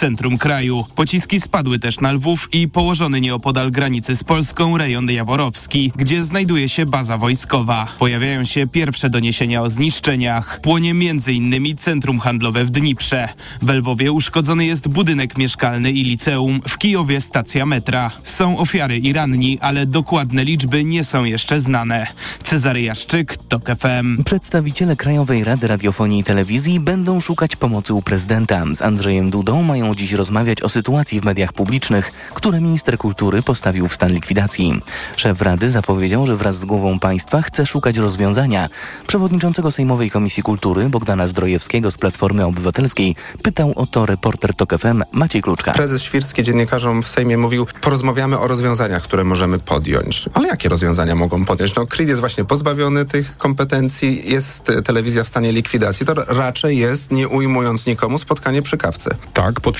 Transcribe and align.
centrum 0.00 0.38
kraju. 0.38 0.84
Pociski 0.94 1.40
spadły 1.40 1.78
też 1.78 2.00
na 2.00 2.12
Lwów 2.12 2.48
i 2.52 2.68
położony 2.68 3.20
nieopodal 3.20 3.70
granicy 3.70 4.16
z 4.16 4.24
Polską 4.24 4.78
rejon 4.78 5.10
Jaworowski, 5.10 5.92
gdzie 5.96 6.24
znajduje 6.24 6.68
się 6.68 6.86
baza 6.86 7.18
wojskowa. 7.18 7.86
Pojawiają 7.98 8.44
się 8.44 8.66
pierwsze 8.66 9.10
doniesienia 9.10 9.62
o 9.62 9.70
zniszczeniach. 9.70 10.60
Płonie 10.62 10.90
m.in. 10.90 11.76
centrum 11.76 12.18
handlowe 12.20 12.64
w 12.64 12.70
Dniprze. 12.70 13.28
W 13.62 13.70
Lwowie 13.70 14.12
uszkodzony 14.12 14.64
jest 14.66 14.88
budynek 14.88 15.38
mieszkalny 15.38 15.90
i 15.90 16.04
liceum, 16.04 16.60
w 16.68 16.78
Kijowie 16.78 17.20
stacja 17.20 17.66
metra. 17.66 18.10
Są 18.22 18.58
ofiary 18.58 18.98
i 18.98 19.12
ranni, 19.12 19.58
ale 19.60 19.86
dokładne 19.86 20.44
liczby 20.44 20.84
nie 20.84 21.04
są 21.04 21.24
jeszcze 21.24 21.60
znane. 21.60 22.06
Cezary 22.42 22.82
Jaszczyk, 22.82 23.36
TOK 23.48 23.64
FM. 23.78 24.24
Przedstawiciele 24.24 24.96
Krajowej 24.96 25.44
Rady 25.44 25.66
Radiofonii 25.66 26.20
i 26.20 26.24
Telewizji 26.24 26.80
będą 26.80 27.20
szukać 27.20 27.56
pomocy 27.56 27.94
u 27.94 28.02
prezydenta. 28.02 28.64
Z 28.74 28.82
Andrzejem 28.82 29.30
Dudą 29.30 29.62
mają 29.62 29.89
dziś 29.94 30.12
rozmawiać 30.12 30.62
o 30.62 30.68
sytuacji 30.68 31.20
w 31.20 31.24
mediach 31.24 31.52
publicznych, 31.52 32.12
które 32.34 32.60
minister 32.60 32.98
kultury 32.98 33.42
postawił 33.42 33.88
w 33.88 33.94
stan 33.94 34.12
likwidacji. 34.12 34.80
Szef 35.16 35.42
Rady 35.42 35.70
zapowiedział, 35.70 36.26
że 36.26 36.36
wraz 36.36 36.58
z 36.58 36.64
głową 36.64 36.98
państwa 36.98 37.42
chce 37.42 37.66
szukać 37.66 37.96
rozwiązania. 37.96 38.68
Przewodniczącego 39.06 39.70
Sejmowej 39.70 40.10
Komisji 40.10 40.42
Kultury 40.42 40.88
Bogdana 40.88 41.26
Zdrojewskiego 41.26 41.90
z 41.90 41.98
Platformy 41.98 42.44
Obywatelskiej 42.44 43.16
pytał 43.42 43.72
o 43.76 43.86
to 43.86 44.06
reporter 44.06 44.54
TOK 44.54 44.78
FM 44.78 45.02
Maciej 45.12 45.42
Kluczka. 45.42 45.72
Prezes 45.72 46.02
Świrski 46.02 46.42
dziennikarzom 46.42 47.02
w 47.02 47.08
Sejmie 47.08 47.38
mówił, 47.38 47.66
porozmawiamy 47.80 48.38
o 48.38 48.48
rozwiązaniach, 48.48 49.02
które 49.02 49.24
możemy 49.24 49.58
podjąć. 49.58 50.24
Ale 50.34 50.48
jakie 50.48 50.68
rozwiązania 50.68 51.14
mogą 51.14 51.44
podjąć? 51.44 51.74
No, 51.74 51.86
KRIT 51.86 52.08
jest 52.08 52.20
właśnie 52.20 52.44
pozbawiony 52.44 53.04
tych 53.04 53.38
kompetencji, 53.38 54.30
jest 54.30 54.72
telewizja 54.84 55.24
w 55.24 55.28
stanie 55.28 55.52
likwidacji. 55.52 56.06
To 56.06 56.14
raczej 56.14 56.78
jest, 56.78 57.10
nie 57.10 57.28
ujmując 57.28 57.86
nikomu, 57.86 58.18
spotkanie 58.18 58.62
przy 58.62 58.76
kawce. 58.76 59.10
Tak, 59.32 59.60
potwierdzam, 59.60 59.79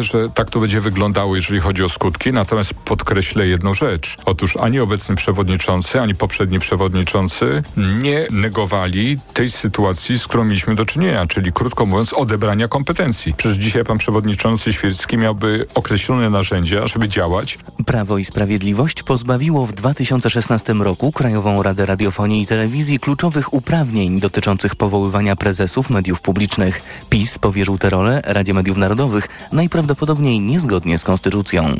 że 0.00 0.30
tak 0.30 0.50
to 0.50 0.60
będzie 0.60 0.80
wyglądało, 0.80 1.36
jeżeli 1.36 1.60
chodzi 1.60 1.84
o 1.84 1.88
skutki, 1.88 2.32
natomiast 2.32 2.74
podkreślę 2.74 3.46
jedną 3.46 3.74
rzecz. 3.74 4.16
Otóż 4.24 4.56
ani 4.56 4.80
obecny 4.80 5.14
przewodniczący, 5.14 6.00
ani 6.00 6.14
poprzedni 6.14 6.58
przewodniczący 6.58 7.62
nie 7.76 8.26
negowali 8.30 9.18
tej 9.34 9.50
sytuacji, 9.50 10.18
z 10.18 10.26
którą 10.26 10.44
mieliśmy 10.44 10.74
do 10.74 10.84
czynienia, 10.84 11.26
czyli 11.26 11.52
krótko 11.52 11.86
mówiąc 11.86 12.12
odebrania 12.12 12.68
kompetencji. 12.68 13.34
Przecież 13.36 13.56
dzisiaj 13.56 13.84
pan 13.84 13.98
przewodniczący 13.98 14.72
Świerski 14.72 15.16
miałby 15.16 15.66
określone 15.74 16.30
narzędzia, 16.30 16.86
żeby 16.86 17.08
działać. 17.08 17.58
Prawo 17.86 18.18
i 18.18 18.24
Sprawiedliwość 18.24 19.02
pozbawiło 19.02 19.66
w 19.66 19.72
2016 19.72 20.74
roku 20.74 21.12
Krajową 21.12 21.62
Radę 21.62 21.86
Radiofonii 21.86 22.42
i 22.42 22.46
Telewizji 22.46 22.98
kluczowych 23.00 23.54
uprawnień 23.54 24.20
dotyczących 24.20 24.76
powoływania 24.76 25.36
prezesów 25.36 25.90
mediów 25.90 26.20
publicznych. 26.20 26.82
PiS 27.10 27.38
powierzył 27.38 27.78
tę 27.78 27.90
rolę 27.90 28.22
Radzie 28.24 28.54
Mediów 28.54 28.76
Narodowych, 28.76 29.17
najprawdopodobniej 29.52 30.40
niezgodnie 30.40 30.98
z 30.98 31.04
konstytucją. 31.04 31.74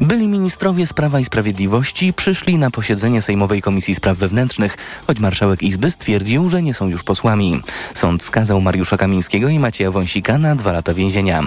Byli 0.00 0.28
ministrowie 0.28 0.86
z 0.86 0.92
Prawa 0.92 1.20
i 1.20 1.24
Sprawiedliwości 1.24 2.12
przyszli 2.12 2.58
na 2.58 2.70
posiedzenie 2.70 3.22
Sejmowej 3.22 3.62
Komisji 3.62 3.94
Spraw 3.94 4.18
Wewnętrznych, 4.18 4.76
choć 5.06 5.20
marszałek 5.20 5.62
Izby 5.62 5.90
stwierdził, 5.90 6.48
że 6.48 6.62
nie 6.62 6.74
są 6.74 6.88
już 6.88 7.02
posłami. 7.02 7.60
Sąd 7.94 8.22
skazał 8.22 8.60
Mariusza 8.60 8.96
Kamińskiego 8.96 9.48
i 9.48 9.58
Macieja 9.58 9.90
Wąsika 9.90 10.38
na 10.38 10.56
dwa 10.56 10.72
lata 10.72 10.94
więzienia. 10.94 11.42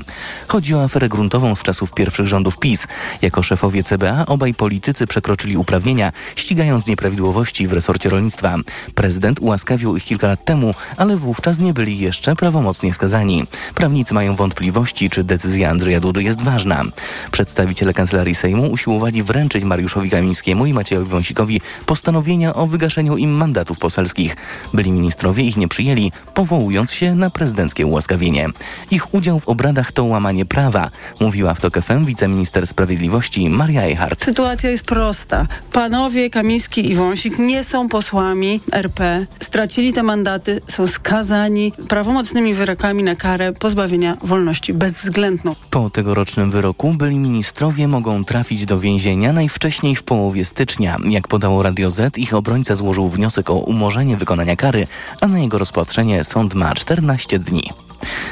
Chodzi 0.47 0.75
o 0.75 0.83
aferę 0.83 1.09
gruntową 1.09 1.55
z 1.55 1.64
czasów 1.64 1.93
pierwszych 1.93 2.27
rządów 2.27 2.58
PiS. 2.58 2.88
Jako 3.21 3.43
szefowie 3.43 3.83
CBA 3.83 4.25
obaj 4.25 4.53
politycy 4.53 5.08
przekroczyli 5.08 5.58
uprawnienia, 5.58 6.11
ścigając 6.36 6.88
nieprawidłowości 6.88 7.67
w 7.67 7.73
resorcie 7.73 8.09
rolnictwa. 8.09 8.55
Prezydent 8.95 9.39
ułaskawił 9.39 9.97
ich 9.97 10.03
kilka 10.03 10.27
lat 10.27 10.45
temu, 10.45 10.73
ale 10.97 11.17
wówczas 11.17 11.59
nie 11.59 11.73
byli 11.73 11.99
jeszcze 11.99 12.36
prawomocnie 12.36 12.93
skazani. 12.93 13.43
Prawnicy 13.75 14.14
mają 14.14 14.36
wątpliwości, 14.36 15.09
czy 15.09 15.18
decyzja 15.23 15.69
Andrzeja 15.69 15.99
Dudy 15.99 16.23
jest 16.23 16.41
ważna. 16.41 16.83
Przedstawiciele 17.31 17.93
Kancelarii 17.93 18.35
Sejmu 18.35 18.71
usiłowali 18.71 19.23
wręczyć 19.23 19.63
Mariuszowi 19.63 20.09
Kamińskiemu 20.09 20.65
i 20.65 20.73
Maciejowi 20.73 21.09
Wąsikowi 21.09 21.61
postanowienia 21.85 22.53
o 22.53 22.67
wygaszeniu 22.67 23.17
im 23.17 23.31
mandatów 23.31 23.79
poselskich. 23.79 24.35
Byli 24.73 24.91
ministrowie 24.91 25.43
ich 25.43 25.58
nie 25.58 25.67
przyjęli, 25.67 26.11
powołując 26.33 26.91
się 26.91 27.15
na 27.15 27.29
prezydenckie 27.29 27.85
ułaskawienie. 27.85 28.47
Ich 28.91 29.13
udział 29.13 29.39
w 29.39 29.49
obradach 29.49 29.91
to 29.91 30.03
łamanie 30.03 30.45
prawa, 30.45 30.89
mówiła 31.19 31.53
w 31.53 31.59
TOK 31.59 31.81
FM 31.81 32.05
wiceminister 32.05 32.67
sprawiedliwości 32.67 33.49
Maria 33.49 33.81
Eichardt. 33.81 34.23
Sytuacja 34.23 34.69
jest 34.69 34.85
prosta. 34.85 35.45
Panowie 35.71 36.29
Kamiński 36.29 36.91
i 36.91 36.95
Wąsik 36.95 37.39
nie 37.39 37.63
są 37.63 37.89
posłami 37.89 38.61
RP. 38.71 39.25
Stracili 39.39 39.93
te 39.93 40.03
mandaty, 40.03 40.61
są 40.67 40.87
skazani 40.87 41.73
prawomocnymi 41.87 42.53
wyrokami 42.53 43.03
na 43.03 43.15
karę 43.15 43.53
pozbawienia 43.53 44.17
wolności 44.23 44.73
bezwzględną. 45.09 45.55
Po 45.70 45.89
tegorocznym 45.89 46.52
wyroku 46.52 46.93
byli 46.93 47.17
ministrowie 47.17 47.87
mogą 47.87 48.25
trafić 48.25 48.65
do 48.65 48.80
więzienia 48.80 49.33
najwcześniej 49.33 49.95
w 49.95 50.03
połowie 50.03 50.45
stycznia. 50.45 50.97
Jak 51.09 51.27
podało 51.27 51.64
Radio 51.64 51.92
Z, 51.92 52.17
ich 52.17 52.33
obrońca 52.33 52.75
złożył 52.75 53.09
wniosek 53.09 53.49
o 53.49 53.53
umorzenie 53.53 54.17
wykonania 54.17 54.55
kary, 54.55 54.87
a 55.21 55.27
na 55.27 55.39
jego 55.39 55.58
rozpatrzenie 55.58 56.23
sąd 56.23 56.53
ma 56.53 56.73
14 56.73 57.39
dni. 57.39 57.89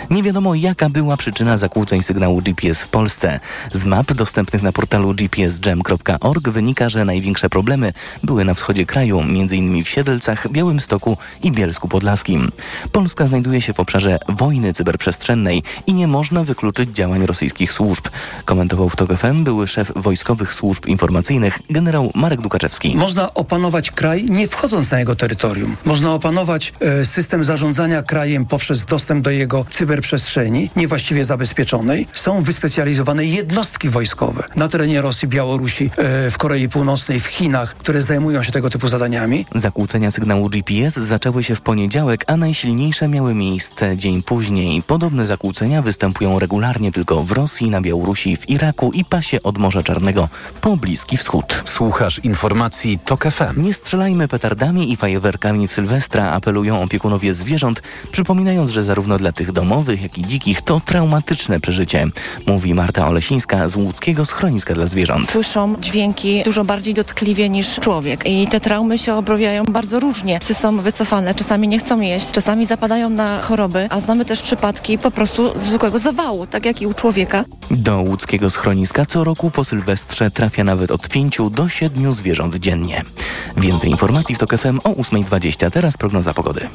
Nie 0.10 0.24
wiadomo, 0.24 0.56
jaka 0.56 0.90
była 0.90 1.18
przyczyna 1.18 1.58
zakłóceń 1.58 2.04
sygnału 2.04 2.42
GPS 2.42 2.82
w 2.82 2.88
Polsce. 2.88 3.40
Z 3.74 3.86
map 3.86 4.14
dostępnych 4.14 4.64
na 4.64 4.72
portalu 4.72 5.14
gpsjam.org 5.14 6.50
wynika, 6.50 6.90
że 6.90 7.06
największe 7.06 7.50
problemy 7.50 7.94
były 8.24 8.46
na 8.46 8.54
wschodzie 8.54 8.86
kraju, 8.86 9.20
m.in. 9.20 9.84
w 9.84 9.90
Siedlcach, 9.90 10.52
Białymstoku 10.52 11.18
i 11.44 11.52
Bielsku 11.52 11.88
Podlaskim. 11.88 12.52
Polska 12.92 13.28
znajduje 13.28 13.62
się 13.62 13.74
w 13.74 13.80
obszarze 13.80 14.20
wojny 14.30 14.74
cyberprzestrzennej 14.74 15.64
i 15.88 15.94
nie 15.94 16.08
można 16.08 16.44
wykluczyć 16.44 16.90
działań 16.90 17.26
rosyjskich 17.26 17.72
służb. 17.72 18.08
Komentował 18.46 18.90
w 18.90 18.96
TOK 18.96 19.18
FM 19.18 19.44
były 19.44 19.68
szef 19.68 19.92
wojskowych 19.96 20.54
służb 20.54 20.86
informacyjnych 20.86 21.60
generał 21.70 22.12
Marek 22.16 22.42
Dukaczewski. 22.42 22.96
Można 22.96 23.34
opanować 23.34 23.92
kraj 23.92 24.26
nie 24.26 24.48
wchodząc 24.48 24.92
na 24.92 25.00
jego 25.00 25.16
terytorium. 25.16 25.78
Można 25.86 26.14
opanować 26.14 26.74
e, 26.80 27.06
system 27.06 27.44
zarządzania 27.44 28.02
krajem 28.02 28.46
poprzez 28.46 28.86
dostęp 28.86 29.24
do 29.24 29.32
jego 29.32 29.57
cyberprzestrzeni 29.70 30.70
niewłaściwie 30.76 31.26
zabezpieczonej. 31.26 32.08
Są 32.14 32.44
wyspecjalizowane 32.44 33.26
jednostki 33.26 33.90
wojskowe 33.90 34.44
na 34.56 34.68
terenie 34.68 35.02
Rosji, 35.02 35.28
Białorusi, 35.28 35.90
e, 35.98 36.32
w 36.32 36.38
Korei 36.38 36.70
Północnej, 36.70 37.20
w 37.20 37.26
Chinach, 37.26 37.76
które 37.76 38.02
zajmują 38.02 38.44
się 38.44 38.52
tego 38.52 38.70
typu 38.70 38.88
zadaniami. 38.88 39.46
Zakłócenia 39.56 40.12
sygnału 40.12 40.50
GPS 40.50 40.94
zaczęły 40.94 41.44
się 41.44 41.56
w 41.56 41.62
poniedziałek, 41.62 42.24
a 42.28 42.38
najsilniejsze 42.38 43.08
miały 43.08 43.34
miejsce 43.34 43.98
dzień 43.98 44.24
później. 44.24 44.84
Podobne 44.84 45.26
zakłócenia 45.26 45.82
występują 45.82 46.40
regularnie 46.40 46.92
tylko 46.92 47.24
w 47.24 47.32
Rosji, 47.32 47.70
na 47.70 47.82
Białorusi, 47.82 48.38
w 48.38 48.50
Iraku 48.50 48.92
i 48.92 49.06
pasie 49.06 49.44
od 49.44 49.58
Morza 49.58 49.84
Czarnego 49.84 50.30
po 50.62 50.78
Bliski 50.78 51.18
Wschód. 51.18 51.62
Słuchasz 51.66 52.20
informacji 52.20 53.00
TOK 53.06 53.24
FM. 53.24 53.62
Nie 53.64 53.74
strzelajmy 53.74 54.28
petardami 54.28 54.92
i 54.92 54.96
fajerwerkami 54.96 55.68
w 55.68 55.72
Sylwestra, 55.72 56.32
apelują 56.32 56.82
opiekunowie 56.82 57.34
zwierząt, 57.34 57.82
przypominając, 58.12 58.70
że 58.70 58.84
zarówno 58.84 59.18
dla 59.18 59.32
tych 59.32 59.47
domowych, 59.52 60.02
jak 60.02 60.18
i 60.18 60.28
dzikich 60.28 60.62
to 60.62 60.80
traumatyczne 60.80 61.60
przeżycie, 61.60 62.06
mówi 62.48 62.74
Marta 62.74 63.08
Olesińska 63.08 63.68
z 63.68 63.76
łódzkiego 63.76 64.26
schroniska 64.26 64.74
dla 64.74 64.88
zwierząt. 64.88 65.30
Słyszą 65.30 65.76
dźwięki 65.82 66.44
dużo 66.44 66.66
bardziej 66.66 66.94
dotkliwie 66.94 67.50
niż 67.50 67.76
człowiek 67.80 68.26
i 68.26 68.48
te 68.48 68.60
traumy 68.60 68.98
się 68.98 69.14
objawiają 69.14 69.64
bardzo 69.64 70.00
różnie. 70.00 70.40
Psy 70.40 70.54
są 70.54 70.82
wycofane, 70.82 71.36
czasami 71.36 71.68
nie 71.68 71.80
chcą 71.80 72.00
jeść, 72.02 72.32
czasami 72.32 72.66
zapadają 72.66 73.10
na 73.10 73.42
choroby, 73.42 73.88
a 73.90 74.00
znamy 74.00 74.26
też 74.26 74.42
przypadki 74.42 74.98
po 74.98 75.12
prostu 75.12 75.60
zwykłego 75.60 76.00
zawału, 76.00 76.48
tak 76.48 76.66
jak 76.66 76.82
i 76.82 76.88
u 76.88 76.94
człowieka. 76.94 77.46
Do 77.72 78.02
łódzkiego 78.02 78.50
schroniska 78.50 79.06
co 79.06 79.24
roku 79.24 79.52
po 79.52 79.64
Sylwestrze 79.64 80.32
trafia 80.32 80.64
nawet 80.64 80.92
od 80.92 81.10
5 81.10 81.38
do 81.52 81.70
7 81.70 82.14
zwierząt 82.14 82.56
dziennie. 82.56 83.04
Więcej 83.58 83.90
informacji 83.90 84.36
w 84.36 84.38
TOK 84.38 84.58
FM 84.58 84.80
o 84.84 84.90
8.20. 84.90 85.72
Teraz 85.72 85.98
prognoza 85.98 86.34
pogody. 86.34 86.68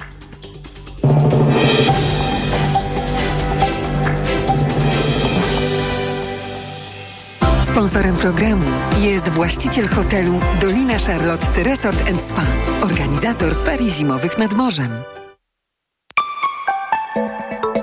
Sponsorem 7.72 8.16
programu 8.16 8.64
jest 9.00 9.28
właściciel 9.28 9.88
hotelu 9.88 10.40
Dolina 10.60 10.98
Charlotte 10.98 11.62
Resort 11.62 12.04
Spa, 12.26 12.46
organizator 12.82 13.56
ferii 13.56 13.90
zimowych 13.90 14.38
nad 14.38 14.54
morzem. 14.54 14.88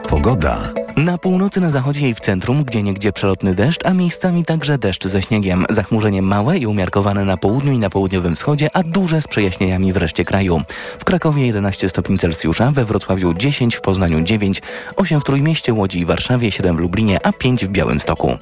Pogoda. 0.09 0.73
Na 0.97 1.17
północy, 1.17 1.61
na 1.61 1.69
zachodzie 1.69 2.09
i 2.09 2.15
w 2.15 2.19
centrum, 2.19 2.63
gdzie 2.63 2.83
niegdzie 2.83 3.11
przelotny 3.11 3.55
deszcz, 3.55 3.85
a 3.85 3.93
miejscami 3.93 4.45
także 4.45 4.77
deszcz 4.77 5.07
ze 5.07 5.21
śniegiem. 5.21 5.65
Zachmurzenie 5.69 6.21
małe 6.21 6.57
i 6.57 6.67
umiarkowane 6.67 7.25
na 7.25 7.37
południu 7.37 7.73
i 7.73 7.79
na 7.79 7.89
południowym 7.89 8.35
wschodzie, 8.35 8.69
a 8.73 8.83
duże 8.83 9.21
z 9.21 9.27
przejaśnieniami 9.27 9.93
w 9.93 9.97
reszcie 9.97 10.25
kraju. 10.25 10.61
W 10.99 11.05
Krakowie 11.05 11.45
11 11.45 11.89
stopni 11.89 12.17
Celsjusza, 12.17 12.71
we 12.71 12.85
Wrocławiu 12.85 13.33
10, 13.33 13.75
w 13.75 13.81
Poznaniu 13.81 14.21
9, 14.21 14.61
8 14.95 15.19
w 15.19 15.23
Trójmieście, 15.23 15.73
Łodzi 15.73 15.99
i 15.99 16.05
Warszawie, 16.05 16.51
7 16.51 16.77
w 16.77 16.79
Lublinie, 16.79 17.19
a 17.25 17.31
5 17.33 17.65
w 17.65 17.69
Białymstoku. 17.69 18.37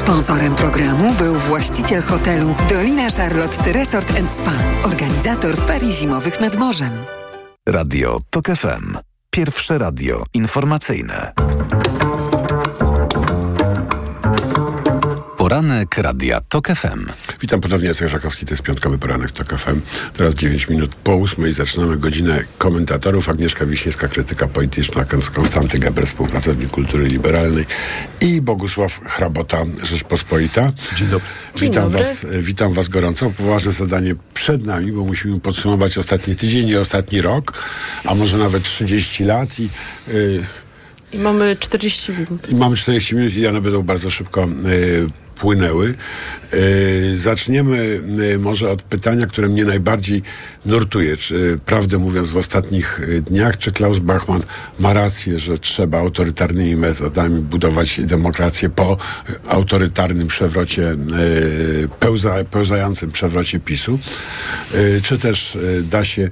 Sponsorem 0.00 0.54
programu 0.54 1.14
był 1.14 1.34
właściciel 1.34 2.02
hotelu 2.02 2.54
Dolina 2.68 3.10
Charlotte 3.10 3.72
Resort 3.72 4.12
Spa, 4.36 4.52
organizator 4.84 5.56
ferii 5.56 5.92
zimowych 5.92 6.40
nad 6.40 6.56
morzem. 6.56 6.90
Radio 7.68 8.18
TOK 8.30 8.46
FM. 8.46 8.96
Pierwsze 9.30 9.78
radio 9.78 10.24
informacyjne. 10.34 11.32
Poranek 15.40 15.98
Radia 15.98 16.40
TOK 16.40 16.68
FM. 16.68 17.06
Witam 17.40 17.60
ponownie, 17.60 17.88
Jacek 17.88 18.08
Żakowski, 18.08 18.46
to 18.46 18.52
jest 18.52 18.62
piątkowy 18.62 18.98
poranek 18.98 19.30
TOK 19.30 19.60
FM. 19.60 19.80
Teraz 20.12 20.34
9 20.34 20.68
minut 20.68 20.94
po 20.94 21.16
ósmej 21.16 21.52
zaczynamy 21.52 21.96
godzinę 21.96 22.44
komentatorów. 22.58 23.28
Agnieszka 23.28 23.66
Wiśniewska, 23.66 24.08
krytyka 24.08 24.48
polityczna, 24.48 25.04
Konstanty 25.34 25.78
Geber, 25.78 26.06
współpracownik 26.06 26.70
kultury 26.70 27.06
liberalnej 27.06 27.64
i 28.20 28.40
Bogusław 28.40 29.00
Hrabota, 29.04 29.58
Rzeczpospolita. 29.82 30.72
Dzień 30.96 31.08
dobry. 31.08 31.28
Witam, 31.60 31.90
Was, 31.90 32.26
witam 32.40 32.72
Was 32.72 32.88
gorąco. 32.88 33.30
Poważne 33.30 33.72
zadanie 33.72 34.14
przed 34.34 34.66
nami, 34.66 34.92
bo 34.92 35.04
musimy 35.04 35.40
podsumować 35.40 35.98
ostatni 35.98 36.36
tydzień 36.36 36.68
i 36.68 36.76
ostatni 36.76 37.20
rok, 37.20 37.52
a 38.04 38.14
może 38.14 38.38
nawet 38.38 38.62
30 38.62 39.24
lat 39.24 39.60
i... 39.60 39.68
Yy, 40.08 40.44
i 41.12 41.18
mamy 41.18 41.56
40 41.56 42.12
minut. 42.12 42.50
I 42.50 42.54
mamy 42.54 42.76
40 42.76 43.14
minut 43.14 43.36
i 43.36 43.46
one 43.46 43.60
będą 43.60 43.82
bardzo 43.82 44.10
szybko 44.10 44.48
y, 44.66 45.06
płynęły. 45.40 45.94
E, 46.52 46.56
zaczniemy 47.16 48.00
e, 48.34 48.38
może 48.38 48.70
od 48.70 48.82
pytania, 48.82 49.26
które 49.26 49.48
mnie 49.48 49.64
najbardziej 49.64 50.22
nurtuje. 50.66 51.16
Czy, 51.16 51.58
prawdę 51.66 51.98
mówiąc, 51.98 52.30
w 52.30 52.36
ostatnich 52.36 53.00
dniach, 53.26 53.58
czy 53.58 53.72
Klaus 53.72 53.98
Bachmann 53.98 54.42
ma 54.78 54.92
rację, 54.92 55.38
że 55.38 55.58
trzeba 55.58 55.98
autorytarnymi 55.98 56.76
metodami 56.76 57.40
budować 57.40 58.00
demokrację 58.00 58.68
po 58.68 58.96
autorytarnym 59.48 60.28
przewrocie, 60.28 60.96
pełza, 62.00 62.34
pełzającym 62.50 63.10
przewrocie 63.10 63.60
PiSu? 63.60 63.98
Czy 65.02 65.18
też 65.18 65.58
da 65.82 66.04
się 66.04 66.28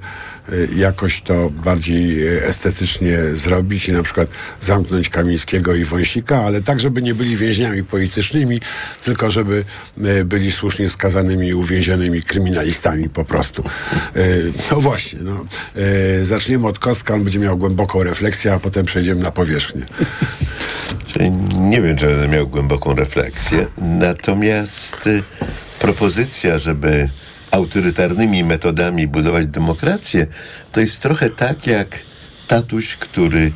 jakoś 0.75 1.21
to 1.21 1.49
bardziej 1.49 2.27
estetycznie 2.27 3.17
zrobić 3.33 3.89
i 3.89 3.91
na 3.91 4.03
przykład 4.03 4.29
zamknąć 4.59 5.09
Kamińskiego 5.09 5.75
i 5.75 5.83
Wąsika, 5.83 6.43
ale 6.45 6.61
tak, 6.61 6.79
żeby 6.79 7.01
nie 7.01 7.13
byli 7.13 7.37
więźniami 7.37 7.83
politycznymi, 7.83 8.61
tylko 9.03 9.31
żeby 9.31 9.63
e, 10.03 10.25
byli 10.25 10.51
słusznie 10.51 10.89
skazanymi 10.89 11.47
i 11.47 11.53
uwięzionymi 11.53 12.21
kryminalistami 12.21 13.09
po 13.09 13.25
prostu. 13.25 13.63
No 14.71 14.81
właśnie, 14.81 15.19
no. 15.21 15.45
Zaczniemy 16.23 16.67
od 16.67 16.79
Kostka, 16.79 17.13
on 17.13 17.23
będzie 17.23 17.39
miał 17.39 17.57
głęboką 17.57 18.03
refleksję, 18.03 18.53
a 18.53 18.59
potem 18.59 18.85
przejdziemy 18.85 19.23
na 19.23 19.31
powierzchnię. 19.31 19.85
Nie 21.59 21.81
wiem, 21.81 21.97
czy 21.97 22.05
będę 22.05 22.27
miał 22.27 22.47
głęboką 22.47 22.95
refleksję, 22.95 23.65
natomiast 23.77 25.07
y, 25.07 25.23
propozycja, 25.79 26.57
żeby 26.57 27.09
autorytarnymi 27.51 28.43
metodami 28.43 29.07
budować 29.07 29.47
demokrację, 29.47 30.27
to 30.71 30.81
jest 30.81 30.99
trochę 30.99 31.29
tak 31.29 31.67
jak 31.67 31.99
tatuś, 32.47 32.95
który 32.95 33.51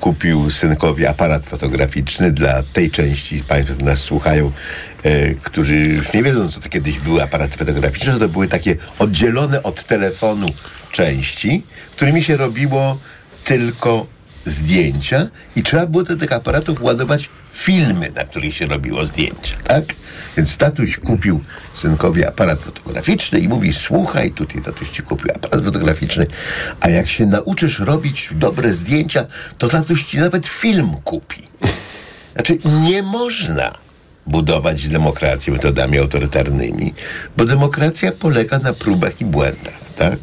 kupił 0.00 0.50
synkowi 0.50 1.06
aparat 1.06 1.46
fotograficzny 1.46 2.32
dla 2.32 2.62
tej 2.62 2.90
części 2.90 3.44
państwa, 3.44 3.74
którzy 3.74 3.86
nas 3.86 3.98
słuchają, 3.98 4.52
e, 5.02 5.34
którzy 5.34 5.74
już 5.76 6.12
nie 6.12 6.22
wiedzą, 6.22 6.50
co 6.50 6.60
to 6.60 6.68
kiedyś 6.68 6.98
były 6.98 7.22
aparaty 7.22 7.58
fotograficzne, 7.58 8.18
to 8.18 8.28
były 8.28 8.48
takie 8.48 8.76
oddzielone 8.98 9.62
od 9.62 9.84
telefonu 9.84 10.46
części, 10.92 11.62
którymi 11.96 12.22
się 12.22 12.36
robiło 12.36 12.98
tylko 13.44 14.06
zdjęcia 14.44 15.28
i 15.56 15.62
trzeba 15.62 15.86
było 15.86 16.02
do 16.02 16.16
tych 16.16 16.32
aparatów 16.32 16.82
ładować 16.82 17.30
filmy, 17.52 18.10
na 18.10 18.24
których 18.24 18.54
się 18.54 18.66
robiło 18.66 19.06
zdjęcia, 19.06 19.56
tak? 19.64 19.84
Więc 20.36 20.56
tatuś 20.56 20.98
kupił 20.98 21.44
synkowi 21.72 22.24
aparat 22.24 22.60
fotograficzny 22.60 23.40
i 23.40 23.48
mówi, 23.48 23.72
słuchaj, 23.72 24.30
tutaj 24.30 24.62
tatuś 24.62 24.90
ci 24.90 25.02
kupił 25.02 25.30
aparat 25.34 25.64
fotograficzny, 25.64 26.26
a 26.80 26.88
jak 26.88 27.08
się 27.08 27.26
nauczysz 27.26 27.78
robić 27.78 28.28
dobre 28.32 28.72
zdjęcia, 28.72 29.26
to 29.58 29.68
tatuś 29.68 30.04
ci 30.04 30.18
nawet 30.18 30.46
film 30.46 30.96
kupi. 31.04 31.42
Znaczy, 32.34 32.58
nie 32.64 33.02
można 33.02 33.78
budować 34.26 34.88
demokrację 34.88 35.52
metodami 35.52 35.98
autorytarnymi, 35.98 36.94
bo 37.36 37.44
demokracja 37.44 38.12
polega 38.12 38.58
na 38.58 38.72
próbach 38.72 39.20
i 39.20 39.24
błędach, 39.24 39.80
tak? 39.96 40.18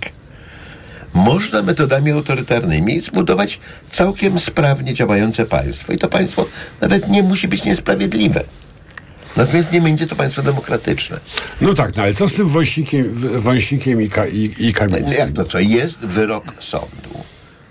Można 1.14 1.62
metodami 1.62 2.12
autorytarnymi 2.12 3.00
zbudować 3.00 3.60
całkiem 3.90 4.40
sprawnie 4.40 4.94
działające 4.94 5.46
państwo. 5.46 5.94
I 5.94 5.98
to 5.98 6.08
państwo 6.08 6.46
nawet 6.82 7.10
nie 7.10 7.24
musi 7.24 7.48
być 7.48 7.64
niesprawiedliwe. 7.64 8.44
Natomiast 9.38 9.72
nie 9.72 9.82
będzie 9.82 10.08
to 10.08 10.16
państwo 10.16 10.42
demokratyczne. 10.42 11.20
No 11.62 11.74
tak, 11.74 11.96
no 11.96 12.04
ale 12.04 12.14
co 12.14 12.28
z 12.28 12.34
tym 12.34 12.48
wąsikiem, 12.48 13.14
wąsikiem 13.40 14.02
i, 14.02 14.10
ka, 14.10 14.28
i, 14.28 14.52
i 14.60 14.74
Kamińskim? 14.74 15.20
Jak 15.20 15.32
to 15.32 15.46
co? 15.46 15.60
Jest 15.60 16.00
wyrok 16.00 16.44
sądu. 16.60 17.24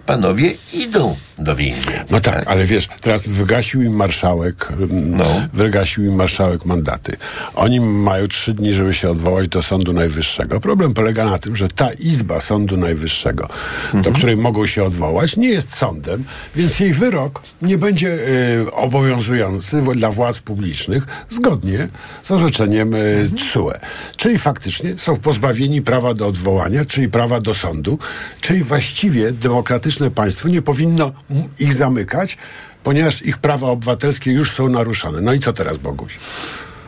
Panowie 0.07 0.55
idą 0.73 1.17
do 1.39 1.57
więzienia. 1.57 2.05
No 2.11 2.21
tak, 2.21 2.35
tak, 2.35 2.45
ale 2.47 2.65
wiesz, 2.65 2.89
teraz 3.01 3.27
wygasił 3.27 3.83
im 3.83 3.97
marszałek, 3.97 4.69
mm, 4.73 5.17
no. 5.17 5.25
wygasił 5.53 6.05
im 6.05 6.15
marszałek 6.15 6.65
mandaty. 6.65 7.13
Oni 7.55 7.81
mają 7.81 8.29
trzy 8.29 8.55
dni, 8.55 8.73
żeby 8.73 8.95
się 8.95 9.11
odwołać 9.11 9.49
do 9.49 9.63
Sądu 9.63 9.93
Najwyższego. 9.93 10.61
Problem 10.61 10.95
polega 10.95 11.25
na 11.25 11.39
tym, 11.39 11.57
że 11.57 11.69
ta 11.69 11.93
izba 11.93 12.41
Sądu 12.41 12.77
Najwyższego, 12.77 13.49
mhm. 13.85 14.05
do 14.05 14.13
której 14.13 14.37
mogą 14.37 14.67
się 14.67 14.85
odwołać, 14.85 15.37
nie 15.37 15.49
jest 15.49 15.77
sądem, 15.77 16.25
więc 16.57 16.81
jej 16.81 16.93
wyrok 16.93 17.43
nie 17.63 17.79
będzie 17.79 18.09
y, 18.09 18.73
obowiązujący 18.73 19.83
dla 19.95 20.11
władz 20.11 20.39
publicznych 20.39 21.07
zgodnie 21.29 21.89
z 22.23 22.31
orzeczeniem 22.31 22.95
y, 22.95 22.99
mhm. 22.99 23.37
TSUE. 23.37 23.73
Czyli 24.17 24.39
faktycznie 24.39 24.99
są 24.99 25.17
pozbawieni 25.17 25.83
prawa 25.83 26.15
do 26.15 26.27
odwołania, 26.27 26.85
czyli 26.85 27.09
prawa 27.09 27.41
do 27.41 27.55
sądu, 27.55 27.99
czyli 28.41 28.63
właściwie 28.63 29.33
demokratyczne 29.33 30.11
państwo 30.11 30.49
nie 30.49 30.63
powinno 30.63 31.13
ich 31.59 31.75
zamykać, 31.75 32.39
ponieważ 32.83 33.23
ich 33.23 33.39
prawa 33.39 33.67
obywatelskie 33.67 34.33
już 34.33 34.51
są 34.51 34.69
naruszone. 34.69 35.21
No 35.21 35.33
i 35.33 35.39
co 35.39 35.53
teraz, 35.53 35.79
Boguś? 35.79 36.19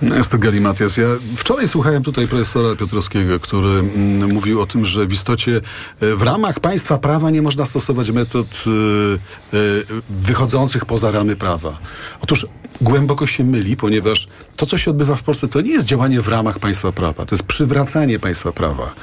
No 0.02 0.16
jest 0.16 0.30
to 0.30 0.38
Galimatias. 0.38 0.96
Ja 0.96 1.06
wczoraj 1.36 1.68
słuchałem 1.68 2.02
tutaj 2.02 2.28
profesora 2.28 2.76
Piotrowskiego, 2.76 3.40
który 3.40 3.68
mm, 3.68 4.32
mówił 4.32 4.60
o 4.60 4.66
tym, 4.66 4.86
że 4.86 5.06
w 5.06 5.12
istocie 5.12 5.60
e, 6.00 6.16
w 6.16 6.22
ramach 6.22 6.60
państwa 6.60 6.98
prawa 6.98 7.30
nie 7.30 7.42
można 7.42 7.66
stosować 7.66 8.10
metod 8.10 8.64
y, 8.66 9.56
y, 9.56 9.84
wychodzących 10.10 10.84
poza 10.84 11.10
ramy 11.10 11.36
prawa. 11.36 11.78
Otóż 12.20 12.46
głęboko 12.80 13.26
się 13.26 13.44
myli, 13.44 13.76
ponieważ 13.76 14.28
to, 14.56 14.66
co 14.66 14.78
się 14.78 14.90
odbywa 14.90 15.16
w 15.16 15.22
Polsce, 15.22 15.48
to 15.48 15.60
nie 15.60 15.70
jest 15.70 15.86
działanie 15.86 16.20
w 16.20 16.28
ramach 16.28 16.58
państwa 16.58 16.92
prawa, 16.92 17.26
to 17.26 17.34
jest 17.34 17.42
przywracanie 17.42 18.18
państwa 18.18 18.52
prawa. 18.52 18.94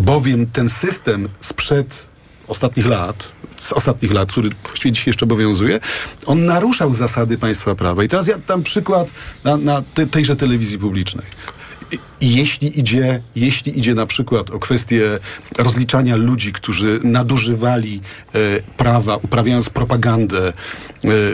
Bowiem 0.00 0.46
ten 0.46 0.68
system 0.68 1.28
sprzed 1.40 2.06
ostatnich 2.48 2.86
lat, 2.86 3.28
z 3.56 3.72
ostatnich 3.72 4.12
lat, 4.12 4.32
który 4.32 4.50
właściwie 4.64 4.92
dzisiaj 4.92 5.06
jeszcze 5.06 5.24
obowiązuje, 5.24 5.80
on 6.26 6.44
naruszał 6.44 6.94
zasady 6.94 7.38
państwa 7.38 7.74
prawa. 7.74 8.04
I 8.04 8.08
teraz 8.08 8.26
ja 8.26 8.38
dam 8.38 8.62
przykład 8.62 9.08
na, 9.44 9.56
na 9.56 9.82
te, 9.94 10.06
tejże 10.06 10.36
telewizji 10.36 10.78
publicznej. 10.78 11.26
Jeśli 12.20 12.80
idzie, 12.80 13.20
jeśli 13.36 13.78
idzie 13.78 13.94
na 13.94 14.06
przykład 14.06 14.50
o 14.50 14.58
kwestię 14.58 15.18
rozliczania 15.58 16.16
ludzi, 16.16 16.52
którzy 16.52 17.00
nadużywali 17.04 18.00
e, 18.34 18.38
prawa, 18.76 19.16
uprawiając 19.16 19.68
propagandę 19.68 20.48
e, 20.48 20.52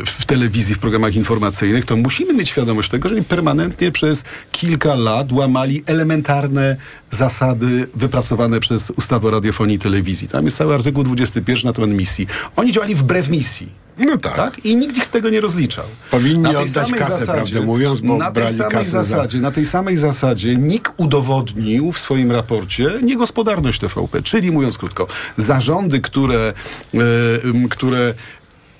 w 0.07 0.25
telewizji, 0.27 0.75
w 0.75 0.79
programach 0.79 1.15
informacyjnych, 1.15 1.85
to 1.85 1.97
musimy 1.97 2.33
mieć 2.35 2.49
świadomość 2.49 2.91
tego, 2.91 3.09
że 3.09 3.15
oni 3.15 3.25
permanentnie 3.25 3.93
przez 3.93 4.25
kilka 4.53 4.95
lat 4.95 5.33
łamali 5.33 5.83
elementarne 5.87 6.77
zasady 7.11 7.87
wypracowane 7.95 8.61
przez 8.61 8.91
ustawę 8.91 9.29
o 9.29 9.31
radiofonii 9.31 9.77
i 9.77 9.79
telewizji. 9.79 10.29
Tam 10.29 10.45
jest 10.45 10.57
cały 10.57 10.75
artykuł 10.75 11.05
21 11.05 11.65
na 11.65 11.73
temat 11.73 11.91
misji. 11.91 12.27
Oni 12.57 12.73
działali 12.73 12.95
wbrew 12.95 13.29
misji. 13.29 13.90
No 14.01 14.17
tak. 14.17 14.37
tak. 14.37 14.65
I 14.65 14.77
nikt 14.77 14.97
ich 14.97 15.05
z 15.05 15.11
tego 15.11 15.31
nie 15.31 15.41
rozliczał. 15.41 15.85
Powinni 16.11 16.57
oddać 16.57 16.93
kasę, 16.93 17.11
zasadzie, 17.11 17.33
prawdę 17.33 17.61
mówiąc, 17.61 18.01
bo 18.01 18.17
na 18.17 18.31
brali 18.31 18.59
tej 18.59 18.69
kasę 18.69 18.91
zasadzie, 18.91 19.39
za... 19.39 19.43
Na 19.43 19.51
tej 19.51 19.67
samej 19.67 19.97
zasadzie 19.97 20.57
NIK 20.57 20.93
udowodnił 20.97 21.93
w 21.93 21.99
swoim 21.99 22.33
raporcie 22.33 22.91
niegospodarność 23.03 23.81
TVP, 23.81 24.23
czyli 24.23 24.51
mówiąc 24.51 24.79
krótko, 24.79 25.07
zarządy, 25.37 26.01
które, 26.01 26.53
e, 26.95 27.69
które 27.71 28.15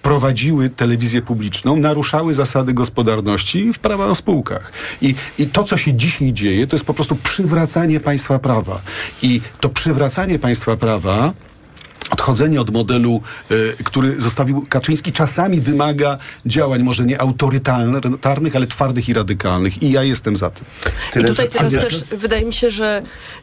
prowadziły 0.03 0.71
telewizję 0.71 1.23
publiczną, 1.23 1.77
naruszały 1.77 2.35
zasady 2.35 2.73
gospodarności 2.73 3.73
w 3.73 3.79
prawa 3.79 4.07
o 4.07 4.15
spółkach. 4.15 4.73
I, 5.03 5.15
I 5.39 5.47
to, 5.47 5.65
co 5.65 5.77
się 5.77 5.95
dzisiaj 5.95 6.33
dzieje, 6.33 6.67
to 6.67 6.77
jest 6.77 6.85
po 6.85 6.95
prostu 6.95 7.17
przywracanie 7.17 8.01
państwa 8.01 8.39
prawa. 8.39 8.81
I 9.23 9.41
to 9.61 9.69
przywracanie 9.69 10.39
państwa 10.39 10.77
prawa 10.77 11.33
odchodzenie 12.11 12.61
od 12.61 12.71
modelu, 12.71 13.21
y, 13.51 13.85
który 13.85 14.21
zostawił 14.21 14.67
Kaczyński, 14.69 15.13
czasami 15.13 15.61
wymaga 15.61 16.19
działań 16.47 16.83
może 16.83 17.05
nie 17.05 17.21
autorytarnych, 17.21 18.57
ale 18.57 18.67
twardych 18.67 19.09
i 19.09 19.15
radykalnych. 19.15 19.83
I 19.83 19.91
ja 19.91 20.03
jestem 20.03 20.37
za 20.37 20.51
tym. 20.51 20.65
Tyle, 21.13 21.27
I 21.27 21.31
tutaj 21.31 21.49
teraz 21.49 21.73
też 21.73 22.05
wydaje 22.05 22.45
mi 22.45 22.53
się, 22.53 22.71
że 22.71 23.03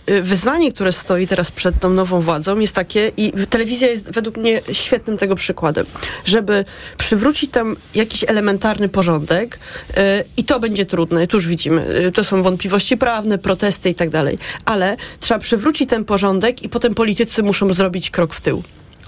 y, 0.09 0.21
wyzwanie, 0.21 0.71
które 0.71 0.91
stoi 0.91 1.27
teraz 1.27 1.51
przed 1.51 1.79
tą 1.79 1.89
nową 1.89 2.21
władzą 2.21 2.59
jest 2.59 2.73
takie 2.73 3.11
i 3.17 3.33
telewizja 3.49 3.87
jest 3.87 4.11
według 4.11 4.37
mnie 4.37 4.61
świetnym 4.71 5.17
tego 5.17 5.35
przykładem, 5.35 5.85
żeby 6.25 6.65
przywrócić 6.97 7.51
tam 7.51 7.75
jakiś 7.95 8.23
elementarny 8.27 8.89
porządek 8.89 9.59
y, 9.89 9.93
i 10.37 10.43
to 10.43 10.59
będzie 10.59 10.85
trudne. 10.85 11.27
Tu 11.27 11.37
już 11.37 11.47
widzimy, 11.47 12.11
to 12.13 12.23
są 12.23 12.43
wątpliwości 12.43 12.97
prawne, 12.97 13.37
protesty 13.37 13.89
i 13.89 13.95
tak 13.95 14.09
dalej, 14.09 14.37
ale 14.65 14.97
trzeba 15.19 15.39
przywrócić 15.39 15.89
ten 15.89 16.05
porządek 16.05 16.63
i 16.63 16.69
potem 16.69 16.93
politycy 16.93 17.43
muszą 17.43 17.73
zrobić 17.73 18.09
krok 18.09 18.33
w 18.33 18.41
tył. 18.41 18.56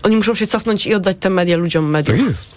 Oni 0.04 0.16
muszą 0.16 0.36
się 0.36 0.48
cofnąć 0.48 0.86
i 0.88 0.94
oddać 0.96 1.18
te 1.20 1.30
media 1.30 1.58
ludziom 1.58 1.90
mediów. 1.90 2.18
Tak 2.20 2.28
jest. 2.30 2.50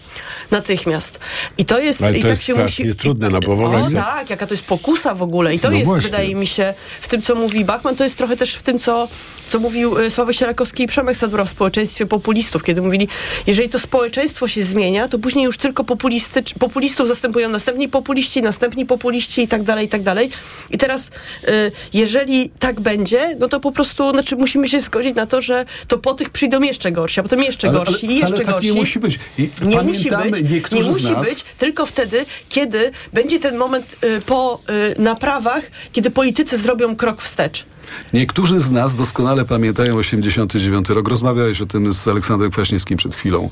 Natychmiast. 0.50 1.20
I 1.58 1.64
to 1.64 1.78
jest... 1.80 2.02
Ale 2.02 2.12
i 2.12 2.16
to 2.16 2.22
tak 2.22 2.30
jest 2.30 2.42
się 2.42 2.54
musi... 2.54 2.94
trudne, 2.94 3.28
no 3.28 3.40
bo 3.40 3.56
wyobraź 3.56 3.84
sobie- 3.84 3.96
tak, 3.96 4.30
jaka 4.30 4.46
to 4.46 4.54
jest 4.54 4.64
pokusa 4.64 5.14
w 5.14 5.22
ogóle. 5.22 5.54
I 5.54 5.58
to 5.58 5.68
No 5.68 5.74
jest, 5.74 5.86
właśnie. 5.86 6.10
wydaje 6.10 6.34
mi 6.34 6.46
się, 6.46 6.74
w 7.00 7.08
tym, 7.08 7.22
co 7.22 7.34
mówi 7.34 7.64
Bachman, 7.64 7.96
to 7.96 8.04
jest 8.04 8.16
trochę 8.18 8.36
też 8.36 8.54
w 8.54 8.62
tym, 8.62 8.78
co, 8.78 9.08
co 9.48 9.58
mówił 9.58 9.98
y, 9.98 10.10
Sławek 10.10 10.36
Sierakowski 10.36 10.82
i 10.82 10.86
Przemek 10.86 11.16
Sadura 11.16 11.44
w 11.44 11.48
społeczeństwie 11.48 12.06
populistów, 12.06 12.62
kiedy 12.64 12.82
mówili, 12.82 13.08
jeżeli 13.46 13.68
to 13.68 13.78
społeczeństwo 13.78 14.48
się 14.48 14.64
zmienia, 14.64 15.08
to 15.08 15.18
później 15.18 15.44
już 15.44 15.56
tylko 15.58 15.84
populisty, 15.84 16.42
populistów 16.58 17.08
zastępują 17.08 17.48
następni 17.48 17.88
populiści, 17.88 18.42
następni 18.42 18.86
populiści 18.86 19.42
i 19.42 19.48
tak 19.48 19.62
dalej, 19.62 19.86
i 19.86 19.88
tak 19.88 20.02
dalej. 20.02 20.30
I 20.70 20.78
teraz, 20.78 21.08
y, 21.48 21.72
jeżeli 21.92 22.50
tak 22.58 22.80
będzie, 22.80 23.36
no 23.38 23.48
to 23.48 23.60
po 23.60 23.72
prostu, 23.72 24.10
znaczy 24.10 24.36
musimy 24.36 24.68
się 24.68 24.80
zgodzić 24.80 25.14
na 25.14 25.26
to, 25.26 25.40
że 25.40 25.64
to 25.88 25.98
po 25.98 26.14
tych 26.14 26.30
przyjdą 26.30 26.60
jeszcze 26.62 26.92
gorsi, 26.92 27.20
potem 27.32 27.44
jeszcze 27.44 27.68
Ale- 27.68 27.76
ale 27.78 27.86
gorsi 27.86 28.06
i 28.06 28.08
wcale 28.18 28.20
jeszcze 28.30 28.44
tak 28.44 28.54
gorsi. 28.54 28.68
nie 28.68 28.80
musi 28.80 28.98
być. 28.98 29.18
I 29.38 29.50
nie 29.62 29.80
musi 29.82 30.10
być, 30.10 30.42
nie 30.72 30.82
musi 30.82 31.10
nas- 31.12 31.28
być, 31.28 31.44
tylko 31.58 31.86
wtedy, 31.86 32.24
kiedy 32.48 32.90
będzie 33.12 33.38
ten 33.38 33.56
moment 33.56 33.96
y, 34.04 34.20
po 34.20 34.60
y, 34.96 35.00
naprawach, 35.00 35.62
kiedy 35.92 36.10
politycy 36.10 36.56
zrobią 36.56 36.96
krok 36.96 37.22
wstecz. 37.22 37.64
Niektórzy 38.12 38.60
z 38.60 38.70
nas 38.70 38.94
doskonale 38.94 39.44
pamiętają 39.44 39.96
89 39.96 40.88
rok. 40.88 41.08
Rozmawiałeś 41.08 41.60
o 41.60 41.66
tym 41.66 41.94
z 41.94 42.08
Aleksandrem 42.08 42.50
Kwaśniewskim 42.50 42.96
przed 42.96 43.14
chwilą. 43.14 43.48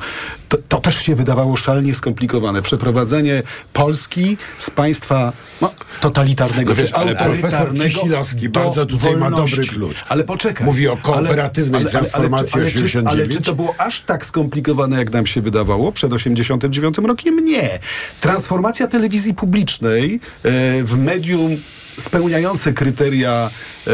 To, 0.48 0.58
to 0.68 0.78
też 0.78 1.02
się 1.02 1.14
wydawało 1.14 1.56
szalnie 1.56 1.94
skomplikowane. 1.94 2.62
Przeprowadzenie 2.62 3.42
Polski 3.72 4.36
z 4.58 4.70
państwa 4.70 5.32
no, 5.60 5.72
totalitarnego, 6.00 6.70
No 6.70 6.76
wiesz, 6.76 6.90
czy 6.90 6.96
ale 6.96 7.16
profesor 7.16 7.72
do 7.74 8.50
bardzo 8.50 8.86
tutaj 8.86 9.16
ma 9.16 9.30
wolności. 9.30 9.56
dobry 9.56 9.70
klucz. 9.72 10.04
Ale 10.08 10.24
poczekaj. 10.24 10.66
Mówi 10.66 10.88
o 10.88 10.96
kooperatywnej 10.96 11.86
transformacji 11.86 12.52
ale, 12.54 12.62
ale, 12.64 12.70
czy, 12.72 12.78
ale, 12.78 12.88
czy, 12.88 12.98
89. 12.98 13.30
ale 13.30 13.38
czy 13.38 13.44
to 13.44 13.54
było 13.54 13.74
aż 13.78 14.00
tak 14.00 14.26
skomplikowane, 14.26 14.98
jak 14.98 15.12
nam 15.12 15.26
się 15.26 15.40
wydawało 15.40 15.92
przed 15.92 16.12
89 16.12 16.98
rokiem? 16.98 17.44
Nie. 17.44 17.78
Transformacja 18.20 18.88
telewizji 18.88 19.34
publicznej 19.34 20.20
e, 20.42 20.84
w 20.84 20.98
medium 20.98 21.56
spełniające 22.00 22.72
kryteria 22.72 23.50
e, 23.86 23.90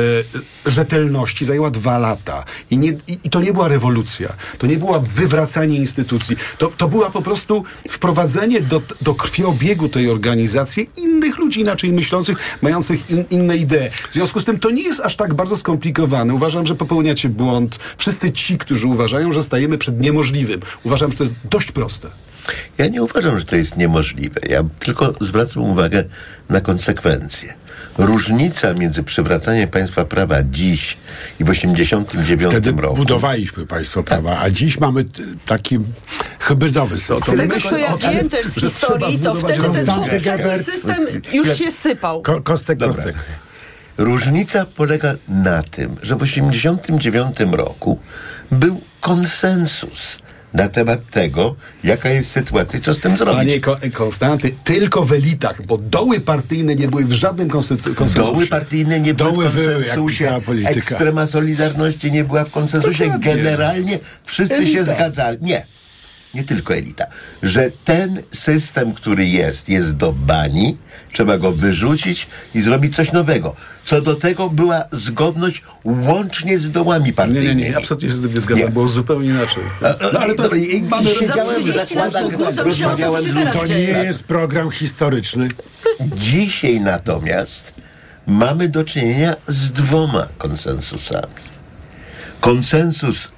rzetelności 0.71 1.45
zajęła 1.45 1.71
dwa 1.71 1.99
lata. 1.99 2.45
I, 2.71 2.79
nie, 2.79 2.89
i, 2.89 3.19
I 3.25 3.31
to 3.31 3.41
nie 3.41 3.53
była 3.53 3.69
rewolucja. 3.69 4.33
To 4.59 4.67
nie 4.67 4.77
było 4.77 5.01
wywracanie 5.01 5.77
instytucji. 5.77 6.37
To, 6.59 6.73
to 6.77 6.89
była 6.89 7.11
po 7.11 7.23
prostu 7.23 7.65
wprowadzenie 7.89 8.61
do, 8.61 8.83
do 9.01 9.15
krwiobiegu 9.15 9.89
tej 9.89 10.11
organizacji 10.11 10.91
innych 10.97 11.39
ludzi 11.39 11.61
inaczej 11.61 11.93
myślących, 11.93 12.59
mających 12.63 13.11
in, 13.11 13.25
inne 13.31 13.57
idee. 13.57 13.91
W 14.11 14.13
związku 14.13 14.41
z 14.41 14.45
tym 14.45 14.59
to 14.59 14.71
nie 14.71 14.83
jest 14.83 15.01
aż 15.01 15.17
tak 15.17 15.35
bardzo 15.35 15.57
skomplikowane. 15.57 16.35
Uważam, 16.35 16.67
że 16.67 16.75
popełniacie 16.75 17.29
błąd. 17.29 17.79
Wszyscy 17.99 18.33
ci, 18.33 18.59
którzy 18.59 18.89
uważają, 18.89 19.33
że 19.33 19.43
stajemy 19.43 19.79
przed 19.79 20.01
niemożliwym. 20.01 20.61
Uważam, 20.83 21.11
że 21.11 21.17
to 21.17 21.25
jest 21.25 21.35
dość 21.51 21.73
proste. 21.73 22.09
Ja 22.79 22.87
nie 22.89 23.03
uważam, 23.03 23.39
że 23.39 23.45
to 23.45 23.57
jest 23.57 23.77
niemożliwe. 23.77 24.41
Ja 24.49 24.65
tylko 24.79 25.13
zwracam 25.21 25.63
uwagę 25.63 26.05
na 26.49 26.61
konsekwencje. 26.61 27.55
Różnica 27.99 28.75
między 28.75 29.03
przywracaniem 29.03 29.69
państwa 29.69 30.05
prawa 30.05 30.43
dziś 30.43 30.97
i 31.41 31.45
w 31.45 31.51
89 31.51 32.43
Wtedy 32.43 32.73
roku. 32.73 32.97
budowaliśmy 32.97 33.67
państwo 33.67 34.03
prawa, 34.03 34.39
a 34.41 34.51
dziś 34.51 34.81
mamy 34.81 35.05
taki 35.47 35.79
hybrydowy 36.39 36.99
system. 36.99 37.35
Z 37.35 37.41
tego, 37.41 37.61
co 37.61 37.79
ja 37.79 37.97
wiem 37.97 38.29
też 38.29 38.47
z 38.47 38.61
historii, 38.61 39.19
to 39.19 39.35
wtedy 39.35 39.63
ten 40.43 40.65
system 40.65 41.07
już 41.33 41.59
się 41.59 41.71
sypał. 41.71 42.23
Ko- 42.23 42.41
kostek, 42.43 42.79
Dobra. 42.79 42.97
kostek. 42.97 43.17
Różnica 43.99 44.67
polega 44.77 45.15
na 45.29 45.63
tym, 45.63 45.97
że 46.03 46.17
w 46.17 46.23
89 46.23 47.37
roku 47.53 47.99
był 48.51 48.81
konsensus 49.01 50.19
na 50.55 50.69
temat 50.69 51.11
tego, 51.11 51.55
jaka 51.85 52.09
jest 52.09 52.31
sytuacja 52.31 52.79
i 52.79 52.83
co 52.83 52.95
z 52.95 53.01
tym 53.01 53.17
zrobić. 53.17 53.39
Panie 53.39 53.61
Ko- 53.61 53.77
Konstanty, 53.93 54.55
tylko 54.65 55.03
w 55.03 55.13
elitach, 55.13 55.67
bo 55.67 55.79
doły 55.79 56.21
partyjne 56.21 56.75
nie 56.75 56.89
były 56.89 57.05
w 57.05 57.13
żadnym 57.13 57.49
konsensusie. 57.49 57.95
Doły 58.15 58.47
partyjne 58.47 59.01
nie 59.01 59.15
były 59.15 59.31
Doły 59.33 59.49
w 59.49 59.55
były, 59.55 59.65
jak 59.73 59.75
konsensusie. 59.75 60.41
polityka. 60.47 60.71
Ekstrema 60.71 61.27
Solidarności 61.27 62.13
nie 62.13 62.25
była 62.25 62.45
w 62.45 62.51
konsensusie. 62.51 63.19
Generalnie 63.21 63.99
wszyscy 64.25 64.55
Elita. 64.55 64.73
się 64.79 64.85
zgadzali. 64.85 65.39
Nie. 65.41 65.67
Nie 66.37 66.45
tylko 66.45 66.75
elita. 66.75 67.05
Że 67.43 67.71
ten 67.85 68.23
system, 68.33 68.95
który 68.95 69.27
jest, 69.27 69.69
jest 69.69 69.97
do 69.97 70.13
bani, 70.13 70.77
trzeba 71.13 71.39
go 71.39 71.53
wyrzucić 71.53 72.27
i 72.55 72.61
zrobić 72.61 72.97
coś 72.97 73.13
nowego. 73.13 73.57
Co 73.85 74.01
do 74.01 74.15
tego 74.15 74.51
była 74.51 74.85
zgodność 74.93 75.63
łącznie 75.85 76.59
z 76.59 76.71
dołami 76.71 77.05
Nie, 77.05 77.13
partyjnymi. 77.13 77.63
nie, 77.63 77.69
nie, 77.71 77.77
absolutnie 77.77 78.09
się 78.09 78.15
z 78.15 78.21
tym 78.23 78.35
nie 78.35 78.41
zgadzam, 78.41 78.65
Nie. 78.67 78.71
było 78.73 78.89
zupełnie 78.89 79.29
inaczej. 79.31 79.63
No, 79.83 79.89
No, 80.13 80.19
ale 80.21 80.35
to 80.35 80.43
jest, 80.55 80.57
i- 80.75 80.83
mamy 80.83 81.11
siedziałem 81.11 81.47
Za 81.47 81.53
w 81.61 81.63
30 81.63 81.95
lat 81.95 82.13
zakładach, 82.13 82.23
pokłócą 82.39 82.53
się 82.55 82.87
o 82.89 82.97
to, 82.97 83.05
rozmawiałem 83.05 83.67
z 83.67 83.71
nie 83.71 83.77
jest 84.05 84.25
program 84.25 84.71
historyczny. 84.71 85.49
Dzisiaj 86.17 86.81
natomiast 86.81 87.75
mamy 88.27 88.69
do 88.69 88.85
czynienia 88.85 89.37
z 89.47 89.71
dwoma 89.73 90.29
konsensusami. 90.39 91.35
Konsensus 92.41 93.29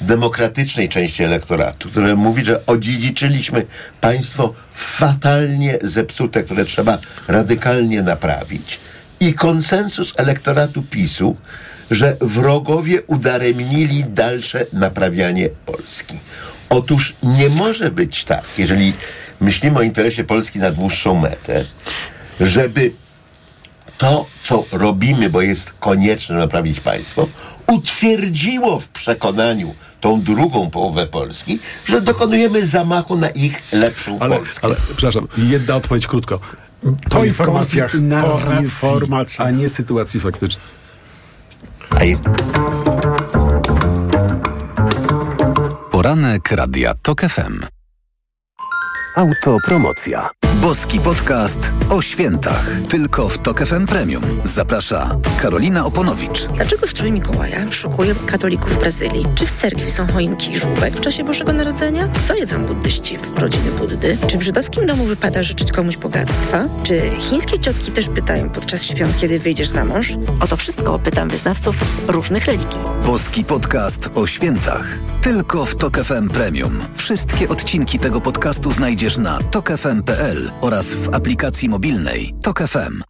demokratycznej 0.00 0.88
części 0.88 1.22
elektoratu, 1.22 1.88
które 1.88 2.16
mówi, 2.16 2.44
że 2.44 2.66
odziedziczyliśmy 2.66 3.66
państwo 4.00 4.54
fatalnie 4.74 5.78
zepsute, 5.82 6.42
które 6.42 6.64
trzeba 6.64 6.98
radykalnie 7.28 8.02
naprawić. 8.02 8.80
I 9.20 9.34
konsensus 9.34 10.12
elektoratu 10.16 10.82
PiSu, 10.82 11.36
że 11.90 12.16
wrogowie 12.20 13.02
udaremnili 13.02 14.04
dalsze 14.04 14.66
naprawianie 14.72 15.48
Polski. 15.66 16.18
Otóż 16.68 17.14
nie 17.22 17.48
może 17.48 17.90
być 17.90 18.24
tak, 18.24 18.44
jeżeli 18.58 18.92
myślimy 19.40 19.78
o 19.78 19.82
interesie 19.82 20.24
Polski 20.24 20.58
na 20.58 20.70
dłuższą 20.70 21.20
metę, 21.20 21.64
żeby 22.40 22.92
to, 23.98 24.26
co 24.42 24.64
robimy, 24.72 25.30
bo 25.30 25.42
jest 25.42 25.72
konieczne 25.80 26.36
naprawić 26.36 26.80
państwo, 26.80 27.28
utwierdziło 27.66 28.80
w 28.80 28.88
przekonaniu 28.88 29.74
tą 30.00 30.22
drugą 30.22 30.70
połowę 30.70 31.06
Polski, 31.06 31.58
że 31.84 32.00
dokonujemy 32.00 32.66
zamachu 32.66 33.16
na 33.16 33.28
ich 33.28 33.62
lepszą 33.72 34.18
ale, 34.18 34.36
Polskę. 34.36 34.66
ale, 34.66 34.76
przepraszam, 34.96 35.28
jedna 35.38 35.76
odpowiedź 35.76 36.06
krótko. 36.06 36.40
Po 37.10 37.24
jest 37.24 37.38
informacjach, 37.38 37.92
po 38.20 38.60
informacji. 38.60 39.44
a 39.44 39.50
nie 39.50 39.68
sytuacji 39.68 40.20
faktycznej. 40.20 40.66
A 41.90 42.04
jest... 42.04 42.22
Poranek 45.90 46.50
Radia 46.50 46.94
TOK 47.02 47.20
FM. 47.20 47.60
Autopromocja. 49.16 50.30
Boski 50.54 51.00
podcast 51.00 51.72
o 51.90 52.02
świętach. 52.02 52.66
Tylko 52.88 53.28
w 53.28 53.38
TOK 53.38 53.60
FM 53.66 53.86
Premium. 53.86 54.22
Zaprasza 54.44 55.16
Karolina 55.42 55.86
Oponowicz. 55.86 56.46
Dlaczego 56.46 56.86
strój 56.86 57.12
Mikołaja 57.12 57.72
szokuje 57.72 58.14
katolików 58.26 58.74
w 58.74 58.78
Brazylii? 58.78 59.24
Czy 59.34 59.46
w 59.46 59.52
cerkwi 59.52 59.90
są 59.90 60.06
choinki 60.06 60.52
i 60.52 60.58
żółbek 60.58 60.94
w 60.94 61.00
czasie 61.00 61.24
Bożego 61.24 61.52
Narodzenia? 61.52 62.08
Co 62.26 62.34
jedzą 62.34 62.66
buddyści 62.66 63.18
w 63.18 63.38
rodziny 63.38 63.70
Buddy? 63.70 64.18
Czy 64.26 64.38
w 64.38 64.42
żydowskim 64.42 64.86
domu 64.86 65.04
wypada 65.04 65.42
życzyć 65.42 65.72
komuś 65.72 65.96
bogactwa? 65.96 66.64
Czy 66.82 67.10
chińskie 67.18 67.58
ciotki 67.58 67.92
też 67.92 68.08
pytają 68.08 68.50
podczas 68.50 68.82
świąt, 68.82 69.18
kiedy 69.20 69.38
wyjdziesz 69.38 69.68
za 69.68 69.84
mąż? 69.84 70.12
O 70.40 70.46
to 70.46 70.56
wszystko 70.56 70.98
pytam 70.98 71.28
wyznawców 71.28 71.76
różnych 72.08 72.44
religii. 72.44 72.78
Boski 73.06 73.44
podcast 73.44 74.10
o 74.14 74.26
świętach. 74.26 74.98
Tylko 75.22 75.66
w 75.66 75.76
TOK 75.76 75.98
FM 75.98 76.28
Premium. 76.28 76.80
Wszystkie 76.94 77.48
odcinki 77.48 77.98
tego 77.98 78.20
podcastu 78.20 78.72
znajdziesz 78.72 79.18
na 79.18 79.38
tokefm.pl 79.38 80.35
oraz 80.60 80.92
w 80.92 81.14
aplikacji 81.14 81.68
mobilnej 81.68 82.34
TOK 82.42 82.58
FM. 82.62 83.02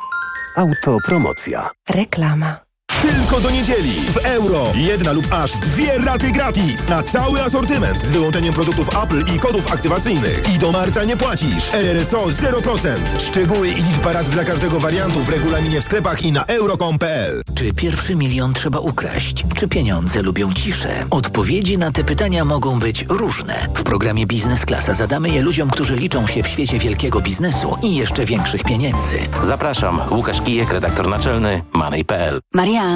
Autopromocja. 0.56 1.70
Reklama. 1.88 2.65
Tylko 3.10 3.40
do 3.40 3.50
niedzieli 3.50 3.94
w 4.12 4.16
euro. 4.16 4.72
Jedna 4.74 5.12
lub 5.12 5.26
aż 5.32 5.52
dwie 5.52 5.98
raty 5.98 6.30
gratis 6.30 6.88
na 6.88 7.02
cały 7.02 7.42
asortyment 7.42 7.96
z 7.96 8.10
wyłączeniem 8.10 8.54
produktów 8.54 8.88
Apple 9.04 9.34
i 9.34 9.38
kodów 9.38 9.72
aktywacyjnych. 9.72 10.54
I 10.54 10.58
do 10.58 10.72
marca 10.72 11.04
nie 11.04 11.16
płacisz. 11.16 11.74
RRSO 11.74 12.26
0%. 12.26 12.88
Szczegóły 13.18 13.68
i 13.68 13.74
liczba 13.82 14.12
rat 14.12 14.28
dla 14.28 14.44
każdego 14.44 14.80
wariantu 14.80 15.20
w 15.20 15.28
regulaminie 15.28 15.80
w 15.80 15.84
sklepach 15.84 16.22
i 16.22 16.32
na 16.32 16.44
euro.com.pl. 16.44 17.42
Czy 17.54 17.72
pierwszy 17.72 18.16
milion 18.16 18.54
trzeba 18.54 18.78
ukraść? 18.78 19.44
Czy 19.54 19.68
pieniądze 19.68 20.22
lubią 20.22 20.52
ciszę? 20.52 21.04
Odpowiedzi 21.10 21.78
na 21.78 21.90
te 21.90 22.04
pytania 22.04 22.44
mogą 22.44 22.78
być 22.78 23.04
różne. 23.08 23.68
W 23.74 23.82
programie 23.82 24.26
Biznes 24.26 24.64
Klasa 24.66 24.94
zadamy 24.94 25.28
je 25.28 25.42
ludziom, 25.42 25.70
którzy 25.70 25.96
liczą 25.96 26.26
się 26.26 26.42
w 26.42 26.48
świecie 26.48 26.78
wielkiego 26.78 27.20
biznesu 27.20 27.76
i 27.82 27.96
jeszcze 27.96 28.24
większych 28.24 28.64
pieniędzy. 28.64 29.18
Zapraszam, 29.42 30.00
Łukasz 30.10 30.42
Kijek, 30.42 30.72
redaktor 30.72 31.08
naczelny 31.08 31.62
Money.pl. 31.72 32.40
Marian, 32.54 32.95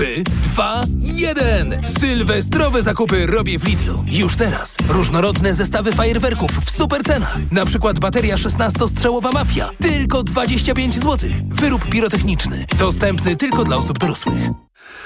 3, 0.00 0.24
2, 0.42 0.82
1. 1.00 1.86
Sylwestrowe 2.00 2.82
zakupy 2.82 3.26
robię 3.26 3.58
w 3.58 3.68
Lidlu. 3.68 4.04
Już 4.06 4.36
teraz. 4.36 4.76
Różnorodne 4.88 5.54
zestawy 5.54 5.92
fajerwerków 5.92 6.50
w 6.50 6.70
super 6.70 7.02
cenach. 7.02 7.36
Na 7.52 7.66
przykład 7.66 7.98
bateria 7.98 8.36
16-strzałowa 8.36 9.32
Mafia. 9.32 9.70
Tylko 9.82 10.22
25 10.22 10.94
zł. 10.94 11.30
Wyrób 11.48 11.88
pirotechniczny. 11.88 12.66
Dostępny 12.78 13.36
tylko 13.36 13.64
dla 13.64 13.76
osób 13.76 13.98
dorosłych. 13.98 14.42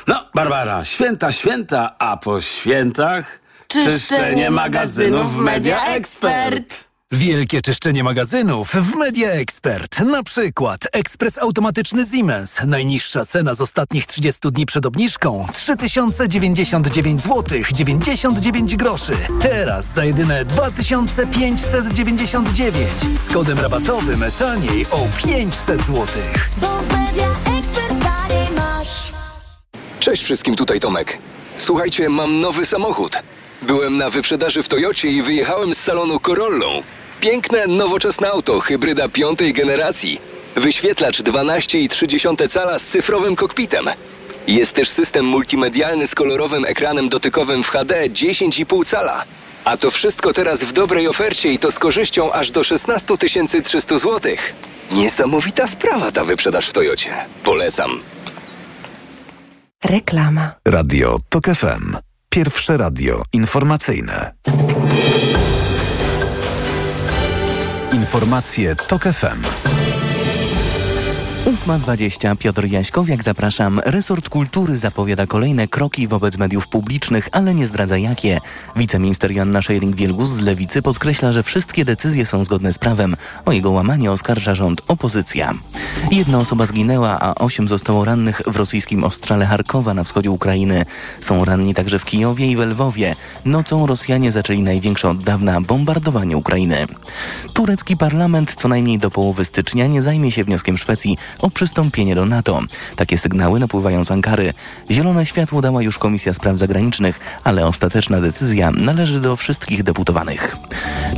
No, 0.07 0.25
Barbara, 0.35 0.85
święta, 0.85 1.33
święta, 1.33 1.95
a 1.99 2.17
po 2.17 2.41
świętach... 2.41 3.41
Czyszczenie 3.69 4.51
magazynów 4.51 5.37
Media 5.37 5.87
Expert. 5.87 6.89
Wielkie 7.15 7.63
czyszczenie 7.63 8.05
magazynów 8.05 8.73
w 8.73 8.95
Media 8.95 9.31
Expert. 9.31 10.01
Na 10.01 10.23
przykład 10.23 10.81
ekspres 10.93 11.39
automatyczny 11.39 12.07
Siemens. 12.07 12.57
Najniższa 12.67 13.27
cena 13.27 13.55
z 13.55 13.61
ostatnich 13.61 14.07
30 14.07 14.41
dni 14.53 14.67
przed 14.67 14.87
obniżką 14.87 15.47
3099 15.53 17.21
zł 17.21 17.43
99 17.73 18.77
groszy. 18.77 19.17
Teraz 19.41 19.93
za 19.93 20.05
jedyne 20.05 20.45
2599 20.45 22.89
z 23.27 23.33
kodem 23.33 23.59
rabatowym 23.59 24.25
taniej 24.39 24.87
o 24.91 25.07
500 25.27 25.81
zł. 25.81 26.07
Cześć 30.01 30.25
wszystkim, 30.25 30.57
tutaj 30.57 30.81
Tomek. 30.81 31.19
Słuchajcie, 31.57 32.09
mam 32.09 32.41
nowy 32.41 32.67
samochód. 32.67 33.23
Byłem 33.63 33.97
na 33.97 34.11
wyprzedaży 34.11 34.63
w 34.63 34.69
Toyocie 34.69 35.09
i 35.09 35.23
wyjechałem 35.23 35.75
z 35.75 35.79
salonu 35.79 36.21
Corollą. 36.21 36.83
Piękne, 37.21 37.67
nowoczesne 37.67 38.31
auto, 38.31 38.61
hybryda 38.61 39.09
piątej 39.09 39.53
generacji. 39.53 40.21
Wyświetlacz 40.57 41.23
12,3 41.23 42.49
cala 42.49 42.79
z 42.79 42.85
cyfrowym 42.85 43.37
kokpitem. 43.37 43.87
Jest 44.49 44.75
też 44.75 44.91
system 44.91 45.25
multimedialny 45.25 46.07
z 46.07 46.15
kolorowym 46.15 46.65
ekranem 46.65 47.09
dotykowym 47.09 47.65
w 47.65 47.69
HD 47.69 48.09
10,5 48.09 48.87
cala. 48.87 49.25
A 49.65 49.77
to 49.77 49.91
wszystko 49.91 50.33
teraz 50.33 50.65
w 50.65 50.73
dobrej 50.73 51.09
ofercie 51.09 51.53
i 51.53 51.59
to 51.59 51.73
z 51.73 51.79
korzyścią 51.79 52.33
aż 52.33 52.51
do 52.51 52.65
16 52.65 53.17
300 53.65 53.99
zł. 53.99 54.33
Niesamowita 54.93 55.69
sprawa 55.69 56.13
ta 56.13 56.25
wyprzedaż 56.25 56.69
w 56.69 56.73
Toyocie. 56.73 57.11
Polecam. 57.45 58.01
Reklama. 59.85 60.55
Radio 60.69 61.19
TOK 61.29 61.45
FM. 61.45 61.97
Pierwsze 62.29 62.77
radio 62.77 63.23
informacyjne. 63.33 64.35
Informacje 67.95 68.77
TOK 68.77 69.03
FM. 69.13 70.14
8.20 71.67 72.37
Piotr 72.37 72.65
Jaśkowiak, 72.65 73.23
zapraszam. 73.23 73.81
Resort 73.85 74.29
Kultury 74.29 74.77
zapowiada 74.77 75.27
kolejne 75.27 75.69
kroki 75.69 76.09
wobec 76.09 76.39
mediów 76.39 76.69
publicznych, 76.69 77.29
ale 77.33 77.55
nie 77.55 77.67
zdradza 77.67 77.99
jakie. 77.99 78.41
Wiceminister 78.77 79.33
Joanna 79.33 79.61
Szejring-Wielgus 79.61 80.25
z 80.25 80.41
Lewicy 80.41 80.83
podkreśla, 80.83 81.33
że 81.33 81.43
wszystkie 81.43 81.85
decyzje 81.85 82.27
są 82.27 82.45
zgodne 82.45 82.73
z 82.73 82.79
prawem. 82.79 83.17
O 83.45 83.53
jego 83.53 83.71
łamanie 83.71 84.13
oskarża 84.13 84.55
rząd 84.55 84.83
opozycja. 84.89 85.55
Jedna 86.13 86.39
osoba 86.39 86.67
zginęła, 86.67 87.21
a 87.21 87.35
osiem 87.35 87.69
zostało 87.69 88.05
rannych 88.05 88.43
w 88.47 88.57
rosyjskim 88.57 89.05
ostrzale 89.05 89.47
Charkowa 89.47 89.95
na 89.95 90.05
wschodzie 90.05 90.31
Ukrainy. 90.31 90.85
Są 91.21 91.45
ranni 91.45 91.75
także 91.75 91.99
w 91.99 92.05
Kijowie 92.05 92.47
i 92.47 92.57
w 92.57 92.61
Lwowie. 92.61 93.17
Nocą 93.45 93.87
Rosjanie 93.87 94.33
zaczęli 94.33 94.63
największe 94.63 95.09
od 95.09 95.23
dawna 95.23 95.61
bombardowanie 95.61 96.37
Ukrainy. 96.37 96.77
Turecki 97.53 97.97
parlament 97.97 98.55
co 98.55 98.69
najmniej 98.69 98.99
do 98.99 99.11
połowy 99.11 99.45
stycznia 99.45 99.87
nie 99.87 100.03
zajmie 100.03 100.33
się 100.33 100.45
wnioskiem 100.45 100.79
Szwecji 100.79 101.19
o 101.41 101.54
przystąpienie 101.55 102.15
do 102.15 102.27
NATO. 102.27 102.61
Takie 102.97 103.19
sygnały 103.19 103.61
napływają 103.61 104.05
z 104.05 104.11
Ankary. 104.11 104.55
Zielone 104.91 105.27
światło 105.27 105.63
dała 105.63 105.83
już 105.83 105.99
Komisja 105.99 106.35
Spraw 106.35 106.59
Zagranicznych, 106.59 107.21
ale 107.45 107.67
ostateczna 107.67 108.21
decyzja 108.21 108.71
należy 108.71 109.21
do 109.21 109.37
wszystkich 109.37 109.83
deputowanych. 109.83 110.57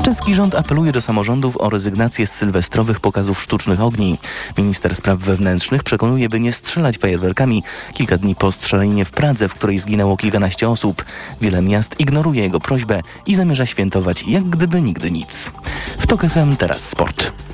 Czeski 0.04 0.34
rząd 0.34 0.54
apeluje 0.54 0.92
do 0.92 1.00
samorządów 1.00 1.56
o 1.56 1.70
rezygnację 1.70 2.26
z 2.26 2.32
sylwestrowych 2.32 3.00
pokazów 3.00 3.42
sztucznych 3.42 3.80
ogni. 3.80 4.18
Minister 4.58 4.94
Spraw 4.96 5.18
Wewnętrznych 5.18 5.82
przekonuje, 5.82 6.28
by 6.28 6.40
nie 6.40 6.52
strzelać 6.52 6.98
fajerwerkami 6.98 7.62
kilka 7.94 8.18
dni 8.18 8.34
po 8.34 8.52
strzelaninie 8.52 9.04
w 9.04 9.10
Pradze, 9.10 9.48
w 9.48 9.54
której 9.54 9.78
zginęło 9.78 10.16
kilkanaście 10.16 10.70
osób. 10.70 11.04
Wiele 11.40 11.62
miast 11.62 12.00
ignoruje 12.00 12.42
jego 12.42 12.60
prośbę 12.60 13.00
i 13.26 13.34
zamierza 13.34 13.66
świętować 13.66 14.24
jak 14.28 14.44
gdyby 14.44 14.82
nigdy 14.82 15.10
nic. 15.10 15.50
W 15.98 16.06
TOK 16.06 16.26
FM 16.26 16.56
teraz 16.56 16.88
sport. 16.88 17.45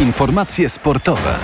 Informacje 0.00 0.68
sportowe. 0.68 1.34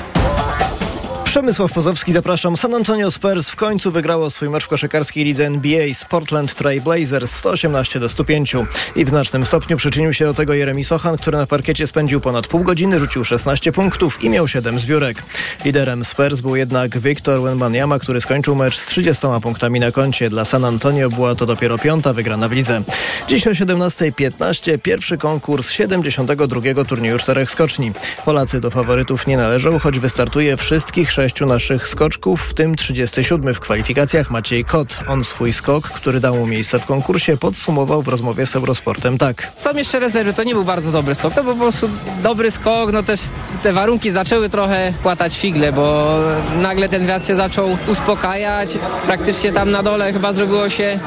Przemysław 1.35 1.73
Pozowski, 1.73 2.13
zapraszam. 2.13 2.57
San 2.57 2.75
Antonio 2.75 3.11
Spurs 3.11 3.51
w 3.51 3.57
końcu 3.57 3.91
wygrało 3.91 4.31
swój 4.31 4.51
mecz 4.51 4.65
w 4.65 4.69
koszykarskiej 4.69 5.25
lidze 5.25 5.47
NBA 5.47 5.95
z 5.95 6.05
Portland 6.05 6.55
Trail 6.55 6.83
Blazers 6.83 7.33
118 7.33 8.01
do 8.01 8.09
105. 8.09 8.57
I 8.97 9.05
w 9.05 9.09
znacznym 9.09 9.45
stopniu 9.45 9.77
przyczynił 9.77 10.13
się 10.13 10.25
do 10.25 10.35
tego 10.35 10.55
Jeremy 10.55 10.85
Sochan, 10.85 11.17
który 11.17 11.39
na 11.39 11.47
parkiecie 11.47 11.87
spędził 11.87 12.21
ponad 12.21 12.47
pół 12.47 12.65
godziny, 12.65 13.01
rzucił 13.01 13.25
16 13.25 13.73
punktów 13.73 14.25
i 14.25 14.31
miał 14.31 14.49
7 14.49 14.79
zbiórek. 14.79 15.23
Liderem 15.65 16.05
Spurs 16.05 16.41
był 16.41 16.57
jednak 16.57 16.99
Victor 16.99 17.43
Wembanyama, 17.43 17.99
który 17.99 18.21
skończył 18.21 18.55
mecz 18.55 18.79
z 18.79 18.87
30 18.87 19.27
punktami 19.43 19.81
na 19.81 19.93
koncie. 19.93 20.31
Dla 20.31 20.45
San 20.45 20.65
Antonio 20.65 21.11
była 21.11 21.35
to 21.35 21.47
dopiero 21.47 21.79
piąta 21.79 22.13
wygrana 22.13 22.49
w 22.49 22.53
lidze. 22.53 22.83
Dziś 23.29 23.47
o 23.47 23.51
17.15 23.51 24.79
pierwszy 24.79 25.19
konkurs 25.19 25.71
72. 25.71 26.85
turnieju 26.85 27.19
czterech 27.19 27.51
skoczni. 27.51 27.93
Polacy 28.25 28.61
do 28.61 28.71
faworytów 28.71 29.27
nie 29.27 29.37
należą, 29.37 29.79
choć 29.79 29.99
wystartuje 29.99 30.57
wszystkich 30.57 31.13
sześciu 31.25 31.47
naszych 31.47 31.89
skoczków, 31.89 32.43
w 32.43 32.55
tym 32.55 32.75
37 32.77 33.55
w 33.55 33.61
kwalifikacjach 33.61 34.31
Maciej 34.31 34.65
Kot. 34.65 34.97
On 35.09 35.25
swój 35.25 35.53
skok, 35.53 35.89
który 35.89 36.21
dał 36.21 36.37
mu 36.37 36.47
miejsce 36.47 36.79
w 36.81 36.87
konkursie, 36.87 37.37
podsumował 37.37 38.03
w 38.03 38.09
rozmowie 38.09 38.47
z 38.47 38.57
Eurosportem 38.57 39.19
tak. 39.19 39.53
Są 39.55 39.75
jeszcze 39.75 39.99
rezerwy, 39.99 40.33
to 40.33 40.45
nie 40.45 40.55
był 40.55 40.65
bardzo 40.65 40.93
dobry 40.93 41.15
skok, 41.15 41.35
to 41.35 41.45
był 41.45 41.53
po 41.55 41.61
prostu 41.61 41.89
dobry 42.23 42.51
skok, 42.51 42.93
no 42.93 43.03
też 43.03 43.21
te 43.63 43.73
warunki 43.73 44.11
zaczęły 44.11 44.51
trochę 44.51 44.93
płatać 45.03 45.39
figle, 45.39 45.73
bo 45.73 46.19
nagle 46.63 46.89
ten 46.89 47.07
wiatr 47.07 47.27
się 47.27 47.37
zaczął 47.37 47.77
uspokajać, 47.89 48.79
praktycznie 49.07 49.53
tam 49.53 49.71
na 49.71 49.83
dole 49.83 50.13
chyba 50.13 50.33
zrobiło 50.33 50.69
się 50.69 50.99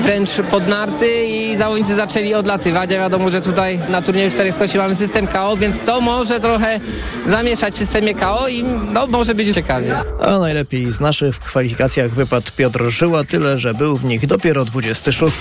wręcz 0.00 0.30
pod 0.50 0.68
narty 0.68 1.24
i 1.26 1.56
zawodnicy 1.56 1.94
zaczęli 1.94 2.34
odlatywać, 2.34 2.92
a 2.92 2.94
wiadomo, 2.94 3.30
że 3.30 3.40
tutaj 3.40 3.78
na 3.88 4.02
turnieju 4.02 4.30
4 4.30 4.52
skoci 4.52 4.78
mamy 4.78 4.96
system 4.96 5.26
KO, 5.26 5.56
więc 5.56 5.82
to 5.82 6.00
może 6.00 6.40
trochę 6.40 6.80
zamieszać 7.26 7.74
w 7.74 7.78
systemie 7.78 8.14
KO 8.14 8.48
i 8.48 8.62
no, 8.92 9.06
może 9.06 9.34
być 9.34 9.52
ciekawie. 9.64 9.96
A 10.20 10.38
najlepiej 10.38 10.90
z 10.90 11.00
naszych 11.00 11.36
w 11.36 11.38
kwalifikacjach 11.38 12.10
wypadł 12.10 12.46
Piotr 12.56 12.84
Żyła, 12.90 13.24
tyle 13.24 13.58
że 13.58 13.74
był 13.74 13.98
w 13.98 14.04
nich 14.04 14.26
dopiero 14.26 14.64
26. 14.64 15.36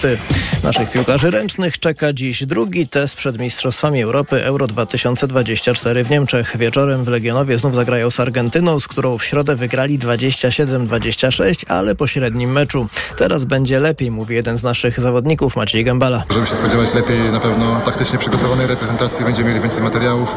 Naszych 0.64 0.92
piłkarzy 0.92 1.32
ręcznych 1.32 1.80
czeka 1.80 2.14
dziś 2.14 2.46
drugi 2.46 2.88
test 2.88 3.16
przed 3.16 3.40
Mistrzostwami 3.40 4.02
Europy 4.02 4.46
Euro 4.46 4.68
2024 4.68 6.04
w 6.04 6.10
Niemczech. 6.10 6.58
Wieczorem 6.58 7.04
w 7.04 7.08
Legionowie 7.08 7.58
znów 7.58 7.76
zagrają 7.76 8.12
z 8.12 8.20
Argentyną, 8.20 8.80
z 8.80 8.88
którą 8.88 9.18
w 9.18 9.24
środę 9.24 9.56
wygrali 9.56 10.00
27-26, 10.00 11.66
ale 11.68 11.96
po 11.96 12.08
średnim 12.08 12.52
meczu. 12.52 12.88
Teraz 13.18 13.46
będzie 13.46 13.80
lepiej, 13.80 14.12
mówi 14.12 14.36
jeden 14.36 14.58
z 14.58 14.64
naszych 14.64 15.00
zawodników, 15.00 15.56
Maciej 15.56 15.84
Gębala. 15.84 16.24
Możemy 16.30 16.48
się 16.48 16.56
spodziewać 16.56 16.94
lepiej, 16.94 17.20
na 17.32 17.40
pewno 17.40 17.82
taktycznie 17.86 18.20
przygotowanej 18.20 18.68
reprezentacji, 18.68 19.26
będziemy 19.26 19.50
mieli 19.50 19.62
więcej 19.62 19.84
materiałów. 19.84 20.36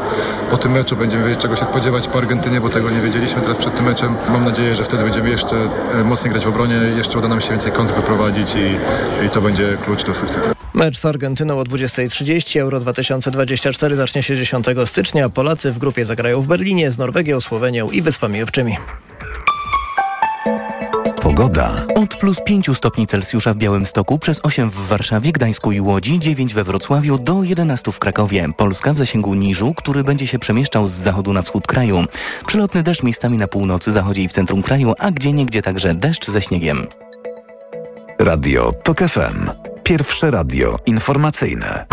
Po 0.51 0.57
tym 0.57 0.71
meczu 0.71 0.95
będziemy 0.95 1.23
wiedzieć, 1.23 1.41
czego 1.41 1.55
się 1.55 1.65
spodziewać 1.65 2.07
po 2.07 2.17
Argentynie, 2.17 2.61
bo 2.61 2.69
tego 2.69 2.89
nie 2.89 3.01
wiedzieliśmy 3.01 3.41
teraz 3.41 3.57
przed 3.67 3.77
tym 3.77 3.85
meczem. 3.85 4.15
Mam 4.29 4.43
nadzieję, 4.43 4.75
że 4.75 4.83
wtedy 4.83 5.03
będziemy 5.03 5.29
jeszcze 5.29 5.55
e, 5.93 6.03
mocniej 6.03 6.31
grać 6.31 6.45
w 6.45 6.47
obronie, 6.47 6.75
jeszcze 6.75 7.19
uda 7.19 7.27
nam 7.27 7.41
się 7.41 7.49
więcej 7.49 7.71
kont 7.71 7.91
wyprowadzić 7.91 8.55
i, 8.55 9.25
i 9.25 9.29
to 9.29 9.41
będzie 9.41 9.77
klucz 9.85 10.03
do 10.03 10.15
sukcesu. 10.15 10.53
Mecz 10.73 10.97
z 10.97 11.05
Argentyną 11.05 11.59
o 11.59 11.63
20.30. 11.63 12.59
Euro 12.59 12.79
2024 12.79 13.95
zacznie 13.95 14.23
się 14.23 14.37
10 14.37 14.65
stycznia. 14.85 15.29
Polacy 15.29 15.71
w 15.71 15.77
grupie 15.77 16.05
zagrają 16.05 16.41
w 16.41 16.47
Berlinie 16.47 16.91
z 16.91 16.97
Norwegią, 16.97 17.41
Słowenią 17.41 17.91
i 17.91 18.01
Wyspami 18.01 18.43
Owczymi. 18.43 18.77
Pogoda. 21.27 21.75
Od 21.95 22.15
plus 22.15 22.37
5 22.45 22.77
stopni 22.77 23.07
Celsjusza 23.07 23.53
w 23.53 23.57
Białymstoku, 23.57 24.19
przez 24.19 24.39
8 24.43 24.69
w 24.69 24.87
Warszawie, 24.87 25.31
Gdańsku 25.31 25.71
i 25.71 25.81
Łodzi, 25.81 26.19
9 26.19 26.53
we 26.53 26.63
Wrocławiu, 26.63 27.17
do 27.17 27.43
11 27.43 27.91
w 27.91 27.99
Krakowie. 27.99 28.49
Polska 28.57 28.93
w 28.93 28.97
zasięgu 28.97 29.33
niżu, 29.33 29.73
który 29.73 30.03
będzie 30.03 30.27
się 30.27 30.39
przemieszczał 30.39 30.87
z 30.87 30.91
zachodu 30.91 31.33
na 31.33 31.41
wschód 31.41 31.67
kraju. 31.67 32.05
Przelotny 32.45 32.83
deszcz 32.83 33.03
miejscami 33.03 33.37
na 33.37 33.47
północy, 33.47 33.91
zachodzie 33.91 34.21
i 34.21 34.27
w 34.27 34.31
centrum 34.31 34.61
kraju, 34.61 34.93
a 34.99 35.11
gdzie 35.11 35.31
niegdzie 35.31 35.61
także 35.61 35.95
deszcz 35.95 36.27
ze 36.27 36.41
śniegiem. 36.41 36.87
Radio 38.19 38.71
TOK 38.83 38.99
FM. 38.99 39.49
Pierwsze 39.83 40.31
radio 40.31 40.79
informacyjne. 40.85 41.85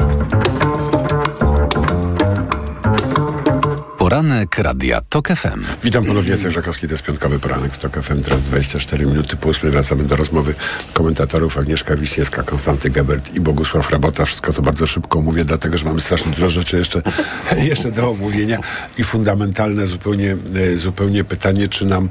Poranek 4.05 4.59
Radia 4.59 5.01
TOK 5.01 5.29
FM. 5.29 5.65
Witam 5.85 6.05
ponownie, 6.05 6.31
Jacek 6.31 6.51
Żakowski, 6.51 6.87
to 6.87 6.93
jest 6.93 7.03
piątkowy 7.03 7.39
poranek 7.39 7.73
w 7.73 7.79
TOK 7.79 8.03
FM. 8.03 8.23
Teraz 8.23 8.43
24 8.43 9.07
minuty 9.07 9.37
po 9.37 9.49
8 9.49 9.71
wracamy 9.71 10.05
do 10.05 10.17
rozmowy 10.17 10.55
komentatorów 10.93 11.59
Agnieszka 11.59 11.97
Wiśniewska, 11.97 12.43
Konstanty 12.43 12.91
Gebert 12.91 13.35
i 13.35 13.41
Bogusław 13.41 13.91
Rabota. 13.91 14.25
Wszystko 14.25 14.53
to 14.53 14.63
bardzo 14.63 14.87
szybko 14.87 15.21
mówię, 15.21 15.45
dlatego, 15.45 15.79
że 15.79 15.85
mamy 15.85 16.01
strasznie 16.01 16.33
dużo 16.33 16.49
rzeczy 16.49 16.77
jeszcze, 16.77 17.03
jeszcze 17.71 17.93
do 17.93 18.11
omówienia 18.11 18.59
i 18.99 19.05
fundamentalne 19.05 19.87
zupełnie, 19.87 20.37
e, 20.57 20.77
zupełnie 20.77 21.25
pytanie, 21.25 21.69
czy 21.69 21.87
nam, 21.87 22.09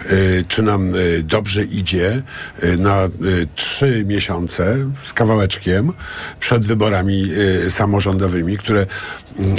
e, 0.00 0.10
czy 0.48 0.62
nam 0.62 0.90
e, 0.90 1.22
dobrze 1.22 1.64
idzie 1.64 2.22
na 2.78 3.08
trzy 3.54 4.04
miesiące 4.06 4.76
z 5.02 5.12
kawałeczkiem 5.12 5.92
przed 6.40 6.66
wyborami 6.66 7.30
samorządowymi, 7.70 8.58
które 8.58 8.86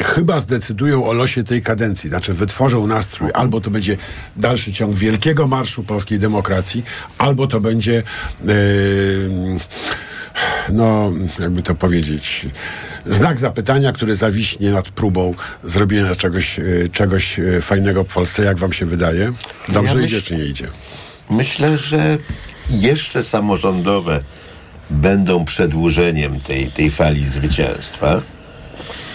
chyba 0.04 0.40
zdecydują 0.40 1.06
o 1.06 1.13
losie 1.13 1.44
tej 1.44 1.62
kadencji, 1.62 2.10
znaczy 2.10 2.34
wytworzą 2.34 2.88
nastrój, 2.88 3.30
albo 3.34 3.62
to 3.62 3.70
będzie 3.70 3.98
dalszy 4.36 4.74
ciąg 4.74 4.96
wielkiego 4.96 5.48
marszu 5.48 5.84
polskiej 5.84 6.20
demokracji, 6.20 6.84
albo 7.18 7.48
to 7.48 7.62
będzie 7.62 8.04
yy, 8.46 8.54
no, 10.70 11.12
jakby 11.40 11.63
to 11.63 11.76
powiedzieć, 11.76 12.46
znak 13.06 13.40
zapytania, 13.40 13.92
który 13.92 14.16
zawiśnie 14.16 14.72
nad 14.72 14.90
próbą 14.90 15.34
zrobienia 15.63 16.16
czegoś, 16.16 16.58
yy, 16.58 16.90
czegoś 16.92 17.38
yy, 17.38 17.62
fajnego 17.62 18.04
w 18.04 18.13
Polsce. 18.13 18.44
Jak 18.44 18.58
wam 18.58 18.74
się 18.74 18.86
wydaje? 18.86 19.32
Dobrze 19.70 20.00
Ja 20.00 20.06
idzie, 20.06 20.22
czy 20.22 20.36
nie 20.36 20.46
idzie? 20.46 20.68
Myślę, 21.30 21.78
że 21.78 22.18
jeszcze 22.70 23.24
samorządowe 23.24 24.24
będą 24.90 25.46
przedłużeniem 25.46 26.40
tej, 26.40 26.72
tej 26.72 26.92
fali 26.92 27.26
zwycięstwa, 27.26 28.22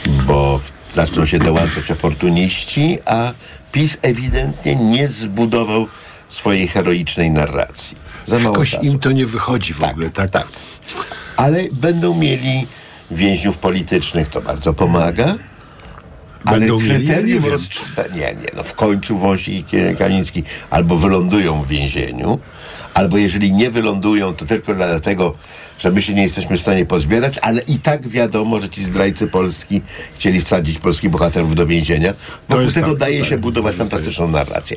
bo 0.09 0.61
zaczną 0.93 1.27
się 1.27 1.39
dołączać 1.39 1.91
oportuniści, 1.91 2.99
a 3.05 3.33
PiS 3.73 3.99
ewidentnie 4.03 4.77
nie 4.77 5.09
zbudował 5.09 5.87
swojej 6.29 6.69
heroicznej 6.69 7.31
narracji. 7.31 7.97
Za 8.25 8.39
mało 8.39 8.55
Jakoś 8.55 8.71
czasu. 8.71 8.85
im 8.85 8.99
to 8.99 9.13
nie 9.13 9.27
wychodzi 9.27 9.75
w 9.75 9.83
ogóle, 9.83 10.11
tak? 10.11 10.31
tak. 10.31 10.49
Ale 11.37 11.65
będą 11.73 12.15
mieli 12.15 12.67
więźniów 13.11 13.59
politycznych, 13.59 14.29
to 14.29 14.41
bardzo 14.41 14.73
pomaga. 14.75 15.35
Będą 16.45 16.75
ale 16.77 16.89
mieli? 16.89 17.07
Ja 17.07 17.21
nie 17.21 17.41
Nie, 18.15 18.21
nie, 18.21 18.51
no 18.57 18.63
w 18.63 18.75
końcu 18.75 19.19
Wąsik 19.19 19.73
i 19.73 19.97
Kamiński 19.99 20.43
albo 20.71 20.97
wylądują 20.97 21.63
w 21.63 21.69
więzieniu, 21.69 22.39
albo 22.95 23.19
jeżeli 23.19 23.53
nie 23.53 23.71
wylądują, 23.71 24.35
to 24.35 24.45
tylko 24.45 24.75
dlatego, 24.75 25.35
że 25.79 25.91
my 25.91 26.03
się 26.03 26.15
nie 26.15 26.23
jesteśmy 26.23 26.59
w 26.59 26.61
stanie 26.61 26.87
pozbierać, 26.87 27.39
ale 27.39 27.63
i 27.63 27.79
tak 27.79 28.09
wiadomo, 28.09 28.61
że 28.61 28.69
ci 28.69 28.85
zdrajcy 28.85 29.27
Polski 29.27 29.81
chcieli 30.15 30.41
wsadzić 30.41 30.79
polskich 30.79 31.11
bohaterów 31.11 31.55
do 31.55 31.67
więzienia. 31.67 32.15
Wokół 32.49 32.71
tego 32.71 32.89
tak, 32.89 32.99
daje 32.99 33.21
tak, 33.21 33.29
się 33.29 33.39
budować 33.39 33.77
to 33.77 33.83
jest 33.83 33.91
fantastyczną 33.91 34.29
narrację. 34.29 34.77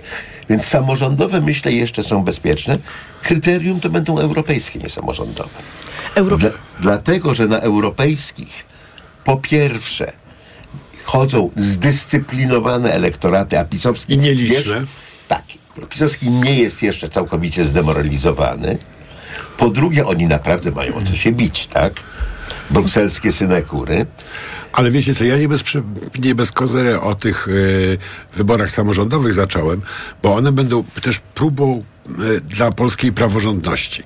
Więc 0.50 0.66
samorządowe, 0.66 1.42
myślę, 1.42 1.72
jeszcze 1.72 2.04
są 2.04 2.24
bezpieczne. 2.24 2.78
Kryterium 3.22 3.80
to 3.80 3.90
będą 3.90 4.20
europejskie, 4.20 4.80
nie 4.80 4.90
samorządowe. 4.90 5.50
Dla, 6.16 6.50
dlatego, 6.80 7.34
że 7.34 7.48
na 7.48 7.60
europejskich 7.60 8.66
po 9.24 9.38
pierwsze 9.38 10.12
chodzą 11.04 11.50
zdyscyplinowane 11.56 12.94
elektoraty, 12.94 13.60
a 13.60 13.66
pisowski... 13.66 14.14
I 14.14 14.18
nieliczne. 14.18 14.80
Wiesz, 14.80 14.90
tak. 15.28 15.44
Pisowski 15.90 16.30
nie 16.30 16.56
jest 16.56 16.84
jeszcze 16.84 17.10
całkowicie 17.10 17.66
zdemoralizowany. 17.66 18.78
Po 19.58 19.70
drugie, 19.70 20.06
oni 20.06 20.28
naprawdę 20.28 20.72
mają 20.72 20.96
o 20.96 21.02
co 21.02 21.16
się 21.16 21.32
bić, 21.32 21.68
tak? 21.68 21.94
Brukselskie 22.70 23.32
synekury. 23.32 24.06
Ale 24.74 24.92
wiecie 24.92 25.16
co, 25.16 25.24
ja 25.24 25.38
nie 25.38 25.48
bez, 25.48 25.64
nie 26.20 26.36
bez 26.36 26.52
kozery 26.52 27.00
o 27.00 27.16
tych 27.16 27.48
y, 27.48 27.98
wyborach 28.34 28.72
samorządowych 28.72 29.34
zacząłem, 29.34 29.82
bo 30.24 30.36
one 30.36 30.52
będą 30.52 30.84
też 31.02 31.20
próbą 31.20 31.84
dla 32.50 32.72
polskiej 32.72 33.12
praworządności. 33.12 34.04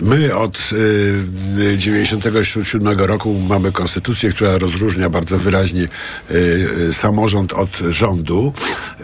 My 0.00 0.34
od 0.36 0.70
y, 0.72 1.78
97 1.78 2.98
roku 2.98 3.34
mamy 3.48 3.72
konstytucję, 3.72 4.32
która 4.32 4.58
rozróżnia 4.58 5.10
bardzo 5.10 5.38
wyraźnie 5.38 5.82
y, 5.82 6.34
y, 6.88 6.92
samorząd 6.92 7.52
od 7.52 7.70
rządu 7.88 8.52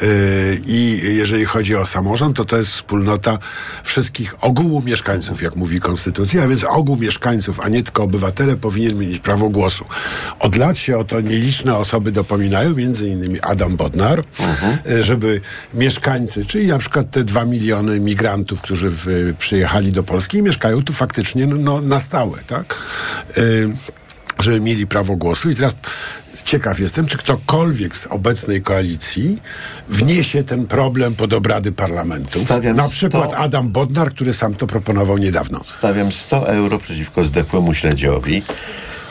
y, 0.03 0.61
i 0.66 1.01
jeżeli 1.03 1.44
chodzi 1.44 1.77
o 1.77 1.87
samorząd, 1.87 2.37
to 2.37 2.44
to 2.44 2.57
jest 2.57 2.70
wspólnota 2.70 3.38
wszystkich 3.85 4.44
ogółu 4.44 4.83
mieszkańców, 4.83 5.42
jak 5.42 5.57
mówi 5.57 5.81
konstytucja, 5.81 6.42
a 6.42 6.49
więc 6.49 6.64
ogół 6.64 6.96
mieszkańców, 6.96 7.61
a 7.61 7.68
nie 7.68 7.83
tylko 7.83 8.03
obywatele 8.03 8.57
powinien 8.57 8.99
mieć 8.99 9.18
prawo 9.18 9.49
głosu. 9.49 9.85
Od 10.38 10.57
lat 10.57 10.79
się 10.79 10.99
o 10.99 11.05
to 11.05 11.20
nieliczne 11.20 11.77
osoby 11.77 12.12
dopominają, 12.12 12.75
między 12.75 13.09
innymi 13.09 13.40
Adam 13.40 13.77
Bodnar, 13.77 14.25
y, 14.90 15.03
żeby 15.03 15.40
mieszkańcy, 15.75 16.46
czyli 16.46 16.66
na 16.66 16.79
przykład 16.79 17.11
te 17.11 17.25
dwa 17.25 17.44
miliony 17.44 18.01
migrantów, 18.01 18.26
którzy 18.62 18.91
w, 18.91 19.35
przyjechali 19.39 19.93
do 19.93 20.03
Polski 20.03 20.39
i 20.39 20.43
mieszkają 20.43 20.83
tu 20.83 20.93
faktycznie 20.93 21.47
no, 21.47 21.57
no, 21.57 21.81
na 21.81 22.01
stałe, 22.01 22.39
tak? 22.47 22.79
Y, 23.39 23.69
żeby 24.41 24.61
mieli 24.61 24.87
prawo 24.87 25.17
głosu. 25.17 25.51
I 25.51 25.55
teraz 25.55 25.75
ciekaw 26.45 26.81
jestem, 26.81 27.07
czy 27.07 27.19
ktokolwiek 27.19 27.97
z 27.97 28.07
obecnej 28.07 28.62
koalicji 28.62 29.43
wniesie 29.89 30.45
ten 30.45 30.67
problem 30.67 31.15
pod 31.15 31.33
obrady 31.33 31.73
parlamentu. 31.73 32.41
Stawiam 32.41 32.77
Na 32.77 32.89
przykład 32.89 33.31
100 33.31 33.39
Adam 33.39 33.69
Bodnar, 33.69 34.11
który 34.11 34.35
sam 34.35 34.55
to 34.55 34.67
proponował 34.67 35.19
niedawno. 35.19 35.65
Stawiam 35.65 36.12
100 36.12 36.49
euro 36.49 36.79
przeciwko 36.79 37.25
zdechłemu 37.25 37.75
śledziowi, 37.75 38.43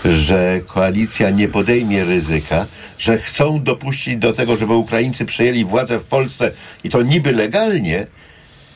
że 0.06 0.62
koalicja 0.68 1.30
nie 1.30 1.48
podejmie 1.48 2.04
ryzyka, 2.04 2.66
że 2.98 3.18
chcą 3.18 3.64
dopuścić 3.64 4.18
do 4.18 4.34
tego, 4.34 4.58
żeby 4.58 4.74
Ukraińcy 4.74 5.26
przejęli 5.26 5.66
władzę 5.66 6.00
w 6.00 6.04
Polsce 6.04 6.52
i 6.84 6.90
to 6.90 7.02
niby 7.02 7.32
legalnie 7.32 8.08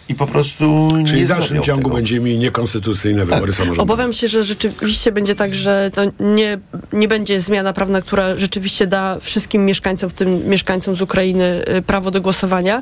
i 0.09 0.15
po 0.15 0.27
prostu 0.27 0.89
Czyli 1.07 1.19
nie 1.19 1.25
w 1.25 1.29
dalszym 1.29 1.61
ciągu 1.61 1.83
tego. 1.83 1.95
będziemy 1.95 2.21
mieli 2.21 2.37
niekonstytucyjne 2.37 3.25
wybory 3.25 3.53
samorządowe. 3.53 3.93
Obawiam 3.93 4.13
się, 4.13 4.27
że 4.27 4.43
rzeczywiście 4.43 5.11
będzie 5.11 5.35
tak, 5.35 5.55
że 5.55 5.91
to 5.93 6.01
nie, 6.19 6.57
nie 6.93 7.07
będzie 7.07 7.39
zmiana 7.39 7.73
prawna, 7.73 8.01
która 8.01 8.37
rzeczywiście 8.37 8.87
da 8.87 9.17
wszystkim 9.21 9.65
mieszkańcom, 9.65 10.09
w 10.09 10.13
tym 10.13 10.49
mieszkańcom 10.49 10.95
z 10.95 11.01
Ukrainy, 11.01 11.65
y, 11.77 11.81
prawo 11.81 12.11
do 12.11 12.21
głosowania. 12.21 12.81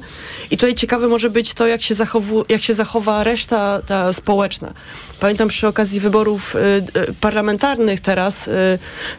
I 0.51 0.57
tutaj 0.57 0.75
ciekawe 0.75 1.07
może 1.07 1.29
być 1.29 1.53
to, 1.53 1.67
jak 1.67 1.81
się, 1.81 1.95
zachowu, 1.95 2.45
jak 2.49 2.63
się 2.63 2.73
zachowa 2.73 3.23
reszta 3.23 3.81
ta 3.81 4.13
społeczna. 4.13 4.73
Pamiętam 5.19 5.47
przy 5.47 5.67
okazji 5.67 5.99
wyborów 5.99 6.55
y, 6.55 6.59
y, 6.99 7.13
parlamentarnych 7.21 7.99
teraz, 7.99 8.49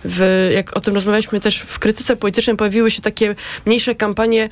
w, 0.05 0.51
jak 0.55 0.77
o 0.77 0.81
tym 0.81 0.95
rozmawialiśmy 0.95 1.41
też 1.41 1.59
w 1.59 1.79
krytyce 1.79 2.17
politycznej, 2.17 2.57
pojawiły 2.57 2.91
się 2.91 3.03
takie 3.03 3.35
mniejsze 3.67 3.95
kampanie 3.95 4.49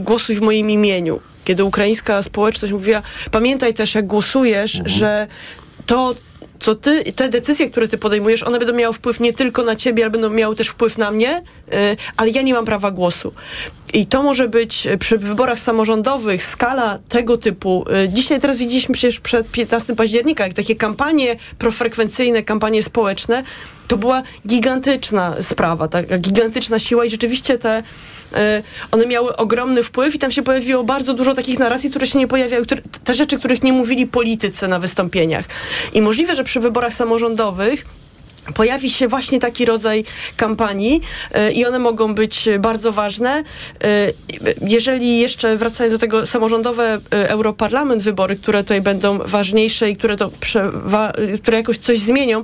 głosuj 0.00 0.36
w 0.36 0.40
moim 0.40 0.70
imieniu. 0.70 1.20
Kiedy 1.44 1.64
ukraińska 1.64 2.22
społeczność 2.22 2.72
mówiła, 2.72 3.02
pamiętaj 3.30 3.74
też 3.74 3.94
jak 3.94 4.06
głosujesz, 4.06 4.80
że 4.84 5.26
to, 5.86 6.14
co 6.58 6.74
ty, 6.74 7.12
te 7.12 7.28
decyzje, 7.28 7.70
które 7.70 7.88
ty 7.88 7.98
podejmujesz, 7.98 8.42
one 8.42 8.58
będą 8.58 8.74
miały 8.74 8.94
wpływ 8.94 9.20
nie 9.20 9.32
tylko 9.32 9.62
na 9.62 9.76
ciebie, 9.76 10.02
ale 10.02 10.10
będą 10.10 10.30
miały 10.30 10.56
też 10.56 10.68
wpływ 10.68 10.98
na 10.98 11.10
mnie, 11.10 11.38
y, 11.38 11.96
ale 12.16 12.30
ja 12.30 12.42
nie 12.42 12.54
mam 12.54 12.64
prawa 12.64 12.90
głosu. 12.90 13.32
I 13.94 14.06
to 14.06 14.22
może 14.22 14.48
być 14.48 14.86
y, 14.86 14.98
przy 14.98 15.18
wyborach 15.18 15.58
samorządowych 15.58 16.42
skala 16.42 16.98
tego 17.08 17.38
typu. 17.38 17.84
Dzisiaj 18.08 18.40
teraz 18.40 18.56
widzieliśmy 18.56 18.94
przecież 18.94 19.20
przed 19.20 19.50
15 19.50 19.96
października, 19.96 20.44
jak 20.44 20.54
takie 20.54 20.74
kampanie 20.74 21.36
profrekwencyjne, 21.58 22.42
kampanie 22.42 22.82
społeczne, 22.82 23.42
to 23.88 23.96
była 23.96 24.22
gigantyczna 24.46 25.42
sprawa, 25.42 25.88
taka 25.88 26.18
gigantyczna 26.18 26.78
siła 26.78 27.04
i 27.04 27.10
rzeczywiście 27.10 27.58
te, 27.58 27.78
y, 27.78 28.34
one 28.90 29.06
miały 29.06 29.36
ogromny 29.36 29.82
wpływ 29.82 30.14
i 30.14 30.18
tam 30.18 30.30
się 30.30 30.42
pojawiło 30.42 30.84
bardzo 30.84 31.14
dużo 31.14 31.34
takich 31.34 31.58
narracji, 31.58 31.90
które 31.90 32.06
się 32.06 32.18
nie 32.18 32.28
pojawiały, 32.28 32.66
które, 32.66 32.82
te 33.04 33.14
rzeczy, 33.14 33.38
których 33.38 33.62
nie 33.62 33.72
mówili 33.72 34.06
politycy 34.06 34.68
na 34.68 34.78
wystąpieniach. 34.78 35.46
I 35.92 36.02
możliwe, 36.02 36.34
że 36.34 36.44
przy 36.44 36.60
wyborach 36.60 36.92
samorządowych 36.92 37.84
pojawi 38.54 38.90
się 38.90 39.08
właśnie 39.08 39.40
taki 39.40 39.64
rodzaj 39.64 40.04
kampanii 40.36 41.00
e, 41.32 41.52
i 41.52 41.66
one 41.66 41.78
mogą 41.78 42.14
być 42.14 42.48
bardzo 42.60 42.92
ważne. 42.92 43.42
E, 43.84 44.12
Jeżeli 44.60 45.18
jeszcze 45.18 45.56
wracając 45.56 45.94
do 45.94 45.98
tego 45.98 46.26
samorządowe 46.26 46.98
e, 47.10 47.30
Europarlament, 47.30 48.02
wybory, 48.02 48.36
które 48.36 48.62
tutaj 48.62 48.80
będą 48.80 49.18
ważniejsze 49.18 49.90
i 49.90 49.96
które, 49.96 50.16
to 50.16 50.30
które 51.42 51.56
jakoś 51.56 51.78
coś 51.78 51.98
zmienią, 51.98 52.42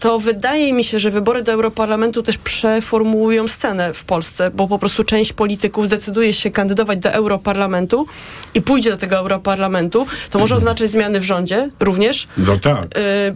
to 0.00 0.18
wydaje 0.18 0.72
mi 0.72 0.84
się, 0.84 0.98
że 0.98 1.10
wybory 1.10 1.42
do 1.42 1.52
Europarlamentu 1.52 2.22
też 2.22 2.38
przeformułują 2.38 3.48
scenę 3.48 3.94
w 3.94 4.04
Polsce, 4.04 4.50
bo 4.50 4.68
po 4.68 4.78
prostu 4.78 5.04
część 5.04 5.32
polityków 5.32 5.86
zdecyduje 5.86 6.32
się 6.32 6.50
kandydować 6.50 6.98
do 6.98 7.10
Europarlamentu 7.10 8.06
i 8.54 8.62
pójdzie 8.62 8.90
do 8.90 8.96
tego 8.96 9.16
Europarlamentu. 9.16 10.06
To 10.30 10.38
może 10.38 10.54
oznaczać 10.54 10.90
zmiany 10.90 11.20
w 11.20 11.24
rządzie 11.24 11.68
również. 11.80 12.28
No 12.36 12.56
tak. 12.56 12.86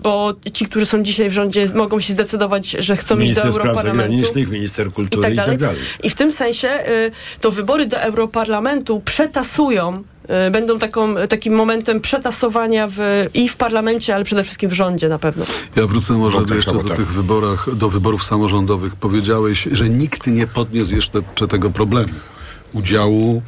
Bo 0.02 0.32
ci, 0.52 0.66
którzy 0.66 0.86
są 0.86 1.02
dzisiaj 1.02 1.30
w 1.30 1.32
rządzie, 1.32 1.66
mogą 1.74 1.97
się 2.00 2.12
zdecydować, 2.12 2.70
że 2.70 2.96
chcą 2.96 3.14
iść 3.14 3.18
do 3.18 3.22
Minister 3.22 3.52
spraw 3.52 3.56
Europarlamentu. 3.56 4.12
zagranicznych, 4.12 4.50
minister 4.50 4.92
kultury 4.92 5.32
i 5.32 5.36
tak 5.36 5.58
dalej. 5.58 5.80
I 6.02 6.10
w 6.10 6.14
tym 6.14 6.32
sensie 6.32 6.68
y, 6.68 7.10
to 7.40 7.50
wybory 7.50 7.86
do 7.86 7.96
Europarlamentu 8.00 9.00
przetasują 9.00 9.94
y, 9.94 10.50
Będą 10.50 10.78
taką, 10.78 11.14
takim 11.28 11.54
momentem 11.54 12.00
przetasowania 12.00 12.88
w, 12.90 13.26
i 13.34 13.48
w 13.48 13.56
parlamencie, 13.56 14.14
ale 14.14 14.24
przede 14.24 14.44
wszystkim 14.44 14.70
w 14.70 14.72
rządzie 14.72 15.08
na 15.08 15.18
pewno. 15.18 15.44
Ja 15.76 15.86
wrócę 15.86 16.12
może 16.12 16.38
tak, 16.38 16.56
jeszcze 16.56 16.72
do 16.72 16.84
tak. 16.84 16.96
tych 16.96 17.12
wyborach, 17.12 17.74
do 17.74 17.88
wyborów 17.88 18.24
samorządowych. 18.24 18.96
Powiedziałeś, 18.96 19.68
że 19.72 19.88
nikt 19.88 20.26
nie 20.26 20.46
podniósł 20.46 20.94
jeszcze 20.94 21.22
tego 21.48 21.70
problemu. 21.70 22.12
Udziału 22.72 23.42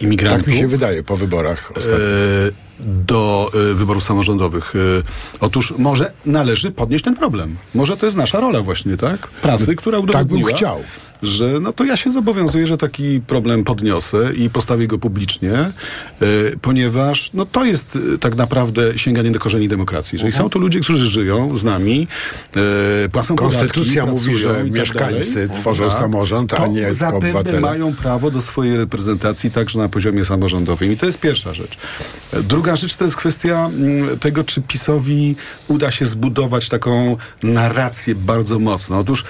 imigrantów. 0.00 0.44
Tak 0.44 0.54
mi 0.54 0.60
się 0.60 0.66
wydaje 0.66 1.02
po 1.02 1.16
wyborach 1.16 1.72
ostatnich. 1.76 2.00
e, 2.60 2.63
do 2.80 3.50
e, 3.70 3.74
wyborów 3.74 4.02
samorządowych. 4.02 4.74
E, 4.76 4.78
otóż 5.40 5.74
może 5.78 6.12
należy 6.26 6.70
podnieść 6.70 7.04
ten 7.04 7.16
problem. 7.16 7.56
Może 7.74 7.96
to 7.96 8.06
jest 8.06 8.16
nasza 8.16 8.40
rola 8.40 8.60
właśnie, 8.60 8.96
tak? 8.96 9.26
Prasy, 9.28 9.76
która 9.76 9.98
tak 9.98 10.04
udowodniła, 10.04 10.48
bym 10.48 10.56
chciał. 10.56 10.80
Że 11.24 11.60
no 11.60 11.72
to 11.72 11.84
ja 11.84 11.96
się 11.96 12.10
zobowiązuję, 12.10 12.66
że 12.66 12.76
taki 12.76 13.20
problem 13.20 13.64
podniosę 13.64 14.30
i 14.36 14.50
postawię 14.50 14.86
go 14.86 14.98
publicznie, 14.98 15.52
e, 15.52 15.72
ponieważ 16.62 17.30
no 17.34 17.46
to 17.46 17.64
jest 17.64 17.98
e, 18.14 18.18
tak 18.18 18.36
naprawdę 18.36 18.98
sięganie 18.98 19.30
do 19.30 19.38
korzeni 19.38 19.68
demokracji. 19.68 20.16
Jeżeli 20.16 20.32
są 20.32 20.50
to 20.50 20.58
ludzie, 20.58 20.80
którzy 20.80 21.06
żyją 21.06 21.56
z 21.56 21.64
nami, 21.64 22.06
e, 23.04 23.08
płacą 23.08 23.36
Konstytucja 23.36 24.06
podatki, 24.06 24.28
mówi, 24.28 24.38
że 24.38 24.54
tak 24.54 24.70
mieszkańcy 24.70 25.34
dalej, 25.34 25.60
tworzą 25.60 25.88
tak, 25.88 25.98
samorząd, 25.98 26.54
a 26.54 26.66
nie 26.66 26.94
zapewne 26.94 27.18
obywatele. 27.18 27.60
mają 27.60 27.94
prawo 27.94 28.30
do 28.30 28.40
swojej 28.40 28.76
reprezentacji 28.76 29.50
także 29.50 29.78
na 29.78 29.88
poziomie 29.88 30.24
samorządowym. 30.24 30.92
I 30.92 30.96
to 30.96 31.06
jest 31.06 31.18
pierwsza 31.18 31.54
rzecz. 31.54 31.78
Druga 32.42 32.76
rzecz 32.76 32.96
to 32.96 33.04
jest 33.04 33.16
kwestia 33.16 33.66
mm, 33.66 34.18
tego, 34.18 34.44
czy 34.44 34.62
PiSowi 34.62 35.36
uda 35.68 35.90
się 35.90 36.04
zbudować 36.04 36.68
taką 36.68 37.16
narrację 37.42 38.14
bardzo 38.14 38.58
mocno. 38.58 38.98
Otóż 38.98 39.24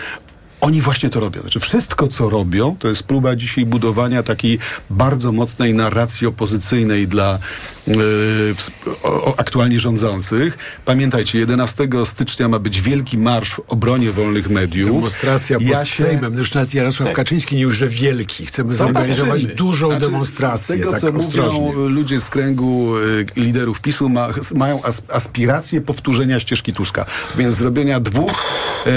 oni 0.64 0.81
właśnie 0.81 1.11
to 1.11 1.20
robią. 1.20 1.40
Znaczy 1.40 1.61
wszystko, 1.61 2.09
co 2.09 2.31
robią, 2.31 2.77
to 2.79 2.88
jest 2.88 3.03
próba 3.03 3.37
dzisiaj 3.37 3.66
budowania 3.66 4.22
takiej 4.22 4.59
bardzo 4.90 5.33
mocnej 5.33 5.74
narracji 5.74 6.27
opozycyjnej 6.27 7.09
dla 7.09 7.38
ws- 7.88 8.70
o, 9.03 9.35
aktualnie 9.37 9.81
rządzących. 9.81 10.59
Pamiętajcie, 10.85 11.38
11 11.38 11.88
stycznia 12.05 12.48
ma 12.48 12.59
być 12.59 12.81
wielki 12.81 13.18
marsz 13.18 13.50
w 13.50 13.61
obronie 13.68 14.12
wolnych 14.12 14.50
mediów. 14.50 14.88
Demonstracja 14.88 15.59
pod 15.59 15.66
Ja 15.68 15.85
się- 15.85 16.05
Sejmem. 16.05 16.35
Już 16.35 16.55
nawet 16.55 16.74
Jarosław 16.74 17.09
Tak. 17.09 17.16
Kaczyński 17.16 17.57
nie 17.57 17.62
już, 17.62 17.77
że 17.77 17.88
wielki. 17.88 18.46
Chcemy 18.46 18.72
Zobaczymy. 18.72 19.14
zorganizować 19.14 19.46
dużą 19.57 19.88
Znaczy, 19.90 20.07
demonstrację. 20.07 20.64
Z 20.77 20.79
tego, 20.79 20.90
tak 20.92 21.00
co 21.00 21.12
ostrożnie. 21.14 21.61
mówią 21.61 21.88
ludzie 21.88 22.20
z 22.20 22.31
kręgu 22.31 22.98
y, 22.98 23.27
liderów 23.37 23.81
PiSu, 23.81 24.09
ma, 24.09 24.29
mają 24.55 24.83
as, 24.83 25.03
aspiracje 25.09 25.81
powtórzenia 25.81 26.40
ścieżki 26.40 26.72
Tuska. 26.72 27.07
Więc 27.37 27.57
zrobienia 27.57 28.00
dwóch, 28.00 28.33
e, 28.87 28.90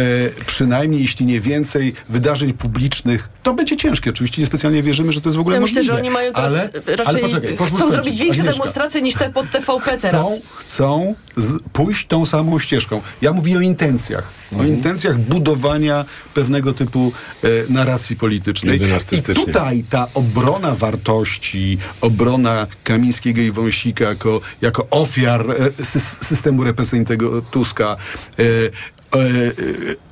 przynajmniej 0.46 1.02
jeśli 1.02 1.26
nie 1.26 1.42
więcej, 1.58 1.94
wydarzeń 2.10 2.54
publicznych, 2.54 3.30
to 3.44 3.54
będzie 3.54 3.78
ciężkie. 3.78 4.10
Oczywiście 4.10 4.42
niespecjalnie 4.42 4.84
wierzymy, 4.84 5.12
że 5.14 5.22
to 5.22 5.30
jest 5.30 5.38
w 5.38 5.40
ogóle 5.40 5.56
Ja 5.56 5.62
możliwe. 5.62 5.82
myślę, 5.82 5.94
że 5.94 6.00
oni 6.00 6.10
mają 6.10 6.34
teraz 6.34 6.52
ale, 6.52 6.70
raczej 6.98 7.06
ale 7.06 7.20
poczekaj, 7.20 7.56
chcą 7.56 7.66
skończyć. 7.66 7.92
zrobić 7.92 8.18
większe 8.20 8.42
Agnieszka. 8.42 8.52
demonstracje 8.62 9.02
niż 9.02 9.16
te 9.16 9.30
pod 9.30 9.52
TVP 9.52 9.98
teraz. 9.98 10.28
Chcą, 10.28 10.42
chcą 10.58 11.16
z, 11.38 11.58
pójść 11.74 12.08
tą 12.08 12.26
samą 12.26 12.60
ścieżką. 12.60 13.02
Ja 13.22 13.34
mówię 13.34 13.58
o 13.58 13.62
intencjach. 13.62 14.24
Mhm. 14.52 14.62
O 14.72 14.74
intencjach 14.74 15.18
budowania 15.20 16.06
pewnego 16.34 16.74
typu 16.74 17.12
e, 17.44 17.48
narracji 17.70 18.16
politycznej. 18.16 18.80
11 18.80 19.16
I 19.16 19.22
tutaj 19.22 19.84
ta 19.90 20.08
obrona 20.14 20.76
wartości, 20.76 21.78
obrona 22.02 22.68
Kamińskiego 22.84 23.42
i 23.42 23.52
Wąsika 23.52 24.06
jako, 24.06 24.42
jako 24.62 24.88
ofiar 24.90 25.42
e, 25.52 25.54
sys- 25.84 26.26
systemu 26.26 26.64
represyjnego 26.64 27.42
Tuska, 27.42 27.96
e, 28.40 28.44
e, 28.44 29.20
e, 29.20 30.07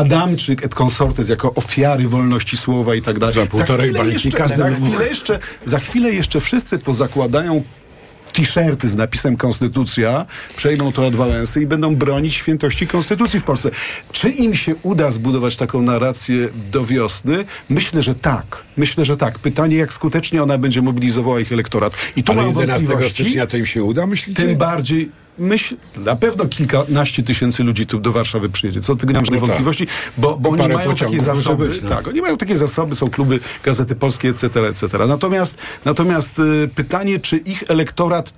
Adamczyk 0.00 0.64
et 0.64 0.74
consortes 0.74 1.28
jako 1.28 1.54
ofiary 1.54 2.08
wolności 2.08 2.56
słowa 2.56 2.94
i 2.94 3.02
tak 3.02 3.18
dalej. 3.18 3.34
Za 3.34 3.46
półtorej 3.46 3.92
jeszcze, 4.12 4.30
każdy 4.30 4.56
za 4.56 4.70
chwilę 4.70 5.08
jeszcze, 5.08 5.38
za 5.64 5.78
chwilę 5.78 6.12
jeszcze 6.12 6.40
wszyscy 6.40 6.78
pozakładają 6.78 7.62
t-shirty 8.32 8.88
z 8.88 8.96
napisem 8.96 9.36
Konstytucja, 9.36 10.26
przejmą 10.56 10.92
to 10.92 11.06
od 11.06 11.16
Wałęsy 11.16 11.62
i 11.62 11.66
będą 11.66 11.96
bronić 11.96 12.34
świętości 12.34 12.86
Konstytucji 12.86 13.40
w 13.40 13.44
Polsce. 13.44 13.70
Czy 14.12 14.30
im 14.30 14.54
się 14.54 14.74
uda 14.82 15.10
zbudować 15.10 15.56
taką 15.56 15.82
narrację 15.82 16.48
do 16.72 16.84
wiosny? 16.84 17.44
Myślę, 17.68 18.02
że 18.02 18.14
tak. 18.14 18.62
Myślę, 18.76 19.04
że 19.04 19.16
tak. 19.16 19.38
Pytanie, 19.38 19.76
jak 19.76 19.92
skutecznie 19.92 20.42
ona 20.42 20.58
będzie 20.58 20.82
mobilizowała 20.82 21.40
ich 21.40 21.52
elektorat. 21.52 21.92
I 22.16 22.22
tu 22.22 22.32
Ale 22.32 22.42
mam 22.42 22.50
11 22.50 22.86
wątpliwości. 22.86 23.22
stycznia 23.22 23.46
to 23.46 23.56
im 23.56 23.66
się 23.66 23.84
uda, 23.84 24.06
myślicie? 24.06 24.42
Tym 24.42 24.56
bardziej 24.56 25.10
myśl, 25.38 25.76
na 26.04 26.16
pewno 26.16 26.46
kilkanaście 26.46 27.22
tysięcy 27.22 27.64
ludzi 27.64 27.86
tu 27.86 28.00
do 28.00 28.12
Warszawy 28.12 28.48
przyjedzie. 28.48 28.80
Co 28.80 28.96
ty 28.96 29.06
nie 29.06 29.12
mam 29.12 29.24
żadnych 29.24 29.40
No 29.40 29.46
wątpliwości, 29.46 29.86
bo, 30.16 30.36
bo 30.38 30.56
No 30.56 30.64
oni 30.64 30.74
mają 30.74 30.94
takie 30.94 31.20
zasoby. 31.20 31.68
być, 31.68 31.82
no. 31.82 31.88
Tak, 31.88 32.08
oni 32.08 32.20
mają 32.20 32.36
takie 32.36 32.56
zasoby, 32.56 32.94
są 32.94 33.06
kluby 33.06 33.40
Gazety 33.64 33.94
Polskie, 33.96 34.28
etc., 34.28 34.46
etc. 34.68 34.86
Natomiast, 35.08 35.56
natomiast 35.84 36.38
y, 36.38 36.68
pytanie, 36.74 37.18
czy 37.18 37.36
ich 37.36 37.64
elektorat 37.68 38.32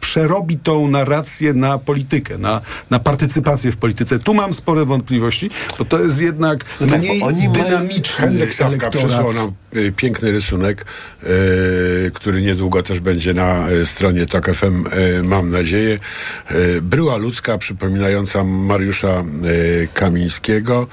przerobi 0.00 0.58
tą 0.58 0.88
narrację 0.88 1.54
na 1.54 1.78
politykę, 1.78 2.38
na, 2.38 2.60
na 2.90 2.98
partycypację 2.98 3.72
w 3.72 3.76
polityce. 3.76 4.18
Tu 4.18 4.34
mam 4.34 4.52
spore 4.52 4.84
wątpliwości, 4.84 5.50
bo 5.78 5.84
to 5.84 5.98
jest 5.98 6.20
jednak 6.20 6.64
No 6.80 6.86
tak, 6.86 6.98
mniej 6.98 7.22
oni 7.22 7.48
dynamiczny 7.48 8.26
Henryk 8.26 8.54
Sawka 8.54 8.90
przysłał 8.90 9.32
nam 9.32 9.52
y, 9.76 9.92
piękny 9.96 10.32
rysunek, 10.32 10.84
y, 11.22 12.10
który 12.14 12.42
niedługo 12.42 12.82
też 12.82 13.00
będzie 13.00 13.34
na 13.34 13.70
y, 13.70 13.86
stronie 13.86 14.26
TOK 14.26 14.54
FM, 14.54 14.84
y, 14.86 15.22
mam 15.22 15.48
nadzieję. 15.48 15.98
Y, 16.50 16.82
bryła 16.82 17.16
ludzka 17.16 17.58
przypominająca 17.58 18.44
Mariusza 18.44 19.24
Kamińskiego. 19.94 20.86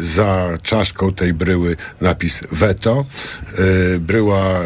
Za 0.00 0.48
czaszką 0.62 1.14
tej 1.14 1.34
bryły 1.34 1.76
napis 2.00 2.40
veto. 2.52 3.04
Y, 3.94 3.98
bryła 4.00 4.60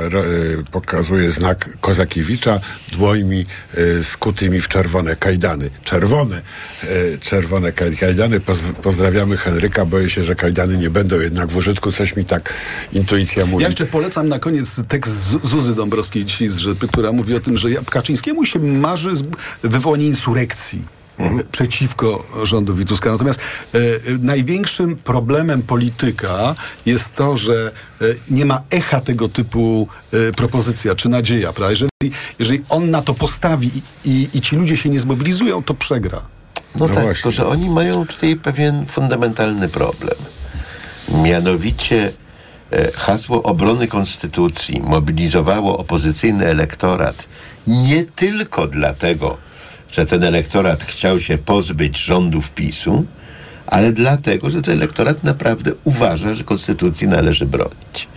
pokazuje 0.71 1.31
znak 1.31 1.69
Kozakiewicza 1.81 2.61
dłońmi 2.93 3.10
y, 3.15 4.05
skutymi 4.05 4.61
w 4.61 4.69
czerwone 4.69 5.17
kajdany. 5.17 5.71
Czerwone, 5.85 6.43
y, 6.85 7.19
czerwone 7.23 7.73
kaj- 7.73 7.97
kajdany. 7.97 8.41
Poz- 8.41 8.73
pozdrawiamy 8.83 9.37
Henryka. 9.37 9.85
Boję 9.87 10.11
się, 10.11 10.25
że 10.25 10.35
kajdany 10.35 10.77
nie 10.77 10.91
będą 10.91 11.21
jednak 11.21 11.49
w 11.49 11.57
użytku. 11.57 11.93
Coś 11.93 12.17
mi 12.17 12.25
tak 12.25 12.55
intuicja 12.93 13.47
mówi. 13.47 13.63
Ja 13.63 13.69
jeszcze 13.69 13.87
polecam 13.87 14.29
na 14.29 14.39
koniec 14.39 14.81
tekst 14.89 15.31
Zuzy 15.45 15.75
Dąbrowskiej 15.75 16.25
dzisiaj 16.25 16.49
z 16.49 16.57
Rzepy, 16.57 16.89
która 16.89 17.13
mówi 17.13 17.35
o 17.35 17.41
tym, 17.41 17.59
że 17.59 17.69
Kaczyńskiemu 17.91 18.47
się 18.47 18.59
marzy 18.59 19.13
wywołanie 19.63 20.07
insurrekcji. 20.07 21.00
Przeciwko 21.53 22.25
rządowi 22.43 22.87
Tuska. 22.87 23.13
Natomiast 23.13 23.41
e, 23.75 23.79
e, 23.79 23.81
największym 24.21 24.97
problemem 24.97 25.63
polityka 25.63 26.55
jest 26.87 27.15
to, 27.15 27.37
że 27.37 27.73
e, 28.01 28.05
nie 28.31 28.45
ma 28.45 28.63
echa 28.71 29.01
tego 29.01 29.29
typu 29.29 29.89
e, 30.13 30.33
propozycja 30.33 30.95
czy 30.95 31.09
nadzieja. 31.09 31.53
Prawda? 31.53 31.71
Jeżeli, 31.71 32.17
jeżeli 32.39 32.65
on 32.69 32.91
na 32.91 33.03
to 33.03 33.15
postawi 33.15 33.71
i, 34.05 34.29
i, 34.35 34.41
ci 34.41 34.57
ludzie 34.57 34.77
się 34.77 34.89
nie 34.89 35.01
zmobilizują, 35.01 35.63
to 35.63 35.75
przegra. 35.75 36.21
No, 36.79 36.89
tak, 36.89 37.15
tylko 37.15 37.31
że 37.31 37.47
oni 37.47 37.71
mają 37.71 38.07
tutaj 38.07 38.37
pewien 38.37 38.87
fundamentalny 38.87 39.69
problem. 39.69 40.17
Mianowicie 41.09 42.13
e, 42.73 42.93
hasło 42.93 43.43
obrony 43.43 43.89
konstytucji 43.89 44.81
mobilizowało 44.81 45.79
opozycyjny 45.79 46.47
elektorat 46.47 47.29
nie 47.67 48.05
tylko 48.05 48.67
dlatego, 48.67 49.37
że 49.93 50.07
ten 50.07 50.25
elektorat 50.25 50.85
chciał 50.85 51.21
się 51.21 51.39
pozbyć 51.39 51.99
rządów 51.99 52.51
PiSu, 52.51 53.05
ale 53.67 53.93
dlatego, 53.93 54.51
że 54.51 54.63
ten 54.63 54.75
elektorat 54.75 55.25
naprawdę 55.25 55.73
uważa, 55.85 56.35
że 56.35 56.45
konstytucji 56.45 57.09
należy 57.09 57.47
bronić. 57.47 58.09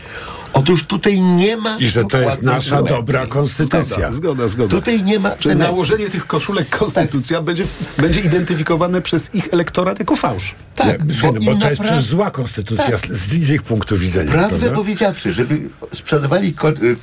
Otóż 0.53 0.83
tutaj 0.83 1.21
nie 1.21 1.57
ma. 1.57 1.77
I 1.77 1.87
że 1.87 2.05
to 2.05 2.17
jest 2.21 2.41
nasza 2.41 2.61
symetrii. 2.77 2.89
dobra 2.97 3.27
konstytucja. 3.27 3.81
Zgoda, 3.81 4.11
zgoda, 4.11 4.47
zgoda. 4.47 4.69
Tutaj 4.69 5.03
nie 5.03 5.19
ma 5.19 5.29
symetrii. 5.29 5.55
nałożenie 5.55 6.09
tych 6.09 6.27
koszulek 6.27 6.69
konstytucja 6.69 7.41
będzie, 7.41 7.63
będzie 7.97 8.19
identyfikowane 8.19 9.01
przez 9.01 9.35
ich 9.35 9.47
elektorat 9.51 9.99
jako 9.99 10.15
fałsz. 10.15 10.55
Tak, 10.75 10.99
no, 11.23 11.33
bo 11.33 11.51
im 11.51 11.59
to 11.59 11.69
jest 11.69 11.81
przecież 11.81 12.03
zła 12.03 12.31
konstytucja 12.31 12.97
Tak. 12.97 13.15
z, 13.15 13.33
ich 13.33 13.63
punktu 13.63 13.97
widzenia. 13.97 14.31
Prawdę 14.31 14.57
prawda? 14.59 14.75
powiedziawszy, 14.75 15.33
żeby 15.33 15.59
sprzedawali 15.93 16.53
ko- 16.53 16.69
y, 16.69 16.95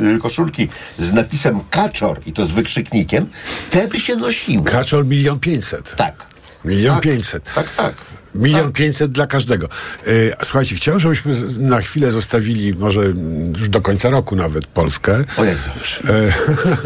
y, 0.00 0.14
y, 0.16 0.18
koszulki 0.18 0.68
z 0.98 1.12
napisem 1.12 1.60
kaczor 1.70 2.20
i 2.26 2.32
to 2.32 2.44
z 2.44 2.50
wykrzyknikiem, 2.50 3.26
te 3.70 3.88
by 3.88 4.00
się 4.00 4.16
nosiły. 4.16 4.64
Kaczor 4.64 5.06
milion 5.06 5.40
pięćset. 5.40 5.96
Tak. 5.96 6.26
Milion 6.64 7.00
pięćset. 7.00 7.44
Tak, 7.54 7.74
tak. 7.74 7.94
Milion 8.34 8.72
pięćset 8.72 9.10
dla 9.10 9.26
każdego. 9.26 9.68
E, 10.06 10.10
słuchajcie, 10.44 10.76
chciałem, 10.76 11.00
żebyśmy 11.00 11.34
na 11.58 11.80
chwilę 11.80 12.10
zostawili, 12.10 12.74
może 12.74 13.00
mm, 13.00 13.52
już 13.52 13.68
do 13.68 13.80
końca 13.80 14.10
roku 14.10 14.36
nawet, 14.36 14.66
Polskę. 14.66 15.24
O, 15.36 15.44
jak 15.44 15.58
dobrze. 15.74 16.00
E, 16.08 16.32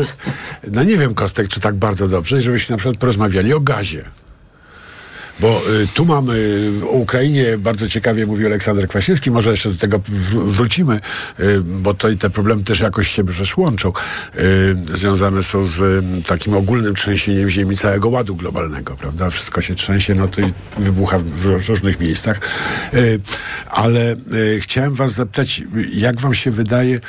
no 0.77 0.83
nie 0.83 0.97
wiem, 0.97 1.15
Kostek, 1.15 1.49
czy 1.49 1.61
tak 1.61 1.75
bardzo 1.75 2.09
dobrze, 2.09 2.41
żebyśmy 2.41 2.73
na 2.73 2.79
przykład 2.79 2.97
porozmawiali 2.97 3.53
o 3.53 3.61
gazie. 3.61 4.05
Bo 5.41 5.63
y, 5.83 5.87
tu 5.95 6.05
mamy 6.05 6.71
o 6.83 6.91
Ukrainie 6.91 7.59
bardzo 7.59 7.89
ciekawie 7.89 8.27
mówi 8.27 8.47
Aleksander 8.47 8.89
Kwaśniewski, 8.89 9.31
może 9.31 9.51
jeszcze 9.51 9.71
do 9.71 9.77
tego 9.79 9.99
wr- 9.99 10.47
wrócimy, 10.47 11.01
y, 11.41 11.61
bo 11.61 11.95
to 11.95 12.09
i 12.09 12.17
te 12.17 12.31
problemy 12.31 12.65
też 12.65 12.81
jakoś 12.81 13.09
się 13.09 13.25
przecież 13.25 13.57
łączą. 13.57 13.93
Y, 14.39 14.77
związane 14.97 15.43
są 15.43 15.65
z 15.65 15.81
y, 15.81 16.23
takim 16.23 16.55
ogólnym 16.55 16.95
trzęsieniem 16.95 17.51
ziemi 17.51 17.77
całego 17.77 18.09
ładu 18.09 18.37
globalnego, 18.37 18.97
prawda? 18.97 19.31
Wszystko 19.31 19.61
się 19.61 19.75
trzęsie, 19.75 20.15
no 20.15 20.29
to 20.29 20.41
i 20.41 20.53
wybucha 20.79 21.19
w, 21.19 21.25
w 21.25 21.69
różnych 21.69 22.01
miejscach. 22.01 22.41
Y, 22.95 23.21
ale 23.71 24.13
y, 24.13 24.61
chciałem 24.61 24.95
was 24.95 25.13
zapytać, 25.13 25.63
jak 25.93 26.21
wam 26.21 26.35
się 26.35 26.51
wydaje, 26.51 27.01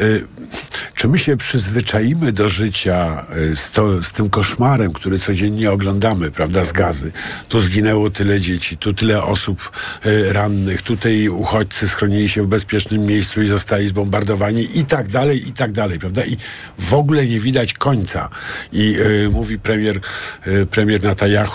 y, 0.00 0.24
czy 0.94 1.08
my 1.08 1.18
się 1.18 1.36
przyzwyczaimy 1.36 2.32
do 2.32 2.48
życia 2.48 3.26
y, 3.36 3.56
z, 3.56 3.70
to, 3.70 4.02
z 4.02 4.10
tym 4.10 4.30
koszmarem, 4.30 4.92
który 4.92 5.18
codziennie 5.18 5.72
oglądamy, 5.72 6.30
prawda, 6.30 6.64
z 6.64 6.72
gazy? 6.72 7.12
Tu 7.48 7.63
zginęło 7.64 8.10
tyle 8.10 8.40
dzieci, 8.40 8.76
tu 8.76 8.94
tyle 8.94 9.22
osób 9.22 9.70
y, 10.06 10.32
rannych, 10.32 10.82
tutaj 10.82 11.28
uchodźcy 11.28 11.88
schronili 11.88 12.28
się 12.28 12.42
w 12.42 12.46
bezpiecznym 12.46 13.06
miejscu 13.06 13.42
i 13.42 13.46
zostali 13.46 13.86
zbombardowani 13.86 14.78
i 14.78 14.84
tak 14.84 15.08
dalej, 15.08 15.48
i 15.48 15.52
tak 15.52 15.72
dalej, 15.72 15.98
prawda? 15.98 16.24
I 16.24 16.36
w 16.78 16.94
ogóle 16.94 17.26
nie 17.26 17.40
widać 17.40 17.74
końca. 17.74 18.28
I 18.72 18.96
y, 18.98 19.30
mówi 19.30 19.58
premier, 19.58 20.00
y, 20.46 20.66
premier 20.66 21.00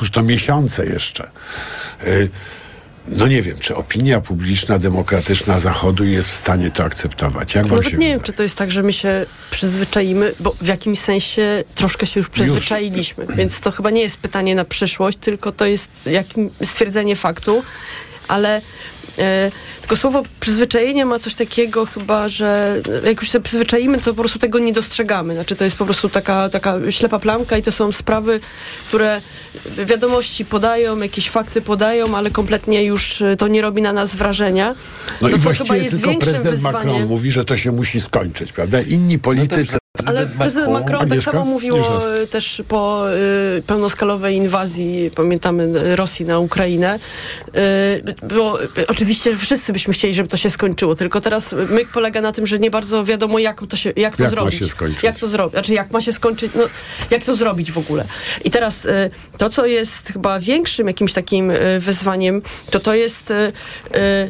że 0.01 0.09
to 0.11 0.23
miesiące 0.23 0.85
jeszcze. 0.85 1.29
No 3.09 3.27
nie 3.27 3.41
wiem, 3.41 3.57
czy 3.59 3.75
opinia 3.75 4.21
publiczna, 4.21 4.79
demokratyczna 4.79 5.59
Zachodu 5.59 6.05
jest 6.05 6.29
w 6.29 6.35
stanie 6.35 6.71
to 6.71 6.83
akceptować. 6.83 7.55
Jak 7.55 7.69
Nawet 7.69 7.89
się 7.89 7.97
nie 7.97 8.07
wiem, 8.07 8.19
czy 8.19 8.33
to 8.33 8.43
jest 8.43 8.55
tak, 8.55 8.71
że 8.71 8.83
my 8.83 8.93
się 8.93 9.25
przyzwyczaimy, 9.51 10.33
bo 10.39 10.55
w 10.61 10.67
jakimś 10.67 10.99
sensie 10.99 11.63
troszkę 11.75 12.05
się 12.05 12.19
już. 12.19 12.29
przyzwyczailiśmy, 12.29 13.25
więc 13.35 13.59
to 13.59 13.71
chyba 13.71 13.89
nie 13.89 14.01
jest 14.01 14.17
pytanie 14.17 14.55
na 14.55 14.65
przyszłość, 14.65 15.17
tylko 15.21 15.51
to 15.51 15.65
jest 15.65 15.89
jakim, 16.05 16.49
stwierdzenie 16.63 17.15
faktu, 17.15 17.63
ale 18.27 18.61
tylko 19.81 19.95
słowo 19.95 20.23
przyzwyczajenie 20.39 21.05
ma 21.05 21.19
coś 21.19 21.35
takiego 21.35 21.85
chyba, 21.85 22.27
że 22.27 22.81
jak 23.05 23.21
już 23.21 23.31
się 23.31 23.39
przyzwyczaimy, 23.39 23.97
to 23.97 24.13
po 24.13 24.19
prostu 24.19 24.39
tego 24.39 24.59
nie 24.59 24.73
dostrzegamy. 24.73 25.33
Znaczy 25.33 25.55
to 25.55 25.63
jest 25.63 25.75
po 25.75 25.85
prostu 25.85 26.09
taka, 26.09 26.49
taka 26.49 26.75
ślepa 26.89 27.19
plamka 27.19 27.57
i 27.57 27.63
to 27.63 27.71
są 27.71 27.91
sprawy, 27.91 28.39
które 28.87 29.21
wiadomości 29.85 30.45
podają, 30.45 30.97
jakieś 30.97 31.29
fakty 31.29 31.61
podają, 31.61 32.17
ale 32.17 32.31
kompletnie 32.31 32.83
już 32.83 33.21
e, 33.21 33.37
to 33.37 33.47
nie 33.47 33.61
robi 33.61 33.81
na 33.81 33.93
nas 33.93 34.15
wrażenia. 34.15 34.75
No 35.21 35.29
to 35.29 35.29
i 35.29 35.31
chyba 35.31 35.43
właściwie 35.43 35.77
jest 35.77 36.03
tylko 36.03 36.19
prezydent 36.19 36.55
wyzwaniem. 36.55 36.87
Macron 36.87 37.05
mówi, 37.05 37.31
że 37.31 37.45
to 37.45 37.57
się 37.57 37.71
musi 37.71 38.01
skończyć, 38.01 38.51
prawda? 38.51 38.81
Inni 38.81 39.19
politycy... 39.19 39.77
Ale 40.05 40.27
prezydent 40.27 40.71
Macron 40.73 41.09
tak 41.09 41.21
samo 41.21 41.45
mówił 41.45 41.75
y, 42.23 42.27
też 42.27 42.63
po 42.67 43.05
y, 43.57 43.61
pełnoskalowej 43.67 44.35
inwazji, 44.35 45.11
pamiętamy, 45.15 45.63
y, 45.63 45.95
Rosji 45.95 46.25
na 46.25 46.39
Ukrainę. 46.39 46.99
Y, 47.55 48.27
bo 48.35 48.57
oczywiście 48.87 49.37
wszyscy 49.37 49.73
byśmy 49.73 49.93
chcieli, 49.93 50.13
żeby 50.13 50.29
to 50.29 50.37
się 50.37 50.49
skończyło, 50.49 50.95
tylko 50.95 51.21
teraz 51.21 51.55
myk 51.69 51.87
polega 51.93 52.21
na 52.21 52.31
tym, 52.31 52.47
że 52.47 52.59
nie 52.59 52.71
bardzo 52.71 53.03
wiadomo, 53.05 53.39
jak 53.39 53.61
to, 53.69 53.77
się, 53.77 53.93
jak 53.95 54.17
to 54.17 54.23
Jak 54.23 54.31
ma 54.31 54.37
zrobić. 54.39 54.59
się 54.59 54.69
skończyć? 54.69 55.03
Jak 55.03 55.19
to 55.19 55.27
zrobić? 55.27 55.53
Znaczy, 55.53 55.73
jak 55.73 55.91
ma 55.91 56.01
się 56.01 56.13
skończyć, 56.13 56.51
no, 56.55 56.63
jak 57.11 57.23
to 57.23 57.35
zrobić 57.35 57.71
w 57.71 57.77
ogóle. 57.77 58.05
I 58.45 58.49
teraz 58.51 58.85
y, 58.85 59.09
to, 59.37 59.49
co 59.49 59.65
jest 59.65 60.07
chyba 60.07 60.39
większym 60.39 60.87
jakimś 60.87 61.13
takim 61.13 61.51
wyzwaniem, 61.79 62.41
to 62.69 62.79
to 62.79 62.93
jest 62.93 63.33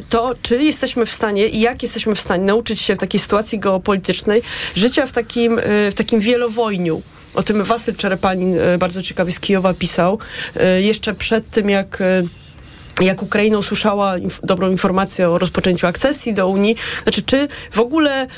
to, 0.08 0.34
czy 0.42 0.62
jesteśmy 0.62 1.06
w 1.06 1.12
stanie 1.12 1.46
i 1.46 1.60
jak 1.60 1.82
jesteśmy 1.82 2.14
w 2.14 2.20
stanie 2.20 2.44
nauczyć 2.44 2.80
się 2.80 2.94
w 2.96 2.98
takiej 2.98 3.20
sytuacji 3.20 3.58
geopolitycznej 3.58 4.42
życia 4.74 5.06
w 5.06 5.12
takim, 5.12 5.59
y, 5.88 5.90
w 5.90 5.94
takim 5.94 6.20
wielowojniu. 6.20 7.02
O 7.34 7.42
tym 7.42 7.64
Wasyl 7.64 7.96
Czerepanin 7.96 8.58
y, 8.58 8.78
bardzo 8.78 9.02
ciekawie 9.02 9.32
z 9.32 9.40
Kijowa 9.40 9.74
pisał. 9.74 10.18
Y, 10.56 10.82
Jeszcze 10.82 11.14
przed 11.14 11.50
tym, 11.50 11.70
jak 11.70 12.02
jak 13.00 13.22
Ukraina 13.22 13.58
usłyszała 13.58 14.18
inf- 14.18 14.40
dobrą 14.42 14.70
informację 14.70 15.28
o 15.30 15.38
rozpoczęciu 15.38 15.86
akcesji 15.86 16.34
do 16.34 16.48
Unii, 16.48 16.76
znaczy 17.02 17.22
czy 17.22 17.48
w 17.72 17.78
ogóle 17.78 18.26
y, 18.26 18.28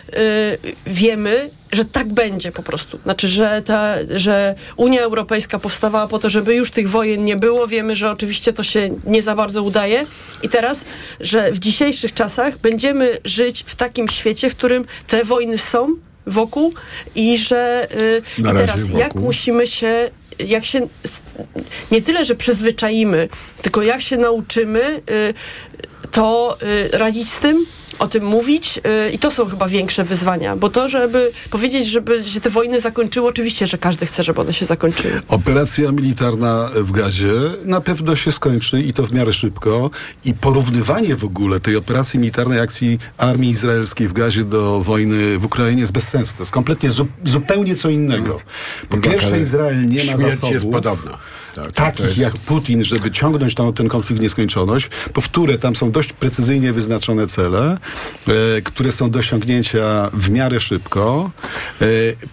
wiemy, 0.86 1.50
że 1.72 1.84
tak 1.84 2.12
będzie 2.12 2.52
po 2.52 2.62
prostu. 2.62 2.98
Znaczy, 3.02 3.28
że, 3.28 3.62
ta, 3.62 3.94
że 4.16 4.54
Unia 4.76 5.00
Europejska 5.00 5.58
powstawała 5.58 6.08
po 6.08 6.18
to, 6.18 6.28
żeby 6.28 6.54
już 6.54 6.70
tych 6.70 6.90
wojen 6.90 7.24
nie 7.24 7.36
było. 7.36 7.66
Wiemy, 7.68 7.96
że 7.96 8.10
oczywiście 8.10 8.52
to 8.52 8.62
się 8.62 8.90
nie 9.04 9.22
za 9.22 9.34
bardzo 9.34 9.62
udaje. 9.62 10.06
I 10.42 10.48
teraz, 10.48 10.84
że 11.20 11.52
w 11.52 11.58
dzisiejszych 11.58 12.14
czasach 12.14 12.58
będziemy 12.58 13.18
żyć 13.24 13.64
w 13.66 13.74
takim 13.74 14.08
świecie, 14.08 14.50
w 14.50 14.56
którym 14.56 14.84
te 15.06 15.24
wojny 15.24 15.58
są 15.58 15.96
wokół 16.26 16.74
i 17.14 17.38
że 17.38 17.88
y, 18.00 18.22
i 18.38 18.42
teraz 18.42 18.80
wokół. 18.80 18.98
jak 18.98 19.14
musimy 19.14 19.66
się 19.66 20.10
jak 20.38 20.64
się 20.64 20.88
nie 21.90 22.02
tyle, 22.02 22.24
że 22.24 22.34
przyzwyczaimy, 22.34 23.28
tylko 23.62 23.82
jak 23.82 24.00
się 24.00 24.16
nauczymy 24.16 25.02
y, 25.10 25.34
to 26.12 26.58
y, 26.62 26.98
radzić 26.98 27.28
z 27.30 27.38
tym, 27.38 27.66
o 27.98 28.08
tym 28.08 28.24
mówić 28.24 28.80
y, 29.06 29.10
i 29.10 29.18
to 29.18 29.30
są 29.30 29.46
chyba 29.46 29.68
większe 29.68 30.04
wyzwania, 30.04 30.56
bo 30.56 30.70
to, 30.70 30.88
żeby 30.88 31.32
powiedzieć, 31.50 31.86
żeby 31.88 32.24
się 32.24 32.40
te 32.40 32.50
wojny 32.50 32.80
zakończyły, 32.80 33.28
oczywiście, 33.28 33.66
że 33.66 33.78
każdy 33.78 34.06
chce, 34.06 34.22
żeby 34.22 34.40
one 34.40 34.52
się 34.52 34.66
zakończyły. 34.66 35.22
Operacja 35.28 35.92
militarna 35.92 36.70
w 36.74 36.92
Gazie 36.92 37.32
na 37.64 37.80
pewno 37.80 38.16
się 38.16 38.32
skończy 38.32 38.80
i 38.80 38.92
to 38.92 39.02
w 39.06 39.12
miarę 39.12 39.32
szybko. 39.32 39.90
I 40.24 40.34
porównywanie 40.34 41.16
w 41.16 41.24
ogóle 41.24 41.60
tej 41.60 41.76
operacji 41.76 42.18
militarnej 42.18 42.60
akcji 42.60 42.98
armii 43.18 43.50
izraelskiej 43.50 44.08
w 44.08 44.12
Gazie 44.12 44.44
do 44.44 44.80
wojny 44.80 45.38
w 45.38 45.44
Ukrainie 45.44 45.80
jest 45.80 45.92
bez 45.92 46.08
sensu. 46.08 46.32
To 46.36 46.42
jest 46.42 46.52
kompletnie 46.52 46.90
zu, 46.90 47.06
zupełnie 47.24 47.76
co 47.76 47.88
innego. 47.88 48.40
Po 48.88 48.96
tak, 48.96 49.10
pierwsze, 49.10 49.40
Izrael 49.40 49.88
nie 49.88 49.96
ma 49.96 50.02
śmierć 50.02 50.20
zasobów. 50.20 50.50
jest 50.50 50.70
podobna. 50.70 51.18
Tak, 51.54 51.72
takich 51.72 52.04
jest- 52.06 52.18
jak 52.18 52.32
Putin, 52.32 52.84
żeby 52.84 53.10
ciągnąć 53.10 53.54
tam 53.54 53.72
ten 53.72 53.88
konflikt 53.88 54.20
w 54.20 54.22
nieskończoność. 54.22 54.90
Po 55.12 55.20
wtóre, 55.20 55.58
tam 55.58 55.76
są 55.76 55.90
dość 55.90 56.12
precyzyjnie 56.12 56.72
wyznaczone 56.72 57.26
cele, 57.26 57.78
e, 58.28 58.62
które 58.62 58.92
są 58.92 59.10
do 59.10 59.18
osiągnięcia 59.18 60.10
w 60.12 60.30
miarę 60.30 60.60
szybko. 60.60 61.30
E, 61.80 61.84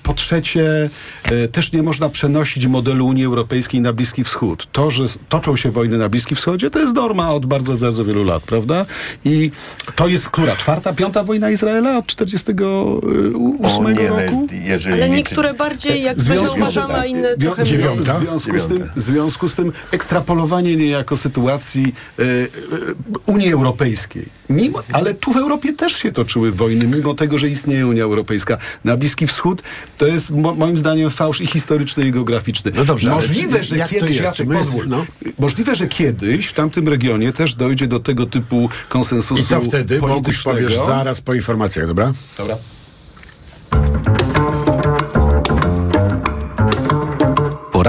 po 0.03 0.13
trzecie, 0.13 0.89
e, 1.23 1.47
też 1.47 1.71
nie 1.71 1.83
można 1.83 2.09
przenosić 2.09 2.67
modelu 2.67 3.07
Unii 3.07 3.25
Europejskiej 3.25 3.81
na 3.81 3.93
Bliski 3.93 4.23
Wschód. 4.23 4.67
To, 4.71 4.91
że 4.91 5.05
toczą 5.29 5.55
się 5.55 5.71
wojny 5.71 5.97
na 5.97 6.09
Bliskim 6.09 6.37
Wschodzie, 6.37 6.69
to 6.69 6.79
jest 6.79 6.93
norma 6.93 7.33
od 7.33 7.45
bardzo, 7.45 7.77
bardzo 7.77 8.05
wielu 8.05 8.23
lat, 8.23 8.43
prawda? 8.43 8.85
I 9.25 9.51
to 9.95 10.07
jest, 10.07 10.29
która? 10.29 10.55
Czwarta, 10.55 10.93
piąta 10.93 11.23
wojna 11.23 11.49
Izraela 11.49 11.97
od 11.97 12.05
48 12.05 13.85
O 13.85 13.91
nie, 13.91 14.09
no, 14.09 14.19
roku? 14.21 14.47
Ale 14.93 15.09
niektóre 15.09 15.53
bardziej 15.53 16.03
jakby 16.03 16.23
Związku- 16.23 16.47
zauważamy, 16.47 16.93
a 16.93 17.05
inne 17.05 17.37
trochę 17.37 17.63
dziewią- 17.63 17.91
mniej. 17.95 17.99
W 18.05 18.21
związku, 18.21 18.59
z 18.59 18.67
tym, 18.67 18.89
w 18.95 19.01
związku 19.09 19.49
z 19.49 19.55
tym 19.55 19.71
ekstrapolowanie 19.91 20.75
niejako 20.75 21.17
sytuacji 21.17 21.95
e, 22.19 22.23
e, 22.23 22.25
Unii 23.25 23.53
Europejskiej. 23.53 24.29
Mimo, 24.49 24.83
ale 24.91 25.13
tu 25.13 25.33
w 25.33 25.37
Europie 25.37 25.73
też 25.73 25.95
się 25.95 26.11
toczyły 26.11 26.51
wojny, 26.51 26.87
mimo 26.87 27.13
tego, 27.13 27.37
że 27.37 27.49
istnieje 27.49 27.87
Unia 27.87 28.03
Europejska. 28.03 28.57
Na 28.83 28.97
Bliski 28.97 29.27
Wschód 29.27 29.63
to 29.97 30.07
jest 30.07 30.31
mo, 30.31 30.55
moim 30.55 30.77
zdaniem 30.77 31.09
fałsz 31.09 31.41
i 31.41 31.47
historyczny, 31.47 32.07
i 32.07 32.11
geograficzny. 32.11 32.71
No 32.75 32.85
dobrze, 32.85 33.09
Możliwe, 33.09 33.63
że 33.63 33.77
jak 33.77 33.89
to 33.89 33.95
kiedyś, 33.95 34.09
jest? 34.09 34.21
Jacek, 34.21 34.47
pozwól, 34.47 34.87
jesteśmy- 34.89 35.33
możliwe, 35.39 35.75
że 35.75 35.87
kiedyś 35.87 36.47
w 36.47 36.53
tamtym 36.53 36.87
regionie 36.87 37.33
też 37.33 37.55
dojdzie 37.55 37.87
do 37.87 37.99
tego 37.99 38.25
typu 38.25 38.69
konsensusu 38.89 39.41
I 39.41 39.45
co 39.45 39.61
wtedy? 39.61 39.99
Boguś 39.99 40.43
powiesz 40.43 40.75
zaraz 40.75 41.21
po 41.21 41.33
informacjach, 41.33 41.87
dobra? 41.87 42.13
Dobra. 42.37 42.57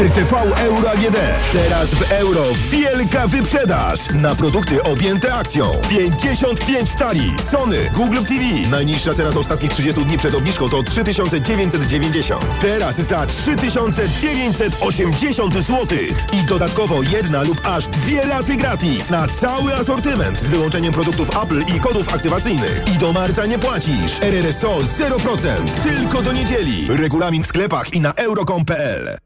RTV 0.00 0.36
Euro 0.58 0.90
AGD. 0.90 1.16
Teraz 1.52 1.90
w 1.90 2.12
euro 2.12 2.44
wielka 2.70 3.28
wyprzedaż 3.28 4.00
na 4.14 4.34
produkty 4.34 4.82
objęte 4.82 5.34
akcją. 5.34 5.72
55 5.88 6.92
talii. 6.92 7.36
Sony, 7.50 7.90
Google 7.94 8.18
TV. 8.18 8.68
Najniższa 8.70 9.14
teraz 9.14 9.36
ostatnich 9.36 9.70
30 9.70 10.04
dni 10.04 10.18
przed 10.18 10.34
obniżką 10.34 10.68
to 10.68 10.82
3990. 10.82 12.44
Teraz 12.60 12.96
za 12.96 13.26
3980 13.26 15.54
zł. 15.54 15.98
I 16.32 16.42
dodatkowo 16.42 17.02
jedna 17.02 17.42
lub 17.42 17.66
aż 17.66 17.86
dwie 17.86 18.22
raty 18.22 18.56
gratis 18.56 19.10
na 19.10 19.28
cały 19.28 19.74
asortyment 19.74 20.38
z 20.38 20.46
wyłączeniem 20.46 20.92
produktów 20.92 21.28
Apple 21.42 21.62
i 21.76 21.80
kodów 21.80 22.14
aktywacyjnych. 22.14 22.84
I 22.94 22.98
do 22.98 23.12
marca 23.12 23.46
nie 23.46 23.58
płacisz. 23.58 24.20
RRSO 24.20 24.78
0%. 24.78 25.48
Tylko 25.82 26.22
do 26.22 26.32
niedzieli. 26.32 26.86
Regulamin 26.88 27.42
w 27.42 27.46
sklepach 27.46 27.94
i 27.94 28.00
na 28.00 28.12
euro.com.pl. 28.12 29.25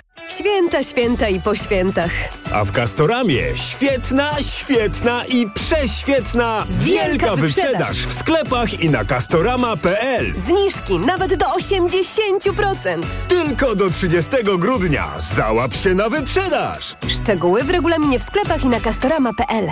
Święta, 0.37 0.83
święta 0.83 1.27
i 1.29 1.41
po 1.41 1.55
świętach. 1.55 2.11
A 2.53 2.65
w 2.65 2.71
Castoramie 2.71 3.43
świetna, 3.55 4.31
świetna 4.41 5.25
i 5.25 5.49
prześwietna 5.49 6.65
wielka, 6.79 7.05
Wielka 7.07 7.35
wyprzedaż. 7.35 7.71
wyprzedaż 7.71 7.97
w 7.97 8.13
sklepach 8.13 8.79
i 8.79 8.89
na 8.89 9.05
castorama.pl. 9.05 10.33
Zniżki 10.35 10.99
nawet 10.99 11.35
do 11.35 11.45
80%. 11.45 13.03
Tylko 13.27 13.75
do 13.75 13.89
30 13.89 14.31
grudnia. 14.57 15.07
Załap 15.35 15.73
się 15.73 15.93
na 15.95 16.09
wyprzedaż. 16.09 16.95
Szczegóły 17.07 17.63
w 17.63 17.69
regulaminie 17.69 18.19
w 18.19 18.23
sklepach 18.23 18.63
i 18.63 18.67
na 18.67 18.79
castorama.pl. 18.79 19.71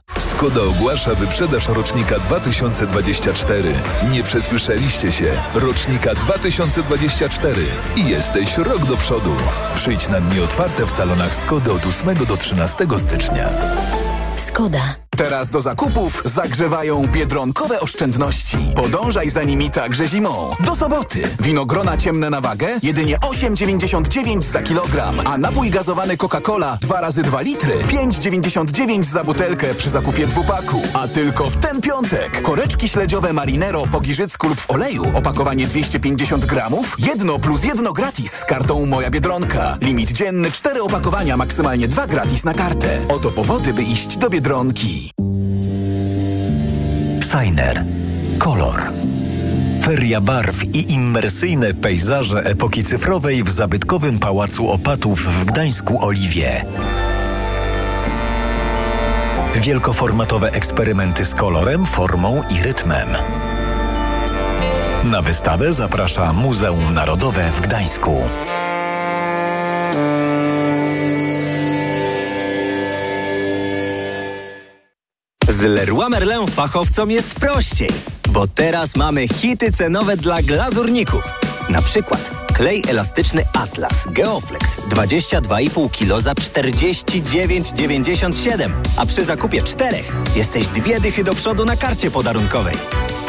Skoda 0.41 0.61
ogłasza 0.61 1.15
wyprzedaż 1.15 1.67
rocznika 1.67 2.19
2024. 2.19 3.73
Nie 4.11 4.23
przesłyszeliście 4.23 5.11
się. 5.11 5.33
Rocznika 5.53 6.15
2024. 6.15 7.61
I 7.95 8.07
jesteś 8.07 8.57
rok 8.57 8.85
do 8.85 8.97
przodu. 8.97 9.35
Przyjdź 9.75 10.09
na 10.09 10.21
dni 10.21 10.39
otwarte 10.39 10.85
w 10.85 10.91
salonach 10.91 11.35
Skody 11.35 11.71
od 11.71 11.85
8 11.85 12.25
do 12.25 12.37
13 12.37 12.87
stycznia. 12.97 13.49
Skoda. 14.47 14.95
Teraz 15.21 15.49
do 15.49 15.61
zakupów 15.61 16.21
zagrzewają 16.25 17.07
biedronkowe 17.07 17.79
oszczędności. 17.79 18.57
Podążaj 18.75 19.29
za 19.29 19.43
nimi 19.43 19.71
także 19.71 20.07
zimą. 20.07 20.55
Do 20.65 20.75
soboty. 20.75 21.21
Winogrona 21.39 21.97
ciemne 21.97 22.29
na 22.29 22.41
wagę 22.41 22.67
jedynie 22.83 23.17
8,99 23.17 24.41
za 24.43 24.61
kilogram, 24.61 25.19
a 25.25 25.37
napój 25.37 25.69
gazowany 25.69 26.17
Coca-Cola 26.17 26.77
2 26.81 27.01
razy 27.01 27.23
2 27.23 27.41
litry 27.41 27.73
5,99 27.87 29.03
za 29.03 29.23
butelkę 29.23 29.75
przy 29.75 29.89
zakupie 29.89 30.27
dwupaku. 30.27 30.81
A 30.93 31.07
tylko 31.07 31.49
w 31.49 31.57
ten 31.57 31.81
piątek 31.81 32.41
koreczki 32.41 32.89
śledziowe 32.89 33.33
Marinero 33.33 33.83
po 33.91 33.99
giżycku 33.99 34.47
lub 34.47 34.59
w 34.59 34.71
oleju 34.71 35.03
opakowanie 35.17 35.67
250 35.67 36.45
gramów 36.45 36.95
jedno 36.99 37.39
plus 37.39 37.63
jedno 37.63 37.93
gratis 37.93 38.31
z 38.31 38.45
kartą 38.45 38.85
Moja 38.85 39.09
Biedronka. 39.09 39.77
Limit 39.81 40.11
dzienny 40.11 40.51
4 40.51 40.83
opakowania, 40.83 41.37
maksymalnie 41.37 41.87
2 41.87 42.07
gratis 42.07 42.43
na 42.43 42.53
kartę. 42.53 43.05
Oto 43.09 43.31
powody, 43.31 43.73
by 43.73 43.83
iść 43.83 44.17
do 44.17 44.29
Biedronki. 44.29 45.10
Signer. 47.31 47.85
Kolor. 48.39 48.81
Feria 49.81 50.21
barw 50.21 50.63
i 50.73 50.93
immersyjne 50.93 51.73
pejzaże 51.73 52.43
epoki 52.43 52.83
cyfrowej 52.83 53.43
w 53.43 53.49
zabytkowym 53.49 54.19
Pałacu 54.19 54.71
Opatów 54.71 55.25
w 55.25 55.45
Gdańsku 55.45 56.05
Oliwie. 56.05 56.65
Wielkoformatowe 59.55 60.51
eksperymenty 60.51 61.25
z 61.25 61.35
kolorem, 61.35 61.85
formą 61.85 62.41
i 62.49 62.63
rytmem. 62.63 63.07
Na 65.03 65.21
wystawę 65.21 65.73
zaprasza 65.73 66.33
Muzeum 66.33 66.93
Narodowe 66.93 67.51
w 67.51 67.61
Gdańsku. 67.61 68.21
Z 75.61 75.63
Leroy 75.63 76.09
Merlin 76.09 76.47
fachowcom 76.47 77.11
jest 77.11 77.35
prościej, 77.35 77.89
bo 78.29 78.47
teraz 78.47 78.95
mamy 78.95 79.27
hity 79.27 79.71
cenowe 79.71 80.17
dla 80.17 80.41
glazurników. 80.41 81.23
Na 81.69 81.81
przykład 81.81 82.31
klej 82.53 82.83
elastyczny 82.89 83.43
Atlas 83.53 84.07
Geoflex 84.07 84.75
22,5 84.89 85.91
kg 85.91 86.21
za 86.21 86.33
49,97, 86.33 88.71
a 88.97 89.05
przy 89.05 89.25
zakupie 89.25 89.61
czterech 89.61 90.11
jesteś 90.35 90.67
dwie 90.67 90.99
dychy 90.99 91.23
do 91.23 91.33
przodu 91.33 91.65
na 91.65 91.77
karcie 91.77 92.11
podarunkowej. 92.11 92.75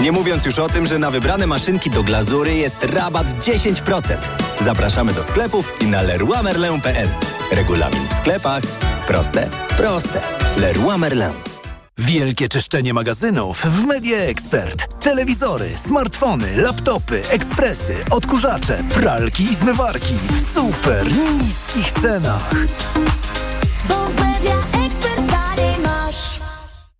Nie 0.00 0.12
mówiąc 0.12 0.44
już 0.44 0.58
o 0.58 0.68
tym, 0.68 0.86
że 0.86 0.98
na 0.98 1.10
wybrane 1.10 1.46
maszynki 1.46 1.90
do 1.90 2.02
glazury 2.02 2.54
jest 2.54 2.76
rabat 2.82 3.26
10%. 3.26 4.16
Zapraszamy 4.60 5.12
do 5.12 5.22
sklepów 5.22 5.68
i 5.80 5.86
na 5.86 6.02
leroymerlin.pl. 6.02 7.08
Regulamin 7.50 8.08
w 8.08 8.14
sklepach. 8.14 8.62
Proste, 9.06 9.48
proste. 9.76 10.20
Leroy 10.56 10.98
Merlin. 10.98 11.51
Wielkie 11.98 12.48
czyszczenie 12.48 12.94
magazynów 12.94 13.62
w 13.64 13.84
Media 13.84 14.18
Expert. 14.18 15.00
Telewizory, 15.04 15.68
smartfony, 15.76 16.56
laptopy, 16.56 17.22
ekspresy, 17.30 17.94
odkurzacze, 18.10 18.84
pralki 18.94 19.42
i 19.42 19.54
zmywarki 19.54 20.14
w 20.14 20.54
super 20.54 21.06
niskich 21.40 21.92
cenach. 21.92 22.50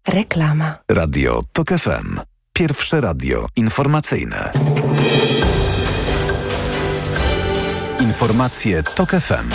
Reklama. 0.08 0.78
Radio 0.88 1.42
TOK 1.52 1.68
FM. 1.68 2.20
Pierwsze 2.52 3.00
radio 3.00 3.46
informacyjne. 3.56 4.52
Informacje 8.00 8.82
TOK 8.82 9.10
FM. 9.10 9.50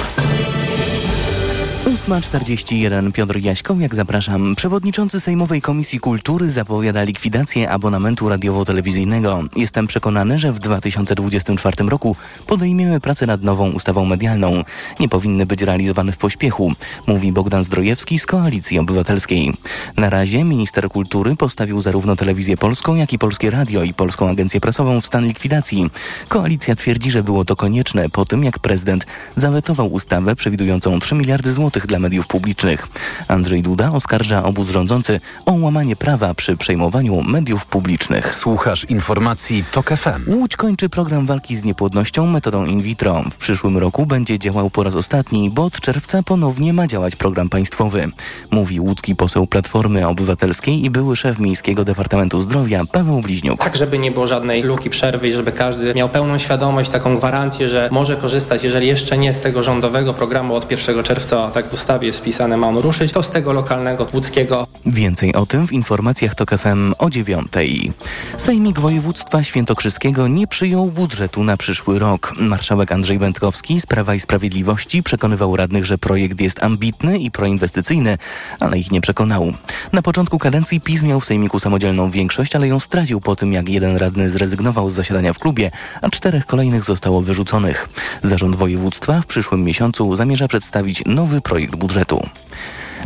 8.41 1.86 3.12
Piotr 3.12 3.38
Jaśkowiak, 3.38 3.96
zapraszam. 3.96 4.56
Przewodniczący 4.56 5.20
Sejmowej 5.20 5.62
Komisji 5.62 6.00
Kultury 6.00 6.50
zapowiada 6.50 7.04
likwidację 7.04 7.70
abonamentu 7.70 8.30
radiowo-telewizyjnego. 8.30 9.44
Jestem 9.56 9.88
przekonany, 9.88 10.40
że 10.40 10.52
w 10.52 10.60
2024 10.60 11.90
roku 11.90 12.16
podejmiemy 12.48 13.00
pracę 13.00 13.26
nad 13.26 13.42
nową 13.42 13.72
ustawą 13.72 14.06
medialną. 14.06 14.64
Nie 15.00 15.10
powinny 15.10 15.46
być 15.46 15.62
realizowane 15.62 16.12
w 16.12 16.18
pośpiechu, 16.18 16.74
mówi 17.08 17.32
Bogdan 17.32 17.64
Zdrojewski 17.64 18.20
z 18.20 18.26
Koalicji 18.26 18.80
Obywatelskiej. 18.80 19.54
Na 19.98 20.10
razie 20.10 20.44
minister 20.44 20.90
kultury 20.90 21.36
postawił 21.36 21.82
zarówno 21.82 22.16
telewizję 22.16 22.58
polską, 22.58 22.96
jak 22.96 23.14
i 23.14 23.20
Polskie 23.20 23.52
Radio 23.52 23.84
i 23.84 23.94
Polską 23.94 24.30
Agencję 24.30 24.62
Prasową 24.62 25.02
w 25.02 25.06
stan 25.06 25.26
likwidacji. 25.26 25.90
Koalicja 26.28 26.76
twierdzi, 26.76 27.12
że 27.12 27.24
było 27.24 27.46
to 27.46 27.56
konieczne 27.56 28.10
po 28.10 28.26
tym, 28.26 28.44
jak 28.44 28.60
prezydent 28.60 29.06
zawetował 29.36 29.94
ustawę 29.94 30.36
przewidującą 30.36 31.00
3 31.00 31.16
miliardy 31.16 31.52
złotych 31.52 31.67
dla 31.72 32.00
mediów 32.00 32.28
publicznych. 32.28 32.88
Andrzej 33.28 33.62
Duda 33.62 33.92
oskarża 33.92 34.44
obóz 34.44 34.70
rządzący 34.70 35.20
o 35.46 35.54
łamanie 35.54 35.96
prawa 35.96 36.34
przy 36.34 36.58
przejmowaniu 36.58 37.22
mediów 37.22 37.66
publicznych. 37.66 38.36
Słuchasz 38.36 38.84
informacji 38.84 39.64
TOK 39.72 39.90
FM. 39.90 40.34
Łódź 40.34 40.56
kończy 40.56 40.90
program 40.90 41.26
walki 41.26 41.56
z 41.56 41.64
niepłodnością 41.64 42.26
metodą 42.26 42.66
in 42.66 42.82
vitro. 42.82 43.24
W 43.32 43.36
przyszłym 43.36 43.78
roku 43.78 44.06
będzie 44.06 44.40
działał 44.40 44.70
po 44.70 44.84
raz 44.84 44.96
ostatni, 44.96 45.50
bo 45.50 45.66
od 45.66 45.80
czerwca 45.80 46.24
ponownie 46.24 46.74
ma 46.74 46.88
działać 46.88 47.16
program 47.16 47.50
państwowy. 47.50 48.08
Mówi 48.52 48.80
łódzki 48.80 49.16
poseł 49.16 49.48
Platformy 49.48 50.08
Obywatelskiej 50.08 50.86
i 50.86 50.90
były 50.90 51.16
szef 51.16 51.40
Miejskiego 51.40 51.86
Departamentu 51.86 52.42
Zdrowia 52.42 52.86
Paweł 52.92 53.22
Bliźniuk. 53.22 53.64
Tak, 53.64 53.76
żeby 53.76 54.00
nie 54.00 54.12
było 54.12 54.28
żadnej 54.28 54.64
luki, 54.64 54.90
przerwy 54.90 55.28
i 55.28 55.34
żeby 55.34 55.52
każdy 55.52 55.94
miał 55.94 56.10
pełną 56.10 56.38
świadomość, 56.38 56.90
taką 56.90 57.18
gwarancję, 57.18 57.70
że 57.70 57.90
może 57.92 58.16
korzystać, 58.16 58.64
jeżeli 58.64 58.88
jeszcze 58.88 59.18
nie 59.18 59.34
z 59.34 59.40
tego 59.40 59.64
rządowego 59.64 60.14
programu 60.14 60.56
od 60.56 60.72
1 60.72 61.04
czerwca 61.04 61.52
tak 61.58 61.70
w 61.70 61.74
ustawie 61.74 62.08
jest 62.08 62.20
wpisane, 62.20 62.58
ma 62.58 62.68
on 62.68 62.78
ruszyć, 62.78 63.12
to 63.12 63.24
z 63.24 63.30
tego 63.30 63.54
lokalnego 63.54 64.08
łódzkiego. 64.14 64.68
Więcej 64.86 65.34
o 65.34 65.46
tym 65.46 65.68
w 65.68 65.72
informacjach 65.72 66.36
TOK 66.36 66.52
FM 66.52 66.94
o 66.98 67.10
dziewiątej. 67.10 67.92
Sejmik 68.38 68.80
Województwa 68.80 69.44
Świętokrzyskiego 69.44 70.28
nie 70.28 70.48
przyjął 70.48 70.86
budżetu 70.86 71.44
na 71.44 71.58
przyszły 71.58 72.00
rok. 72.00 72.34
Marszałek 72.40 72.92
Andrzej 72.92 73.20
Będkowski 73.20 73.82
z 73.82 73.86
Prawa 73.86 74.16
i 74.16 74.20
Sprawiedliwości 74.20 75.04
przekonywał 75.04 75.56
radnych, 75.56 75.86
że 75.86 75.98
projekt 75.98 76.42
jest 76.42 76.64
ambitny 76.64 77.18
i 77.18 77.32
proinwestycyjny, 77.32 78.18
ale 78.60 78.80
ich 78.80 78.92
nie 78.92 79.02
przekonał. 79.02 79.54
Na 79.94 80.02
początku 80.02 80.40
kadencji 80.40 80.82
PiS 80.82 81.04
miał 81.04 81.20
w 81.20 81.26
Sejmiku 81.26 81.60
samodzielną 81.60 82.10
większość, 82.10 82.56
ale 82.56 82.68
ją 82.68 82.80
stracił 82.80 83.22
po 83.22 83.36
tym, 83.36 83.54
jak 83.54 83.70
jeden 83.70 83.98
radny 83.98 84.30
zrezygnował 84.30 84.90
z 84.90 84.94
zasiadania 84.94 85.34
w 85.34 85.40
klubie, 85.40 85.72
a 86.02 86.10
czterech 86.10 86.46
kolejnych 86.46 86.84
zostało 86.84 87.22
wyrzuconych. 87.22 87.90
Zarząd 88.24 88.56
województwa 88.56 89.22
w 89.22 89.26
przyszłym 89.26 89.64
miesiącu 89.64 90.16
zamierza 90.16 90.48
przedstawić 90.48 91.04
nowy 91.06 91.42
projekt 91.48 91.76
budżetu. 91.76 92.30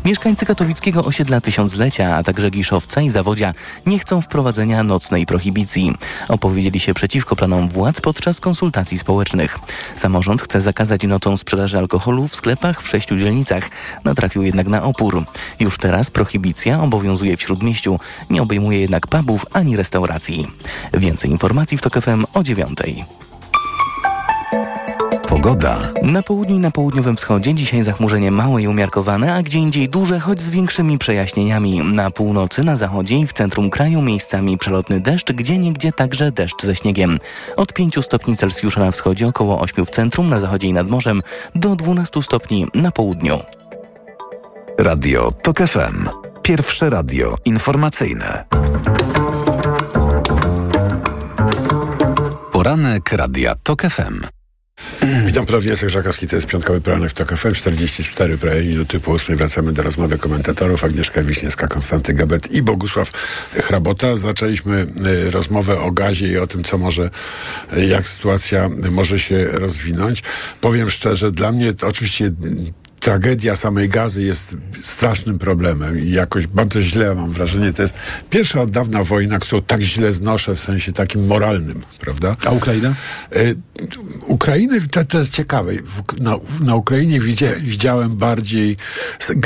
Mieszkańcy 0.05 0.45
katowickiego 0.45 1.05
osiedla 1.05 1.41
Tysiąclecia, 1.41 2.15
a 2.15 2.23
także 2.23 2.49
Giszowca 2.49 3.01
i 3.01 3.09
Zawodzia 3.09 3.53
nie 3.85 3.99
chcą 3.99 4.21
wprowadzenia 4.21 4.83
nocnej 4.83 5.25
prohibicji. 5.25 5.95
Opowiedzieli 6.29 6.79
się 6.79 6.93
przeciwko 6.93 7.35
planom 7.35 7.69
władz 7.69 8.01
podczas 8.01 8.39
konsultacji 8.39 8.97
społecznych. 8.97 9.59
Samorząd 9.95 10.41
chce 10.41 10.61
zakazać 10.61 11.03
nocą 11.03 11.37
sprzedaży 11.37 11.77
alkoholu 11.77 12.27
w 12.27 12.35
sklepach 12.35 12.81
w 12.81 12.87
sześciu 12.87 13.17
dzielnicach. 13.17 13.69
Natrafił 14.03 14.43
jednak 14.43 14.67
na 14.67 14.83
opór. 14.83 15.23
Już 15.59 15.77
teraz 15.77 16.09
prohibicja 16.09 16.83
obowiązuje 16.83 17.37
w 17.37 17.41
Śródmieściu. 17.41 17.99
Nie 18.29 18.41
obejmuje 18.41 18.79
jednak 18.79 19.07
pubów 19.07 19.45
ani 19.53 19.77
restauracji. 19.77 20.47
Więcej 20.93 21.31
informacji 21.31 21.77
w 21.77 21.81
TOK 21.81 22.01
FM 22.01 22.25
o 22.33 22.43
dziewiątej. 22.43 23.05
Pogoda. 25.31 25.79
Na 26.03 26.23
południu 26.23 26.55
i 26.55 26.59
na 26.59 26.71
południowym 26.71 27.15
wschodzie 27.15 27.53
dzisiaj 27.53 27.83
zachmurzenie 27.83 28.31
małe 28.31 28.61
i 28.61 28.67
umiarkowane, 28.67 29.33
a 29.33 29.43
gdzie 29.43 29.59
indziej 29.59 29.89
duże, 29.89 30.19
choć 30.19 30.41
z 30.41 30.49
większymi 30.49 30.97
przejaśnieniami. 30.97 31.79
Na 31.93 32.11
północy, 32.11 32.63
na 32.63 32.75
zachodzie 32.75 33.17
i 33.17 33.27
w 33.27 33.33
centrum 33.33 33.69
kraju 33.69 34.01
miejscami 34.01 34.57
przelotny 34.57 34.99
deszcz, 34.99 35.31
gdzie 35.31 35.57
niegdzie 35.57 35.91
także 35.91 36.31
deszcz 36.31 36.63
ze 36.63 36.75
śniegiem. 36.75 37.19
Od 37.55 37.73
5 37.73 38.05
stopni 38.05 38.37
Celsjusza 38.37 38.79
na 38.79 38.91
wschodzie, 38.91 39.27
około 39.27 39.59
8 39.59 39.85
w 39.85 39.89
centrum, 39.89 40.29
na 40.29 40.39
zachodzie 40.39 40.67
i 40.67 40.73
nad 40.73 40.89
morzem, 40.89 41.21
do 41.55 41.75
12 41.75 42.23
stopni 42.23 42.67
na 42.73 42.91
południu. 42.91 43.39
Radio 44.77 45.31
TOK 45.43 45.57
FM. 45.57 46.09
Pierwsze 46.41 46.89
radio 46.89 47.35
informacyjne. 47.45 48.45
Poranek 52.51 53.11
Radia 53.11 53.55
TOK 53.63 53.81
FM. 53.81 54.40
Witam 55.25 55.45
ponownie, 55.45 55.69
Jacek 55.69 55.89
Żakowski, 55.89 56.27
to 56.27 56.35
jest 56.35 56.47
piątkowy 56.47 56.81
poranek 56.81 57.09
w 57.09 57.13
TOK 57.13 57.37
FM, 57.37 57.53
44 57.53 58.37
prawie 58.37 58.63
minuty 58.63 58.99
po 58.99 59.11
8. 59.11 59.37
Wracamy 59.37 59.73
do 59.73 59.83
rozmowy 59.83 60.17
komentatorów 60.17 60.83
Agnieszka 60.83 61.23
Wiśniewska, 61.23 61.67
Konstanty 61.67 62.13
Gabet 62.13 62.51
i 62.51 62.61
Bogusław 62.61 63.11
Hrabota. 63.53 64.15
Zaczęliśmy 64.15 64.87
y, 65.27 65.31
rozmowę 65.31 65.79
o 65.79 65.91
gazie 65.91 66.27
i 66.27 66.37
o 66.37 66.47
tym, 66.47 66.63
co 66.63 66.77
może, 66.77 67.09
y, 67.77 67.85
jak 67.85 68.07
sytuacja 68.07 68.69
może 68.91 69.19
się 69.19 69.47
rozwinąć. 69.47 70.23
Powiem 70.61 70.89
szczerze, 70.89 71.31
dla 71.31 71.51
mnie 71.51 71.73
to 71.73 71.87
oczywiście 71.87 72.31
tragedia 73.01 73.55
samej 73.55 73.89
gazy 73.89 74.23
jest 74.23 74.55
strasznym 74.83 75.39
problemem 75.39 75.99
i 75.99 76.11
jakoś 76.11 76.47
bardzo 76.47 76.81
źle 76.81 77.15
mam 77.15 77.31
wrażenie. 77.31 77.73
To 77.73 77.81
jest 77.81 77.93
pierwsza 78.29 78.61
od 78.61 78.71
dawna 78.71 79.03
wojna, 79.03 79.39
którą 79.39 79.61
tak 79.61 79.81
źle 79.81 80.13
znoszę 80.13 80.55
w 80.55 80.59
sensie 80.59 80.91
takim 80.91 81.27
moralnym, 81.27 81.81
prawda? 81.99 82.37
A 82.45 82.49
Ukraina? 82.49 82.93
Y, 83.35 83.55
Ukrainy, 84.27 84.81
to, 84.91 85.03
to 85.03 85.19
jest 85.19 85.33
ciekawe. 85.33 85.71
Na, 86.19 86.35
na, 86.61 86.75
Ukrainie 86.75 87.19
widzia, 87.19 87.47
widziałem 87.61 88.15
bardziej 88.15 88.77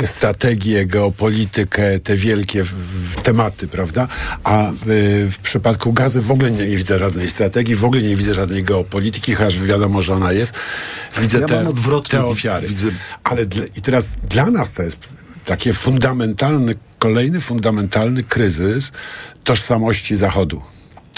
strategię, 0.04 0.86
geopolitykę, 0.86 2.00
te 2.00 2.16
wielkie 2.16 2.64
w, 2.64 2.72
w 3.12 3.22
tematy, 3.22 3.68
prawda? 3.68 4.08
A 4.44 4.70
y, 4.70 4.74
w 5.30 5.38
przypadku 5.42 5.92
gazy 5.92 6.20
w 6.20 6.30
ogóle 6.30 6.50
nie, 6.50 6.66
nie, 6.66 6.76
widzę 6.76 6.98
żadnej 6.98 7.28
strategii, 7.28 7.76
w 7.76 7.84
ogóle 7.84 8.02
nie 8.02 8.16
widzę 8.16 8.34
żadnej 8.34 8.62
geopolityki, 8.62 9.34
chociaż 9.34 9.62
wiadomo, 9.62 10.02
że 10.02 10.14
ona 10.14 10.32
jest. 10.32 10.54
Widzę 11.20 11.40
ja 11.40 11.46
te, 11.46 11.72
te 12.08 12.24
ofiary. 12.24 12.68
Widzę. 12.68 12.88
Ale 13.24 13.46
dla, 13.46 13.64
i 13.76 13.80
teraz 13.82 14.08
dla 14.28 14.50
nas 14.50 14.72
to 14.72 14.82
jest 14.82 14.98
taki 15.44 15.72
fundamentalny, 15.72 16.74
kolejny 16.98 17.40
fundamentalny 17.40 18.22
kryzys 18.22 18.92
tożsamości 19.44 20.16
Zachodu 20.16 20.62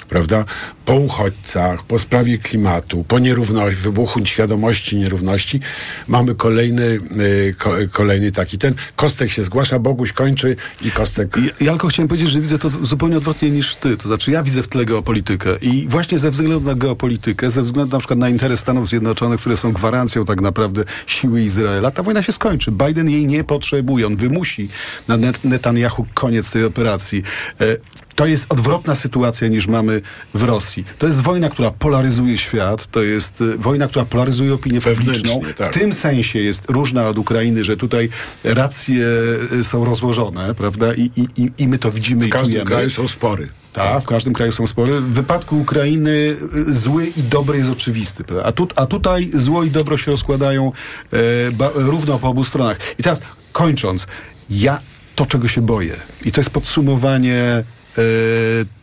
prawda? 0.09 0.45
Po 0.85 0.95
uchodźcach, 0.95 1.83
po 1.83 1.99
sprawie 1.99 2.39
klimatu, 2.39 3.05
po 3.09 3.19
nierówności, 3.19 3.83
wybuchu 3.83 4.27
świadomości 4.27 4.97
nierówności, 4.97 5.61
mamy 6.09 6.35
kolejny, 6.35 7.01
y, 7.21 7.55
ko, 7.59 7.75
kolejny 7.91 8.31
taki 8.31 8.59
ten. 8.59 8.75
Kostek 8.97 9.31
się 9.31 9.43
zgłasza, 9.43 9.79
Boguś 9.79 10.13
kończy 10.13 10.57
i 10.85 10.91
Kostek... 10.91 11.37
Ja, 11.37 11.67
ja 11.67 11.71
tylko 11.71 11.89
chciałem 11.89 12.09
powiedzieć, 12.09 12.31
że 12.31 12.41
widzę 12.41 12.59
to 12.59 12.71
zupełnie 12.71 13.17
odwrotnie 13.17 13.51
niż 13.51 13.75
ty. 13.75 13.97
To 13.97 14.09
znaczy 14.09 14.31
ja 14.31 14.43
widzę 14.43 14.63
w 14.63 14.69
tle 14.69 14.85
geopolitykę 14.85 15.51
i 15.63 15.87
właśnie 15.89 16.19
ze 16.19 16.31
względu 16.31 16.61
na 16.61 16.75
geopolitykę, 16.75 17.51
ze 17.51 17.63
względu 17.63 17.93
na 17.93 17.99
przykład 17.99 18.19
na 18.19 18.29
interes 18.29 18.61
Stanów 18.61 18.89
Zjednoczonych, 18.89 19.41
które 19.41 19.57
są 19.57 19.73
gwarancją 19.73 20.25
tak 20.25 20.41
naprawdę 20.41 20.85
siły 21.07 21.43
Izraela, 21.43 21.91
ta 21.91 22.03
wojna 22.03 22.23
się 22.23 22.33
skończy. 22.33 22.73
Biden 22.73 23.11
jej 23.11 23.27
nie 23.27 23.45
potrzebuje. 23.45 24.07
On 24.07 24.17
wymusi 24.17 24.69
na 25.09 25.17
Netanyahu 25.45 26.07
koniec 26.15 26.51
tej 26.51 26.65
operacji. 26.65 27.23
E, 27.61 27.77
to 28.19 28.27
jest 28.27 28.47
odwrotna 28.49 28.95
sytuacja 28.95 29.49
niż 29.49 29.67
mamy 29.67 30.03
w 30.35 30.43
Rosji. 30.43 30.85
To 30.99 31.07
jest 31.07 31.21
wojna, 31.21 31.51
która 31.51 31.71
polaryzuje 31.71 32.39
świat, 32.39 32.87
to 32.87 33.03
jest 33.03 33.41
y, 33.41 33.59
wojna, 33.59 33.89
która 33.89 34.05
polaryzuje 34.05 34.55
opinię 34.55 34.81
publiczną. 34.81 35.41
Tak. 35.57 35.71
W 35.71 35.79
tym 35.79 35.93
sensie 35.93 36.39
jest 36.39 36.71
różna 36.71 37.09
od 37.09 37.19
Ukrainy, 37.19 37.65
że 37.65 37.77
tutaj 37.77 38.09
racje 38.45 39.07
y, 39.53 39.65
są 39.65 39.85
rozłożone, 39.85 40.55
prawda? 40.55 40.95
I, 40.95 41.11
i, 41.17 41.51
i 41.59 41.69
my 41.69 41.79
to 41.79 41.91
widzimy 41.91 42.25
w 42.25 42.29
i 42.29 42.31
czujemy. 42.31 42.47
W 42.47 42.49
każdym 42.49 42.67
kraju 42.67 42.91
są 42.91 43.09
spory. 43.09 43.49
Tak, 43.73 44.03
w 44.03 44.07
każdym 44.07 44.33
kraju 44.33 44.53
są 44.53 44.67
spory. 44.67 45.01
W 45.01 45.13
wypadku 45.13 45.61
Ukrainy 45.61 46.11
y, 46.11 46.75
zły 46.75 47.07
i 47.17 47.23
dobry 47.23 47.59
jest 47.59 47.71
oczywisty. 47.71 48.25
A, 48.45 48.53
tu, 48.53 48.69
a 48.77 48.87
tutaj 48.87 49.31
zło 49.35 49.65
i 49.65 49.71
dobro 49.71 49.97
się 49.97 50.11
rozkładają 50.11 50.73
e, 51.13 51.53
ba, 51.53 51.71
równo 51.75 52.19
po 52.19 52.29
obu 52.29 52.45
stronach. 52.45 52.79
I 52.99 53.03
teraz 53.03 53.21
kończąc, 53.53 54.07
ja 54.51 54.81
to, 55.15 55.27
czego 55.27 55.49
się 55.49 55.61
boję, 55.61 55.97
i 56.25 56.33
to 56.33 56.41
jest 56.41 56.51
podsumowanie 56.51 57.65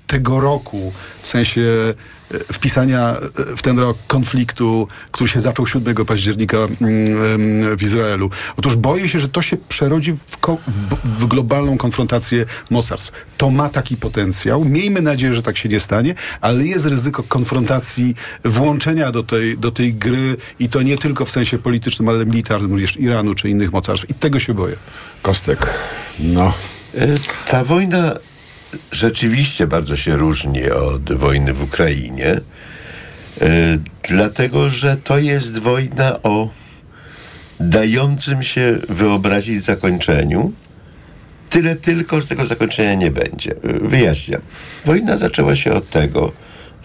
tego 0.08 0.40
roku, 0.40 0.94
w 1.22 1.28
sensie 1.28 1.62
e, 2.32 2.54
wpisania 2.54 3.16
e, 3.52 3.56
w 3.58 3.62
ten 3.62 3.80
rok 3.80 3.98
konfliktu, 4.08 4.88
który 5.12 5.30
się 5.30 5.40
zaczął 5.40 5.68
7 5.68 5.96
października 5.96 6.58
mm, 6.58 7.78
w 7.78 7.84
Izraelu. 7.84 8.30
Otóż 8.58 8.76
boję 8.76 9.10
się, 9.10 9.20
że 9.20 9.30
to 9.30 9.42
się 9.42 9.58
przerodzi 9.58 10.14
w, 10.14 10.38
w, 10.68 11.20
w, 11.20 11.28
globalną 11.28 11.78
konfrontację 11.78 12.46
mocarstw. 12.70 13.12
To 13.38 13.50
ma 13.50 13.70
taki 13.70 13.98
potencjał. 13.98 14.66
Miejmy 14.66 15.02
nadzieję, 15.02 15.34
że 15.34 15.42
tak 15.42 15.58
się 15.58 15.70
nie 15.70 15.80
stanie, 15.80 16.16
ale 16.42 16.66
jest 16.66 16.86
ryzyko 16.86 17.24
konfrontacji, 17.24 18.16
włączenia 18.46 19.12
do 19.12 19.24
tej, 19.24 19.58
do 19.58 19.72
tej 19.72 19.94
gry 19.94 20.38
i 20.60 20.70
to 20.70 20.82
nie 20.82 20.98
tylko 20.98 21.26
w 21.26 21.32
sensie 21.32 21.58
politycznym, 21.58 22.10
ale 22.10 22.26
militarnym, 22.26 22.72
również 22.72 22.98
Iranu 22.98 23.34
czy 23.34 23.50
innych 23.50 23.72
mocarstw. 23.72 24.10
I 24.10 24.14
tego 24.14 24.40
się 24.40 24.54
boję. 24.54 24.76
Kostek, 25.22 25.74
no. 26.20 26.54
Ta 27.48 27.64
wojna 27.64 28.16
rzeczywiście 28.92 29.68
bardzo 29.68 29.96
się 29.96 30.16
różni 30.16 30.70
od 30.70 31.14
wojny 31.14 31.54
w 31.54 31.64
Ukrainie, 31.64 32.28
e, 32.28 32.42
dlatego 34.10 34.70
że 34.70 34.98
to 34.98 35.18
jest 35.18 35.60
wojna 35.60 36.24
o 36.24 36.50
dającym 37.60 38.44
się 38.44 38.80
wyobrazić 38.90 39.64
zakończeniu. 39.64 40.52
Tyle 41.50 41.76
tylko, 41.76 42.22
że 42.22 42.28
tego 42.28 42.46
zakończenia 42.46 42.96
nie 42.96 43.12
będzie. 43.12 43.56
Wyjaśniam. 43.64 44.42
Wojna 44.86 45.18
zaczęła 45.18 45.56
się 45.56 45.74
od 45.74 45.90
tego, 45.90 46.32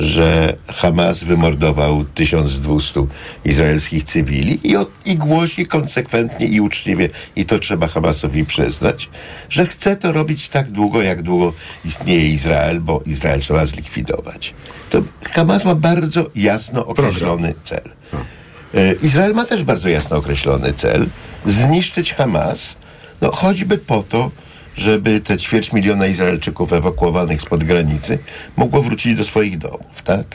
że 0.01 0.57
Hamas 0.69 1.25
wymordował 1.25 2.05
1200 2.05 3.07
izraelskich 3.45 4.05
cywili 4.05 4.71
i, 4.71 4.77
od, 4.77 4.91
i 5.05 5.17
głosi 5.17 5.67
konsekwentnie 5.67 6.47
i 6.47 6.61
uczciwie, 6.61 7.09
i 7.37 7.45
to 7.45 7.59
trzeba 7.59 7.89
Hamasowi 7.89 8.45
przyznać, 8.45 9.09
że 9.49 9.67
chce 9.67 9.97
to 9.97 10.13
robić 10.13 10.49
tak 10.49 10.71
długo, 10.71 11.03
jak 11.03 11.23
długo 11.23 11.53
istnieje 11.85 12.29
Izrael, 12.29 12.81
bo 12.81 13.03
Izrael 13.07 13.41
trzeba 13.41 13.65
zlikwidować. 13.65 14.55
To 14.91 15.03
Hamas 15.23 15.65
ma 15.65 15.75
bardzo 15.75 16.31
jasno 16.35 16.87
określony 16.87 17.55
cel. 17.63 17.91
E, 18.75 18.93
Izrael 18.93 19.35
ma 19.35 19.45
też 19.45 19.65
bardzo 19.65 19.89
jasno 19.89 20.17
określony 20.17 20.73
cel 20.73 21.07
zniszczyć 21.45 22.15
Hamas, 22.15 22.77
no 23.21 23.33
choćby 23.33 23.79
po 23.79 24.03
to, 24.03 24.31
żeby 24.77 25.21
te 25.21 25.37
ćwierć 25.37 25.73
miliona 25.73 26.07
Izraelczyków 26.07 26.73
ewakuowanych 26.73 27.41
spod 27.41 27.65
granicy 27.65 28.19
mogło 28.57 28.83
wrócić 28.83 29.15
do 29.15 29.25
swoich 29.25 29.59
domów, 29.59 30.03
tak? 30.05 30.27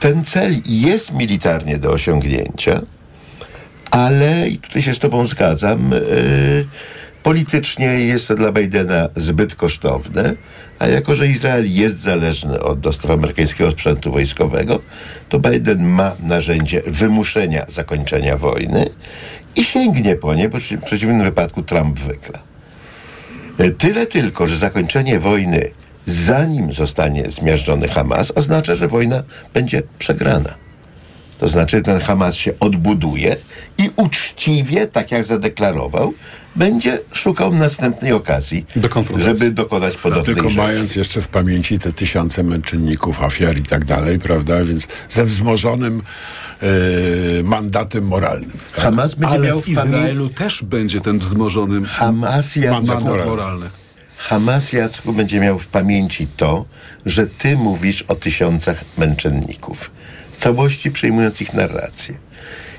Ten 0.00 0.24
cel 0.24 0.54
jest 0.66 1.12
militarnie 1.12 1.78
do 1.78 1.90
osiągnięcia, 1.90 2.80
ale, 3.90 4.48
i 4.48 4.58
tutaj 4.58 4.82
się 4.82 4.94
z 4.94 4.98
tobą 4.98 5.26
zgadzam, 5.26 5.90
yy, 5.90 6.66
Politycznie 7.26 7.86
jest 7.86 8.28
to 8.28 8.34
dla 8.34 8.52
Bidena 8.52 9.08
zbyt 9.16 9.54
kosztowne, 9.54 10.34
a 10.78 10.86
jako, 10.86 11.14
że 11.14 11.26
Izrael 11.26 11.72
jest 11.72 12.00
zależny 12.00 12.60
od 12.60 12.80
dostaw 12.80 13.10
amerykańskiego 13.10 13.70
sprzętu 13.70 14.12
wojskowego, 14.12 14.80
to 15.28 15.38
Biden 15.38 15.88
ma 15.88 16.12
narzędzie 16.22 16.82
wymuszenia 16.86 17.64
zakończenia 17.68 18.36
wojny 18.36 18.86
i 19.56 19.64
sięgnie 19.64 20.16
po 20.16 20.34
nie, 20.34 20.48
bo 20.48 20.58
w 20.58 20.84
przeciwnym 20.84 21.24
wypadku 21.24 21.62
Trump 21.62 21.98
wygra. 21.98 22.38
E, 23.58 23.70
Tyle 23.70 24.06
tylko, 24.06 24.46
że 24.46 24.56
zakończenie 24.58 25.18
wojny, 25.20 25.70
zanim 26.06 26.72
zostanie 26.72 27.30
zmiażdżony 27.30 27.88
Hamas, 27.88 28.32
oznacza, 28.34 28.74
że 28.74 28.88
wojna 28.88 29.22
będzie 29.54 29.82
przegrana. 29.98 30.54
To 31.38 31.48
znaczy, 31.48 31.82
ten 31.82 32.00
Hamas 32.00 32.34
się 32.34 32.52
odbuduje 32.60 33.36
i 33.78 33.90
uczciwie, 33.96 34.86
tak 34.86 35.10
jak 35.12 35.24
zadeklarował, 35.24 36.14
będzie 36.56 36.98
szukał 37.12 37.54
następnej 37.54 38.12
okazji, 38.12 38.66
żeby 39.16 39.50
dokonać 39.50 39.94
No, 39.94 40.00
podobnej 40.02 40.24
tylko 40.34 40.48
rzeczy. 40.48 40.60
mając 40.62 40.96
jeszcze 40.96 41.20
w 41.20 41.28
pamięci 41.28 41.78
te 41.78 41.92
tysiące 41.92 42.42
męczenników, 42.42 43.22
ofiar 43.22 43.58
i 43.58 43.62
tak 43.62 43.84
dalej, 43.84 44.18
prawda? 44.18 44.64
Więc 44.64 44.88
ze 45.08 45.24
wzmożonym 45.24 46.02
e, 46.62 47.42
mandatem 47.42 48.06
moralnym. 48.06 48.50
tak? 48.74 48.84
Hamas 48.84 49.14
będzie 49.14 49.34
Ale 49.34 49.46
miał 49.46 49.60
w. 49.62 49.68
Izraelu 49.68 50.28
też 50.28 50.62
będzie 50.62 51.00
ten 51.00 51.18
wzmożony 51.18 51.86
Hamas, 51.88 52.56
Jacku, 52.56 52.86
mandat 52.86 53.26
moralny. 53.26 53.66
Hamas, 54.18 54.72
Jacku, 54.72 55.12
będzie 55.12 55.40
miał 55.40 55.58
w 55.58 55.66
pamięci 55.66 56.26
to, 56.36 56.64
że 57.06 57.26
ty 57.26 57.56
mówisz 57.56 58.02
o 58.02 58.14
tysiącach 58.14 58.84
męczenników, 58.98 59.90
w 60.32 60.36
całości 60.36 60.90
przyjmując 60.90 61.40
ich 61.40 61.54
narrację. 61.54 62.14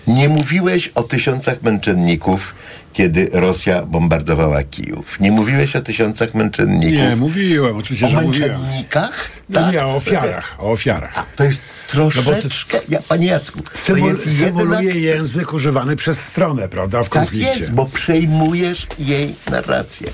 Nie 0.07 0.29
mówiłeś 0.29 0.87
o 0.87 1.03
tysiącach 1.03 1.61
męczenników, 1.63 2.55
kiedy 2.97 3.29
Rosja 3.33 3.81
bombardowała 3.85 4.63
Kijów. 4.63 5.19
Nie 5.19 5.31
mówiłeś 5.31 5.75
o 5.75 5.81
tysiącach 5.81 6.33
męczenników. 6.33 6.91
Nie, 7.09 7.15
mówiłem, 7.15 7.77
oczywiście, 7.77 8.05
O 8.05 8.09
że 8.09 8.21
mówiłem. 8.21 8.61
męczennikach? 8.61 9.29
No 9.49 9.71
nie, 9.71 9.83
o 9.85 9.95
ofiarach, 9.95 10.55
o 10.59 10.71
ofiarach. 10.71 11.25
To 11.35 11.43
jest 11.43 11.59
troszeczkę, 11.87 12.79
ja, 12.89 12.99
panie 13.07 13.27
Jacku, 13.27 13.59
symboluje 13.73 14.83
jednak... 14.83 14.95
język 14.95 15.53
używany 15.53 15.95
przez 15.95 16.19
stronę, 16.19 16.69
prawda, 16.69 17.03
w 17.03 17.09
Tak 17.09 17.21
konflikcie. 17.21 17.59
jest, 17.59 17.71
bo 17.71 17.85
przejmujesz 17.85 18.87
jej 18.99 19.35
narrację. 19.51 20.07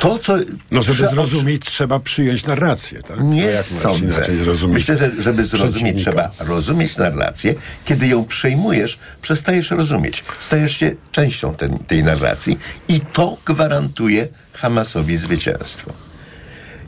To, 0.00 0.18
co... 0.18 0.36
No, 0.70 0.82
żeby 0.82 0.94
prze- 0.96 1.10
zrozumieć, 1.10 1.62
trzeba 1.64 2.00
przyjąć 2.00 2.46
narrację, 2.46 3.02
tak? 3.02 3.20
Nie 3.20 3.42
jak 3.42 3.66
sądzę. 3.66 4.22
Myślę, 4.68 4.96
że 4.96 5.10
żeby 5.18 5.44
zrozumieć, 5.44 5.98
trzeba 6.02 6.30
rozumieć 6.38 6.96
narrację. 6.96 7.54
Kiedy 7.84 8.06
ją 8.06 8.24
przejmujesz, 8.24 8.98
przestajesz 9.22 9.70
rozumieć. 9.70 10.24
Stajesz 10.38 10.76
się 10.76 10.92
częścią 11.12 11.54
ten, 11.54 11.78
tej 11.78 12.04
narracji 12.04 12.58
i 12.88 13.00
to 13.00 13.36
gwarantuje 13.44 14.28
Hamasowi 14.52 15.16
zwycięstwo. 15.16 15.92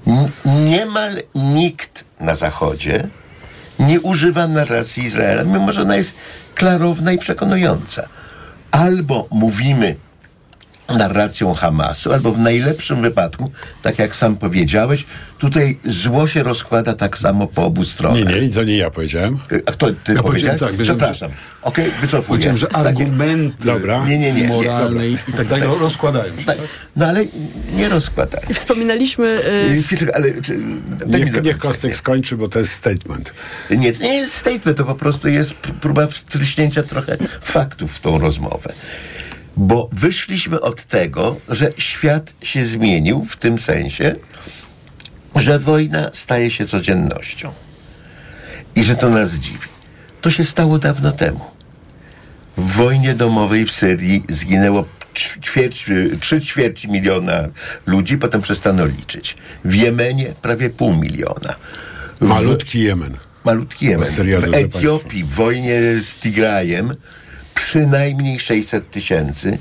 N- 0.07 0.31
niemal 0.67 1.23
nikt 1.35 2.05
na 2.21 2.35
Zachodzie 2.35 3.09
nie 3.79 4.01
używa 4.01 4.47
narracji 4.47 5.03
Izraela, 5.03 5.45
mimo 5.45 5.73
że 5.73 5.83
ona 5.83 5.97
jest 5.97 6.15
klarowna 6.55 7.13
i 7.13 7.19
przekonująca. 7.19 8.09
Albo 8.71 9.29
mówimy 9.31 9.97
narracją 10.89 11.55
Hamasu, 11.55 12.13
albo 12.13 12.33
w 12.33 12.39
najlepszym 12.39 13.03
wypadku, 13.03 13.51
tak 13.83 13.99
jak 13.99 14.17
sam 14.17 14.37
powiedziałeś, 14.37 15.05
tutaj 15.39 15.79
zło 15.85 16.27
się 16.27 16.43
rozkłada 16.43 16.93
tak 16.93 17.19
samo 17.19 17.47
po 17.47 17.65
obu 17.65 17.85
stronach. 17.85 18.35
Nie, 18.35 18.41
nie, 18.41 18.55
to 18.55 18.65
nie 18.65 18.77
ja 18.77 18.91
powiedziałem. 18.91 19.39
A 19.67 19.73
kto 19.73 19.87
ty 20.05 20.15
Ja 20.15 20.23
powiedziałeś? 20.23 20.61
tak, 20.61 20.73
Przepraszam. 20.83 21.31
Okej, 21.63 21.91
wycofuję. 22.01 22.29
Powiedziałem, 22.29 22.57
że 22.57 22.67
Tak 22.67 22.87
argumenty 22.87 23.65
Dobra. 23.65 24.07
Nie, 24.09 24.19
nie, 24.19 24.33
nie, 24.33 24.41
nie, 24.41 24.49
moralne 24.49 25.09
i 25.09 25.17
tak 25.37 25.47
dalej 25.47 25.69
no, 25.69 25.79
rozkładają 25.79 26.37
się. 26.39 26.45
Tak. 26.47 26.59
No 26.97 27.07
ale 27.07 27.25
nie 27.77 27.89
rozkładają. 27.89 28.47
Wspominaliśmy... 28.55 29.27
y, 29.71 29.75
Yy, 29.77 29.83
Chwileczkę, 29.83 30.17
ale... 30.17 30.43
Czy, 30.43 30.59
Niech, 31.07 31.43
niech 31.43 31.59
Kostek 31.59 31.97
skończy, 31.97 32.37
bo 32.37 32.49
to 32.49 32.59
jest 32.59 32.73
statement. 32.73 33.35
Nie, 33.71 33.93
to 33.93 34.03
nie 34.03 34.15
jest 34.17 34.35
statement, 34.35 34.77
to 34.79 34.85
po 34.85 34.95
prostu 34.95 35.29
jest 35.29 35.53
próba 35.55 36.07
wtryśnięcia 36.07 36.83
trochę 36.83 37.17
faktów 37.43 37.93
w 37.97 38.01
tą 38.01 38.19
rozmowę. 38.19 38.73
Bo 39.57 39.89
wyszliśmy 39.93 40.61
od 40.61 40.85
tego, 40.85 41.37
że 41.49 41.73
świat 41.79 42.35
się 42.43 42.65
zmienił 42.65 43.25
w 43.25 43.37
tym 43.37 43.59
sensie, 43.59 44.15
że 45.37 45.59
wojna 45.59 46.11
staje 46.13 46.51
się 46.51 46.67
codziennością. 46.67 47.53
I 48.77 48.85
że 48.85 48.97
to 48.97 49.09
nas 49.09 49.35
dziwi. 49.35 49.69
To 50.21 50.31
się 50.31 50.45
stało 50.45 50.79
dawno 50.79 51.13
temu. 51.13 51.41
W 52.57 52.73
wojnie 52.73 53.15
domowej 53.15 53.65
w 53.67 53.73
Syrii 53.73 54.23
zginęło 54.29 54.85
ćwierć, 55.45 55.87
trzy 56.21 56.41
ćwierci 56.41 56.89
miliona 56.89 57.49
ludzi, 57.87 58.19
potem 58.19 58.41
przestano 58.43 58.87
liczyć. 58.87 59.37
W 59.65 59.75
Jemenie 59.75 60.35
prawie 60.43 60.71
pół 60.71 60.97
miliona. 60.97 61.55
W- 62.21 62.29
Malutki 62.29 62.81
Jemen. 62.83 63.17
Malutki 63.45 63.87
Jemen. 63.87 64.09
W 64.41 64.55
Etiopii 64.55 65.25
w 65.25 65.29
wojnie 65.31 65.81
z 66.01 66.17
Tigrajem 66.17 66.95
przynajmniej 67.69 68.39
600 68.41 68.91
tysięcy. 68.91 69.59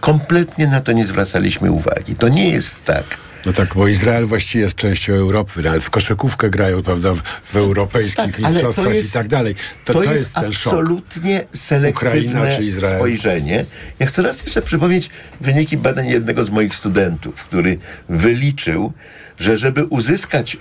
Kompletnie 0.00 0.66
na 0.66 0.80
to 0.80 0.92
nie 0.92 1.04
zwracaliśmy 1.04 1.70
uwagi. 1.70 2.14
To 2.14 2.28
nie 2.28 2.48
jest 2.50 2.84
tak. 2.84 3.04
No 3.46 3.52
tak, 3.52 3.74
bo 3.74 3.88
Izrael 3.88 4.26
właściwie 4.26 4.64
jest 4.64 4.76
częścią 4.76 5.12
Europy, 5.12 5.62
nawet 5.62 5.82
w 5.82 5.90
koszykówkę 5.90 6.50
grają, 6.50 6.82
prawda, 6.82 7.14
w, 7.14 7.22
w 7.44 7.56
europejskich 7.56 8.24
Tak, 8.24 8.36
to 8.36 8.48
mistrzostwach 8.48 8.94
jest- 8.94 9.08
i 9.08 9.12
tak 9.12 9.28
dalej. 9.28 9.54
To, 9.84 9.92
to, 9.92 10.02
jest, 10.02 10.32
ten 10.34 10.52
szok. 10.52 10.72
absolutnie 10.72 11.44
selektywne 11.52 12.20
Ukraina 12.30 12.56
czy 12.56 12.64
Izrael? 12.64 12.96
spojrzenie. 12.96 13.64
Ja 13.98 14.06
chcę 14.06 14.22
raz 14.22 14.42
jeszcze 14.42 14.62
przypomnieć 14.62 15.10
wyniki 15.40 15.76
badań 15.76 16.08
jednego 16.08 16.44
z 16.44 16.50
moich 16.50 16.74
studentów, 16.74 17.44
który 17.44 17.78
wyliczył, 18.08 18.92
że 19.40 19.56
żeby 19.56 19.84
uzyskać 19.84 20.56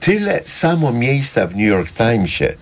tyle 0.00 0.40
samo 0.44 0.92
miejsca 0.92 1.46
w 1.46 1.56
New 1.56 1.68
York 1.68 1.92
Timesie 1.92 2.54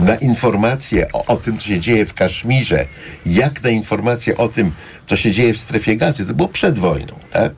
na 0.00 0.14
informacje 0.14 1.06
o, 1.12 1.24
o 1.26 1.36
tym, 1.36 1.58
co 1.58 1.66
się 1.66 1.80
dzieje 1.80 2.06
w 2.06 2.14
Kaszmirze, 2.14 2.86
jak 3.26 3.62
na 3.62 3.70
informacje 3.70 4.36
o 4.36 4.48
tym, 4.48 4.72
co 5.06 5.16
się 5.16 5.32
dzieje 5.32 5.54
w 5.54 5.58
strefie 5.58 5.96
gazy, 5.96 6.26
to 6.26 6.34
było 6.34 6.48
przed 6.48 6.78
wojną, 6.78 7.18
tak? 7.30 7.52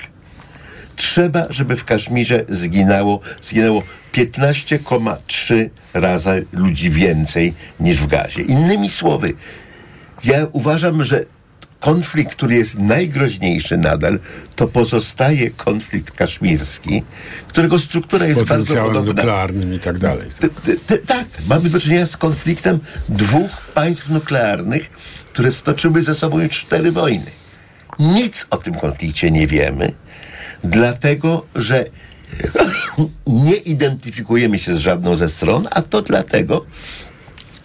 Trzeba, 0.97 1.47
żeby 1.51 1.77
w 1.77 1.85
Kaszmirze 1.85 2.45
zginęło, 2.49 3.21
zginęło 3.43 3.83
15,3 4.13 5.69
razy 5.95 6.47
ludzi 6.53 6.91
więcej 6.91 7.55
niż 7.81 7.97
w 7.97 8.07
gazie. 8.07 8.43
Innymi 8.43 8.91
słowy, 8.91 9.35
ja 10.25 10.47
uważam, 10.53 11.05
że 11.05 11.25
konflikt, 11.83 12.35
który 12.35 12.55
jest 12.55 12.79
najgroźniejszy 12.79 13.77
nadal, 13.77 14.19
to 14.57 14.69
pozostaje 14.69 15.51
konflikt 15.51 16.11
kaszmirski, 16.11 17.03
którego 17.49 17.79
struktura 17.79 18.27
jest 18.27 18.45
bardzo 18.45 18.75
podobna. 18.75 19.13
nuklearnym 19.13 19.75
i 19.75 19.79
tak 19.79 19.99
dalej. 19.99 20.29
Tak, 21.07 21.27
mamy 21.47 21.71
do 21.71 21.81
czynienia 21.81 22.07
z 22.07 22.17
konfliktem 22.17 22.79
dwóch 23.09 23.51
państw 23.75 24.09
nuklearnych, 24.09 24.91
które 25.33 25.53
stoczyły 25.53 26.03
ze 26.03 26.15
sobą 26.15 26.41
już 26.41 26.51
cztery 26.51 26.93
wojny. 26.93 27.31
Nic 27.99 28.47
o 28.51 28.57
tym 28.57 28.75
konflikcie 28.75 29.31
nie 29.31 29.47
wiemy, 29.47 29.93
dlatego 30.65 31.47
że 31.55 31.85
nie 33.27 33.57
identyfikujemy 33.57 34.59
się 34.59 34.75
z 34.75 34.79
żadną 34.79 35.17
ze 35.17 35.29
stron, 35.29 35.69
a 35.71 35.83
to 35.83 36.03
dlatego, 36.03 36.67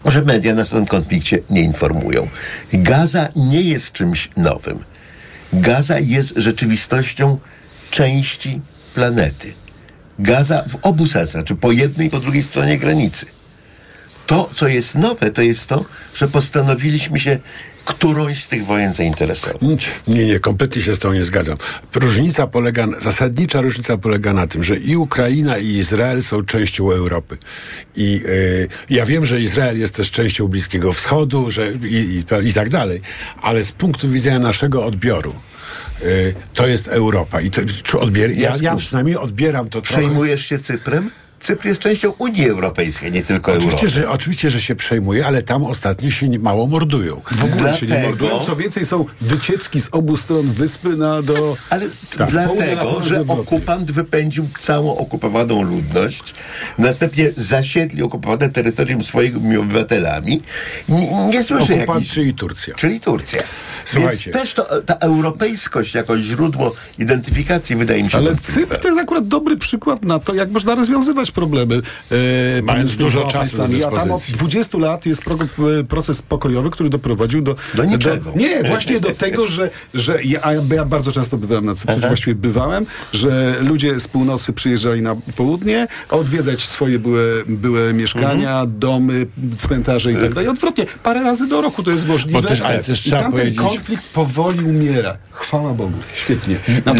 że 0.05 0.21
media 0.21 0.55
nas 0.55 0.73
o 0.73 0.75
tym 0.75 0.85
konflikcie 0.85 1.39
nie 1.49 1.61
informują. 1.61 2.27
Gaza 2.73 3.29
nie 3.35 3.61
jest 3.61 3.91
czymś 3.91 4.29
nowym. 4.37 4.79
Gaza 5.53 5.99
jest 5.99 6.33
rzeczywistością 6.35 7.37
części 7.91 8.61
planety. 8.95 9.53
Gaza 10.19 10.63
w 10.69 10.75
obu 10.81 11.05
sensach, 11.05 11.43
czy 11.43 11.55
po 11.55 11.71
jednej 11.71 12.07
i 12.07 12.09
po 12.09 12.19
drugiej 12.19 12.43
stronie 12.43 12.77
granicy. 12.77 13.25
To, 14.27 14.49
co 14.53 14.67
jest 14.67 14.95
nowe, 14.95 15.31
to 15.31 15.41
jest 15.41 15.69
to, 15.69 15.85
że 16.15 16.27
postanowiliśmy 16.27 17.19
się 17.19 17.39
którąś 17.87 18.43
z 18.43 18.47
tych 18.47 18.65
wojen 18.65 18.93
zainteresować. 18.93 19.61
Nie, 20.07 20.25
nie, 20.25 20.39
kompletnie 20.39 20.81
się 20.81 20.95
z 20.95 20.99
tą 20.99 21.13
nie 21.13 21.25
zgadzam. 21.25 21.57
Różnica 21.95 22.47
polega, 22.47 22.87
zasadnicza 22.99 23.61
różnica 23.61 23.97
polega 23.97 24.33
na 24.33 24.47
tym, 24.47 24.63
że 24.63 24.75
i 24.75 24.95
Ukraina, 24.95 25.57
i 25.57 25.67
Izrael 25.67 26.23
są 26.23 26.43
częścią 26.45 26.91
Europy. 26.91 27.37
I 27.95 28.21
y, 28.25 28.67
ja 28.89 29.05
wiem, 29.05 29.25
że 29.25 29.41
Izrael 29.41 29.79
jest 29.79 29.95
też 29.95 30.11
częścią 30.11 30.47
Bliskiego 30.47 30.93
Wschodu 30.93 31.51
że, 31.51 31.71
i, 31.71 31.95
i, 31.95 32.47
i 32.49 32.53
tak 32.53 32.69
dalej, 32.69 33.01
ale 33.41 33.63
z 33.63 33.71
punktu 33.71 34.09
widzenia 34.09 34.39
naszego 34.39 34.85
odbioru, 34.85 35.35
y, 36.03 36.35
to 36.53 36.67
jest 36.67 36.87
Europa. 36.87 37.41
I 37.41 37.49
to, 37.51 37.61
czy 37.83 37.97
odbier- 37.97 38.37
ja, 38.37 38.55
ja 38.61 38.75
przynajmniej 38.75 39.17
odbieram 39.17 39.69
to 39.69 39.81
trochę. 39.81 40.01
Przejmujesz 40.01 40.45
się 40.45 40.59
Cyprem? 40.59 41.09
Cypr 41.39 41.65
jest 41.67 41.79
częścią 41.81 42.11
Unii 42.17 42.49
Europejskiej, 42.49 43.11
nie 43.11 43.23
tylko 43.23 43.51
Oczywiście 43.51 43.85
Europy. 43.87 43.89
że, 44.01 44.09
oczywiście, 44.09 44.49
że 44.49 44.61
się 44.61 44.75
przejmuje, 44.75 45.25
ale 45.25 45.41
tam 45.43 45.63
ostatnio 45.63 46.11
się 46.11 46.29
nie- 46.29 46.39
mało 46.39 46.67
mordują. 46.67 47.21
W 47.31 47.43
ogóle 47.43 47.73
się 47.77 47.85
nie 47.85 47.87
Dlatego- 47.87 48.07
mordują. 48.09 48.39
Co 48.39 48.55
więcej, 48.55 48.85
są 48.85 49.05
wycieczki 49.21 49.81
z 49.81 49.87
obu 49.91 50.17
stron 50.17 50.51
wyspy 50.51 50.89
na 50.89 51.21
do... 51.21 51.57
Ale 51.69 51.85
Tak. 52.17 52.29
Dlatego, 52.29 53.01
że 53.01 53.21
okupant 53.27 53.91
wypędził 53.91 54.47
całą 54.59 54.97
okupowaną 54.97 55.61
ludność, 55.63 56.33
następnie 56.77 57.31
zasiedli 57.37 58.03
okupowane 58.03 58.49
terytorium 58.49 59.03
swoimi 59.03 59.57
obywatelami. 59.57 60.41
Nie, 60.89 61.27
nie 61.27 61.43
słyszę 61.43 61.63
Okupant, 61.73 61.89
jakichś... 61.89 62.13
czyli 62.13 62.33
Turcja. 62.33 62.75
Czyli 62.75 62.99
Turcja. 62.99 63.43
Słuchajcie. 63.85 64.31
Więc 64.31 64.37
też 64.43 64.53
to, 64.53 64.81
ta 64.81 64.93
europejskość 64.93 65.93
jako 65.95 66.17
źródło 66.17 66.75
identyfikacji 66.99 67.75
wydaje 67.75 68.03
mi 68.03 68.09
się 68.11 68.17
Ale. 68.17 68.35
Cypr 68.35 68.77
to 68.79 68.87
jest 68.87 68.99
akurat 69.01 69.27
dobry 69.27 69.57
przykład 69.57 70.03
na 70.05 70.19
to, 70.19 70.33
jak 70.33 70.49
można 70.51 70.75
rozwiązywać 70.75 71.26
problemy. 71.31 71.75
E, 72.11 72.61
Mając 72.63 72.95
dużo 72.95 73.19
czasu 73.23 73.57
do 73.57 73.63
państwami. 73.63 73.83
A 73.83 73.85
tam 73.85 73.93
od 73.93 73.99
dyspozycji. 74.03 74.33
20 74.33 74.77
lat 74.77 75.05
jest 75.05 75.23
pro, 75.23 75.37
proces 75.89 76.21
pokojowy, 76.21 76.69
który 76.71 76.89
doprowadził 76.89 77.41
do... 77.41 77.55
Do 77.73 77.83
niczego. 77.83 78.31
nie, 78.35 78.63
właśnie 78.63 78.99
do 78.99 79.11
tego, 79.11 79.47
że, 79.47 79.69
że 79.93 80.23
ja, 80.23 80.41
ja 80.75 80.85
bardzo 80.85 81.11
często 81.11 81.37
bywałem 81.37 81.65
na 81.65 81.75
Cyprze, 81.75 81.95
Aha. 81.99 82.07
właściwie 82.07 82.35
bywałem, 82.35 82.85
że 83.13 83.55
ludzie 83.61 83.99
z 83.99 84.07
północy 84.07 84.53
przyjeżdżali 84.53 85.01
na 85.01 85.15
południe, 85.35 85.87
odwiedzać 86.09 86.59
swoje 86.61 86.99
były, 86.99 87.43
były 87.47 87.93
mieszkania, 87.93 88.49
Mhm. 88.51 88.79
domy, 88.79 89.25
cmentarze 89.57 90.11
i 90.11 90.15
tak 90.15 90.33
dalej. 90.33 90.49
Odwrotnie, 90.49 90.85
parę 91.03 91.23
razy 91.23 91.47
do 91.47 91.61
roku 91.61 91.83
to 91.83 91.91
jest 91.91 92.07
możliwe. 92.07 92.41
Bo 92.41 92.47
też- 92.47 92.61
ale 92.61 92.83
też 92.83 92.99
I 92.99 93.03
trzeba 93.03 93.21
tamten 93.21 93.39
powiedzieć- 93.39 93.59
konflikt 93.59 94.03
powoli 94.13 94.63
umiera. 94.63 95.17
Chwała 95.31 95.73
Bogu. 95.73 95.97
Świetnie. 96.13 96.55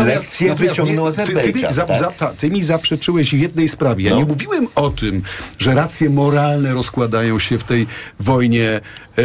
Lekcję 0.05 0.55
wyciągnął 0.55 1.11
ty, 1.11 1.15
ty, 1.25 1.32
mi 1.34 1.36
Azerbejdżan, 1.39 1.73
za, 1.73 1.86
tak? 1.86 1.99
za, 1.99 2.28
ty 2.38 2.49
mi 2.49 2.63
zaprzeczyłeś 2.63 3.30
w 3.36 3.38
jednej 3.39 3.67
sprawie. 3.67 4.05
Ja 4.05 4.11
No. 4.11 4.16
Nie 4.20 4.26
mówiłem 4.26 4.68
o 4.76 4.89
tym, 4.89 5.22
że 5.57 5.74
racje 5.74 6.09
moralne 6.09 6.74
rozkładają 6.74 7.39
się 7.39 7.59
w 7.59 7.63
tej 7.63 7.88
wojnie 8.20 8.70
e, 8.70 8.82
e, 9.18 9.24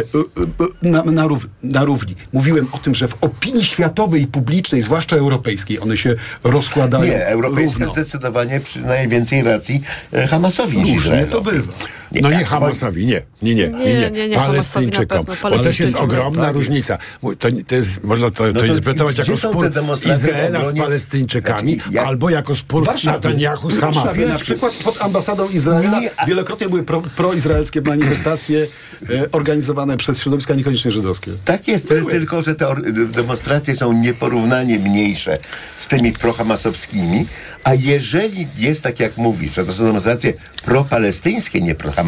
e, 0.85 0.89
na, 0.89 1.03
na, 1.03 1.27
rów, 1.27 1.47
na 1.63 1.83
równi. 1.83 2.15
Mówiłem 2.33 2.67
o 2.71 2.77
tym, 2.77 2.95
że 2.95 3.07
w 3.07 3.15
opinii 3.21 3.65
światowej 3.65 4.21
i 4.21 4.27
publicznej, 4.27 4.81
zwłaszcza 4.81 5.15
europejskiej, 5.15 5.79
one 5.79 5.97
się 5.97 6.15
rozkładają 6.43 7.13
Nie, 7.13 7.25
europejska 7.27 7.79
równo. 7.79 7.93
zdecydowanie 7.93 8.59
przyznaje 8.59 9.07
więcej 9.07 9.43
racji 9.43 9.81
Hamasowi 10.29 10.77
Różnie 10.77 11.25
to 11.31 11.41
bywa. 11.41 11.73
No 12.21 12.29
nie 12.29 12.35
jak 12.35 12.47
Hamasowi, 12.47 13.05
nie, 13.05 13.21
nie, 13.41 13.55
nie, 13.55 13.69
nie, 13.69 14.11
nie, 14.11 14.29
nie, 14.29 14.35
Palestyńczykom. 14.35 15.25
Bo 15.41 15.59
też 15.59 15.79
jest 15.79 15.95
ogromna 15.95 16.43
Tak. 16.43 16.55
różnica. 16.55 16.97
To, 17.21 17.47
to 17.67 17.75
jest, 17.75 18.03
można 18.03 18.31
to, 18.31 18.47
No 18.47 18.53
to 18.53 18.59
to 18.59 18.65
interpretować 18.65 19.17
jako 19.17 19.37
spór 19.37 19.69
Izraela 20.11 20.63
z 20.63 20.73
Palestyńczykami, 20.73 21.75
Znaczy, 21.75 22.01
albo 22.01 22.29
jako 22.29 22.55
spór 22.55 22.87
Netanyahu 23.05 23.71
z 23.71 23.79
Hamasem. 23.79 24.27
na 24.27 24.35
przykład 24.35 24.73
pod 24.73 25.01
ambasadą 25.01 25.49
Izraela 25.49 25.99
wielokrotnie 26.27 26.69
były 26.69 26.83
pro, 26.83 27.01
proizraelskie 27.15 27.81
manifestacje 27.81 28.67
e, 29.09 29.31
organizowane 29.31 29.97
przez 29.97 30.19
środowiska 30.21 30.53
niekoniecznie 30.55 30.91
żydowskie. 30.91 31.31
Tak 31.45 31.67
jest, 31.67 31.93
tylko 32.09 32.41
że 32.41 32.55
te 32.55 32.75
demonstracje 33.05 33.75
są 33.75 33.93
nieporównanie 33.93 34.79
mniejsze 34.79 35.37
z 35.75 35.87
tymi 35.87 36.11
prohamasowskimi, 36.11 37.25
a 37.63 37.73
jeżeli 37.73 38.47
jest 38.57 38.83
tak 38.83 38.99
jak 38.99 39.17
mówisz, 39.17 39.53
że 39.55 39.65
to 39.65 39.73
są 39.73 39.83
demonstracje 39.83 40.33
propalestyńskie, 40.65 41.61
nie 41.61 41.75
prohamasowskie, 41.75 42.02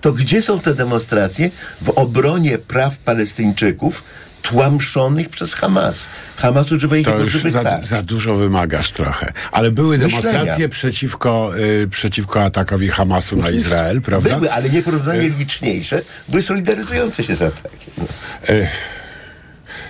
to 0.00 0.12
gdzie 0.12 0.42
są 0.42 0.60
te 0.60 0.74
demonstracje 0.74 1.50
w 1.82 1.88
obronie 1.88 2.58
praw 2.58 2.96
Palestyńczyków 2.96 4.04
tłamszonych 4.42 5.28
przez 5.28 5.54
Hamas? 5.54 6.08
Hamas 6.36 6.72
używa 6.72 6.96
ich 6.96 7.04
To 7.04 7.10
jako 7.10 7.22
już 7.22 7.32
żywych 7.32 7.52
za, 7.52 7.62
tarcz. 7.64 7.86
za 7.86 8.02
dużo 8.02 8.34
wymagasz 8.36 8.92
trochę. 8.92 9.32
Ale 9.52 9.70
były 9.70 9.98
Myślenia. 9.98 10.22
demonstracje 10.22 10.68
przeciwko, 10.68 11.52
y, 11.58 11.88
przeciwko 11.88 12.42
atakowi 12.44 12.88
Hamasu 12.88 13.36
na 13.36 13.50
Izrael, 13.50 14.00
prawda? 14.02 14.34
Były, 14.36 14.52
ale 14.52 14.70
nieporównanie 14.70 15.28
liczniejsze, 15.28 16.02
były 16.28 16.42
solidaryzujące 16.42 17.24
się 17.24 17.34
z 17.36 17.42
atakiem. 17.42 18.06
Y, 18.50 18.68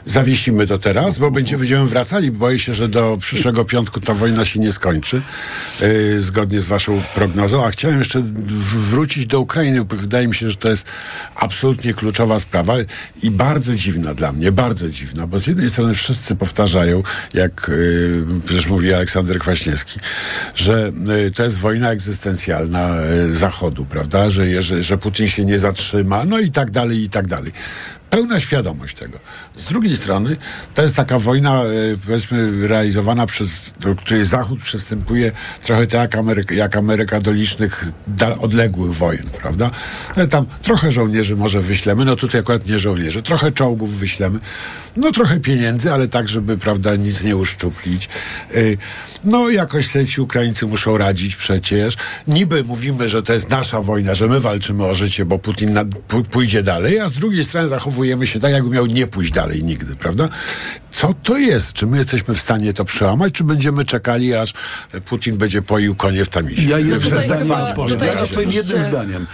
Zawiesimy 0.06 0.66
to 0.66 0.78
teraz, 0.78 1.18
bo 1.18 1.30
będzie, 1.30 1.58
będziemy 1.58 1.86
wracali. 1.86 2.30
Boję 2.30 2.58
się, 2.58 2.74
że 2.74 2.88
do 2.88 3.16
przyszłego 3.20 3.64
piątku 3.64 4.00
ta 4.00 4.14
wojna 4.14 4.44
się 4.44 4.60
nie 4.60 4.72
skończy, 4.72 5.22
y, 5.82 6.20
zgodnie 6.20 6.60
z 6.60 6.66
waszą 6.66 7.02
prognozą. 7.14 7.64
A 7.64 7.70
chciałem 7.70 7.98
jeszcze 7.98 8.22
wrócić 8.90 9.26
do 9.26 9.40
Ukrainy, 9.40 9.84
bo 9.84 9.96
wydaje 9.96 10.28
mi 10.28 10.34
się, 10.34 10.50
że 10.50 10.56
to 10.56 10.68
jest 10.68 10.86
absolutnie 11.34 11.94
kluczowa 11.94 12.38
sprawa 12.38 12.74
i 13.22 13.30
bardzo 13.30 13.74
dziwna 13.74 14.14
dla 14.14 14.32
mnie, 14.32 14.52
bardzo 14.52 14.90
dziwna, 14.90 15.26
bo 15.26 15.38
z 15.38 15.46
jednej 15.46 15.70
strony 15.70 15.94
wszyscy 15.94 16.36
powtarzają, 16.36 17.02
jak 17.34 17.68
y, 17.68 18.24
przecież 18.46 18.66
mówi 18.66 18.94
Aleksander 18.94 19.38
Kwaśniewski, 19.38 20.00
że 20.54 20.92
y, 21.26 21.30
to 21.30 21.44
jest 21.44 21.58
wojna 21.58 21.90
egzystencjalna 21.90 22.96
y, 23.28 23.32
Zachodu, 23.32 23.84
prawda, 23.84 24.30
że, 24.30 24.62
że, 24.62 24.82
że 24.82 24.98
Putin 24.98 25.28
się 25.28 25.44
nie 25.44 25.58
zatrzyma, 25.58 26.24
no 26.24 26.38
i 26.38 26.50
tak 26.50 26.70
dalej, 26.70 27.02
i 27.02 27.08
tak 27.08 27.26
dalej 27.26 27.52
pełna 28.12 28.40
świadomość 28.40 28.96
tego. 28.96 29.18
Z 29.56 29.66
drugiej 29.66 29.96
strony, 29.96 30.36
to 30.74 30.82
jest 30.82 30.96
taka 30.96 31.18
wojna, 31.18 31.62
e, 31.62 31.68
powiedzmy, 32.06 32.68
realizowana 32.68 33.26
przez, 33.26 33.74
której 33.98 34.24
Zachód 34.24 34.60
przystępuje 34.60 35.32
trochę 35.62 35.86
tak 35.86 36.00
jak 36.00 36.16
Ameryka, 36.16 36.54
jak 36.54 36.76
Ameryka 36.76 37.20
do 37.20 37.32
licznych 37.32 37.84
odległych 38.40 38.94
wojen, 38.94 39.26
prawda? 39.40 39.70
Ale 40.16 40.26
tam 40.28 40.46
trochę 40.62 40.92
żołnierzy 40.92 41.36
może 41.36 41.60
wyślemy, 41.60 42.04
no 42.04 42.16
tutaj 42.16 42.40
akurat 42.40 42.66
nie 42.66 42.78
żołnierzy, 42.78 43.22
trochę 43.22 43.52
czołgów 43.52 43.98
wyślemy, 43.98 44.38
no 44.96 45.12
trochę 45.12 45.40
pieniędzy, 45.40 45.92
ale 45.92 46.08
tak, 46.08 46.28
żeby, 46.28 46.58
prawda, 46.58 46.96
nic 46.96 47.22
nie 47.22 47.36
uszczuplić. 47.36 48.08
Y, 48.54 48.78
No 49.24 49.50
jakoś 49.50 49.90
sobie 49.90 50.06
ci 50.06 50.20
Ukraińcy 50.20 50.66
muszą 50.66 50.98
radzić 50.98 51.36
przecież. 51.36 51.96
Niby 52.28 52.64
mówimy, 52.64 53.08
że 53.08 53.22
to 53.22 53.32
jest 53.32 53.50
nasza 53.50 53.80
wojna, 53.80 54.14
że 54.14 54.26
my 54.28 54.40
walczymy 54.40 54.84
o 54.84 54.94
życie, 54.94 55.24
bo 55.24 55.38
Putin 55.38 55.78
pójdzie 56.30 56.62
dalej, 56.62 57.00
a 57.00 57.08
z 57.08 57.12
drugiej 57.12 57.44
strony 57.44 57.68
zachowujemy 58.02 58.26
się 58.26 58.40
tak, 58.40 58.52
jakby 58.52 58.70
miał 58.70 58.86
nie 58.86 59.06
pójść 59.06 59.32
dalej 59.32 59.64
nigdy, 59.64 59.96
prawda? 59.96 60.28
Co 60.90 61.14
to 61.22 61.38
jest? 61.38 61.72
Czy 61.72 61.86
my 61.86 61.96
jesteśmy 61.96 62.34
w 62.34 62.40
stanie 62.40 62.72
to 62.72 62.84
przełamać, 62.84 63.32
czy 63.32 63.44
będziemy 63.44 63.84
czekali, 63.84 64.34
aż 64.34 64.54
Putin 65.04 65.36
będzie 65.36 65.62
poił 65.62 65.94
konie 65.94 66.24
w 66.24 66.28
tamisie? 66.28 66.62
Ja 66.62 66.78
jednym 66.78 67.00
zdaniem 67.18 67.48
Ja 67.48 68.22
odpowiem 68.22 68.50
jednym 68.50 68.82
zdaniem. 68.82 69.26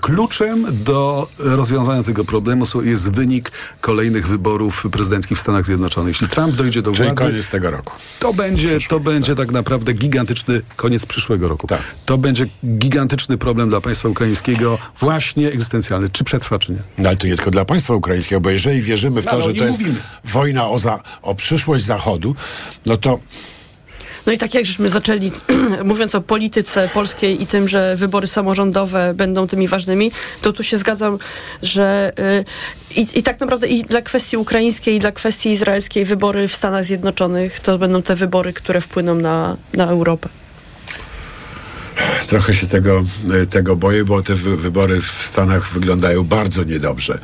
Kluczem 0.00 0.66
do 0.84 1.28
rozwiązania 1.38 2.02
tego 2.02 2.24
problemu 2.24 2.64
jest 2.82 3.10
wynik 3.10 3.50
kolejnych 3.80 4.28
wyborów 4.28 4.86
prezydenckich 4.92 5.38
w 5.38 5.40
Stanach 5.40 5.66
Zjednoczonych. 5.66 6.08
Jeśli 6.08 6.28
Trump 6.28 6.56
dojdzie 6.56 6.82
do 6.82 6.92
Czyli 6.92 7.08
władzy, 7.08 7.24
koniec 7.24 7.50
tego 7.50 7.70
roku. 7.70 7.92
to 8.18 8.32
będzie, 8.32 8.78
to 8.88 9.00
będzie 9.00 9.34
tak 9.34 9.50
naprawdę 9.50 9.92
gigantyczny 9.92 10.60
koniec 10.76 11.06
przyszłego 11.06 11.48
roku. 11.48 11.66
Tak. 11.66 11.80
To 12.06 12.18
będzie 12.18 12.46
gigantyczny 12.66 13.38
problem 13.38 13.68
dla 13.68 13.80
państwa 13.80 14.08
ukraińskiego, 14.08 14.78
właśnie 15.00 15.48
egzystencjalny. 15.48 16.08
Czy 16.08 16.24
przetrwa, 16.24 16.58
czy 16.58 16.72
nie? 16.72 16.78
No 16.98 17.08
ale 17.08 17.16
to 17.16 17.26
nie 17.26 17.36
tylko 17.36 17.50
dla 17.50 17.64
państwa 17.64 17.94
ukraińskiego, 17.94 18.40
bo 18.40 18.50
jeżeli 18.50 18.82
wierzymy 18.82 19.22
w 19.22 19.24
No, 19.24 19.30
to, 19.30 19.36
ale 19.36 19.44
że 19.52 19.54
to 19.58 19.64
jest 19.64 19.78
mówimy. 19.78 19.98
wojna 20.24 20.68
o, 20.68 20.78
za, 20.78 20.98
o 21.22 21.34
przyszłość 21.34 21.84
Zachodu, 21.84 22.34
no 22.86 22.96
to 22.96 23.18
No 24.26 24.32
i 24.32 24.38
tak 24.38 24.54
jak 24.54 24.66
żeśmy 24.66 24.88
zaczęli, 24.88 25.32
mówiąc 25.84 26.14
o 26.14 26.20
polityce 26.20 26.88
polskiej 26.94 27.42
i 27.42 27.46
tym, 27.46 27.68
że 27.68 27.96
wybory 27.96 28.26
samorządowe 28.26 29.14
będą 29.14 29.46
tymi 29.46 29.68
ważnymi, 29.68 30.12
to 30.42 30.52
tu 30.52 30.62
się 30.62 30.78
zgadzam, 30.78 31.18
że 31.62 32.12
y, 32.96 33.00
i, 33.00 33.18
i 33.18 33.22
tak 33.22 33.40
naprawdę 33.40 33.66
i 33.68 33.82
dla 33.82 34.02
kwestii 34.02 34.36
ukraińskiej, 34.36 34.96
i 34.96 34.98
dla 34.98 35.12
kwestii 35.12 35.50
izraelskiej 35.50 36.04
wybory 36.04 36.48
w 36.48 36.54
Stanach 36.54 36.84
Zjednoczonych 36.84 37.60
to 37.60 37.78
będą 37.78 38.02
te 38.02 38.14
wybory, 38.14 38.52
które 38.52 38.80
wpłyną 38.80 39.14
na, 39.14 39.56
na 39.74 39.86
Europę. 39.86 40.28
Trochę 42.26 42.54
się 42.54 42.66
tego, 42.66 43.04
e, 43.42 43.46
tego 43.46 43.76
boję, 43.76 44.04
bo 44.04 44.22
te 44.22 44.34
wy, 44.34 44.56
wybory 44.56 45.00
w 45.00 45.06
Stanach 45.06 45.72
wyglądają 45.72 46.24
bardzo 46.24 46.64
niedobrze. 46.64 47.18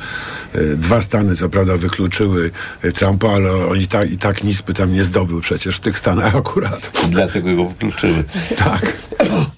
E, 0.53 0.75
Dwa 0.75 1.01
Stany 1.01 1.35
co 1.35 1.49
prawda 1.49 1.77
wykluczyły 1.77 2.51
e, 2.81 2.91
Trumpa, 2.91 3.29
ale 3.29 3.51
on 3.51 3.77
i 3.77 3.87
tak, 3.87 4.11
i 4.11 4.17
tak 4.17 4.43
nic 4.43 4.61
by 4.61 4.73
tam 4.73 4.93
nie 4.93 5.03
zdobył 5.03 5.41
przecież 5.41 5.77
w 5.77 5.79
tych 5.79 5.97
Stanach 5.97 6.35
akurat. 6.35 6.91
Dlatego 7.09 7.55
go 7.55 7.65
wykluczyły. 7.65 8.23
Tak. 8.57 8.97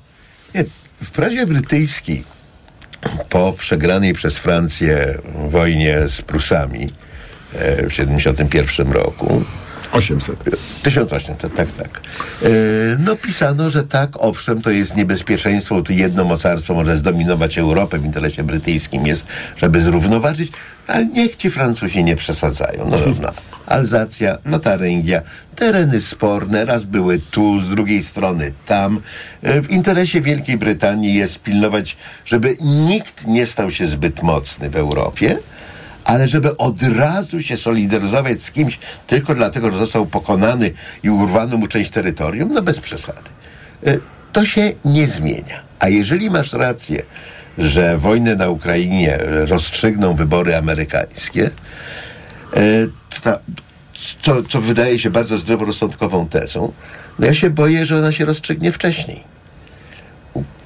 W 1.01 1.11
prawie 1.11 1.45
brytyjskiej 1.45 2.23
po 3.29 3.53
przegranej 3.53 4.13
przez 4.13 4.37
Francję 4.37 5.17
wojnie 5.49 6.07
z 6.07 6.21
Prusami 6.21 6.89
w 7.89 7.93
71 7.93 8.91
roku 8.91 9.43
800. 9.91 10.43
1800, 10.83 11.53
tak, 11.53 11.71
tak. 11.71 12.01
E, 12.43 12.47
no 12.99 13.15
pisano, 13.15 13.69
że 13.69 13.83
tak, 13.83 14.09
owszem, 14.13 14.61
to 14.61 14.69
jest 14.69 14.95
niebezpieczeństwo, 14.95 15.81
to 15.81 15.93
jedno 15.93 16.23
mocarstwo 16.23 16.73
może 16.73 16.97
zdominować 16.97 17.57
Europę 17.57 17.99
w 17.99 18.05
interesie 18.05 18.43
brytyjskim 18.43 19.07
jest, 19.07 19.25
żeby 19.57 19.81
zrównoważyć, 19.81 20.51
ale 20.87 21.05
niech 21.05 21.35
ci 21.35 21.51
Francuzi 21.51 22.03
nie 22.03 22.15
przesadzają. 22.15 22.89
No 22.89 22.97
dobra. 22.97 23.31
Alzacja, 23.65 24.37
Lotaryngia, 24.45 25.21
tereny 25.55 26.01
sporne, 26.01 26.65
raz 26.65 26.83
były 26.83 27.19
tu, 27.31 27.59
z 27.59 27.69
drugiej 27.69 28.03
strony 28.03 28.53
tam. 28.65 28.99
E, 29.41 29.61
W 29.61 29.71
interesie 29.71 30.21
Wielkiej 30.21 30.57
Brytanii 30.57 31.13
jest 31.13 31.39
pilnować, 31.39 31.97
żeby 32.25 32.57
nikt 32.61 33.27
nie 33.27 33.45
stał 33.45 33.71
się 33.71 33.87
zbyt 33.87 34.23
mocny 34.23 34.69
w 34.69 34.75
Europie, 34.75 35.37
ale 36.03 36.27
żeby 36.27 36.57
od 36.57 36.81
razu 36.81 37.39
się 37.39 37.57
solidaryzować 37.57 38.41
z 38.41 38.51
kimś 38.51 38.79
tylko 39.07 39.35
dlatego, 39.35 39.71
że 39.71 39.77
został 39.77 40.05
pokonany 40.05 40.71
i 41.03 41.09
urwano 41.09 41.57
mu 41.57 41.67
część 41.67 41.89
terytorium, 41.89 42.53
no 42.53 42.61
bez 42.61 42.79
przesady. 42.79 43.29
E, 43.85 43.97
To 44.31 44.45
się 44.45 44.73
nie 44.85 45.07
zmienia. 45.07 45.61
A 45.79 45.89
jeżeli 45.89 46.29
masz 46.29 46.53
rację, 46.53 47.03
że 47.57 47.97
wojnę 47.97 48.35
na 48.35 48.49
Ukrainie 48.49 49.19
rozstrzygną 49.23 50.15
wybory 50.15 50.55
amerykańskie, 50.55 51.49
e, 52.53 52.59
to, 53.23 53.39
co, 54.21 54.43
co 54.43 54.61
wydaje 54.61 54.99
się 54.99 55.09
bardzo 55.09 55.37
zdroworozsądkową 55.37 56.27
tezą, 56.27 56.71
no 57.19 57.25
ja 57.25 57.33
się 57.33 57.49
boję, 57.49 57.85
że 57.85 57.97
ona 57.97 58.11
się 58.11 58.25
rozstrzygnie 58.25 58.71
wcześniej. 58.71 59.23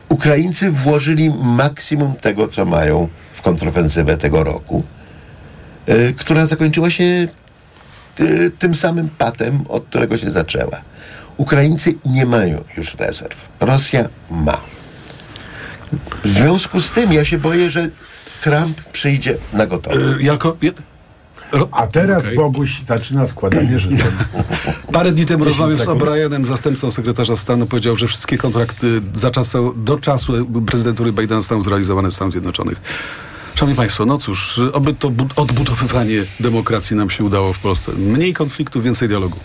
Ukraińcy 0.09 0.71
włożyli 0.71 1.29
maksimum 1.41 2.13
tego, 2.13 2.47
co 2.47 2.65
mają 2.65 3.07
w 3.33 3.41
kontrofensywę 3.41 4.17
tego 4.17 4.43
roku, 4.43 4.83
która 6.17 6.45
zakończyła 6.45 6.89
się 6.89 7.27
ty, 8.15 8.51
tym 8.59 8.75
samym 8.75 9.09
patem, 9.17 9.59
od 9.69 9.85
którego 9.85 10.17
się 10.17 10.31
zaczęła. 10.31 10.81
Ukraińcy 11.37 11.93
nie 12.05 12.25
mają 12.25 12.63
już 12.77 12.95
rezerw. 12.95 13.47
Rosja 13.59 14.09
ma. 14.31 14.61
W 16.23 16.27
związku 16.27 16.79
z 16.79 16.91
tym 16.91 17.13
ja 17.13 17.25
się 17.25 17.37
boję, 17.37 17.69
że 17.69 17.89
Trump 18.41 18.81
przyjdzie 18.91 19.37
na 19.53 19.67
gotowe. 19.67 19.97
Jako, 20.19 20.57
A 21.71 21.87
teraz 21.87 22.35
Boguś 22.35 22.81
zaczyna 22.87 23.27
składanie 23.27 23.79
życzeń. 23.79 24.07
Parę 24.93 25.11
dni 25.11 25.25
temu 25.25 25.45
10 25.45 25.59
rozmawiał 25.59 25.97
z. 25.97 26.01
O'Brienem, 26.01 26.45
zastępcą 26.45 26.91
sekretarza 26.91 27.35
stanu, 27.35 27.65
powiedział, 27.65 27.95
że 27.95 28.07
wszystkie 28.07 28.37
kontrakty 28.37 29.01
za 29.13 29.31
czasu, 29.31 29.73
do 29.77 29.99
czasu 29.99 30.45
prezydentury 30.67 31.13
Bidena 31.13 31.41
zostaną 31.41 31.61
zrealizowane 31.61 32.09
w 32.09 32.13
Stanach 32.13 32.31
Zjednoczonych. 32.31 32.81
Szanowni 33.55 33.75
Państwo, 33.75 34.05
no 34.05 34.17
cóż, 34.17 34.59
oby 34.73 34.93
to 34.93 35.09
bu- 35.09 35.27
odbudowywanie 35.35 36.23
demokracji 36.39 36.95
nam 36.95 37.09
się 37.09 37.23
udało 37.23 37.53
w 37.53 37.59
Polsce. 37.59 37.91
Mniej 37.97 38.33
konfliktów, 38.33 38.83
więcej 38.83 39.07
dialogu. 39.07 39.37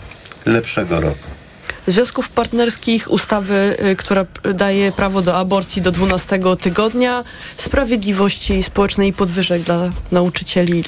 Lepszego 0.45 1.01
roku. 1.01 1.27
Związków 1.87 2.29
partnerskich, 2.29 3.11
ustawy, 3.11 3.77
y, 3.91 3.95
która 3.95 4.25
daje 4.55 4.91
prawo 4.91 5.21
do 5.21 5.37
aborcji 5.37 5.81
do 5.81 5.91
12 5.91 6.39
tygodnia, 6.61 7.23
sprawiedliwości 7.57 8.63
społecznej 8.63 9.09
i 9.09 9.13
podwyżek 9.13 9.61
dla 9.61 9.89
nauczycieli. 10.11 10.83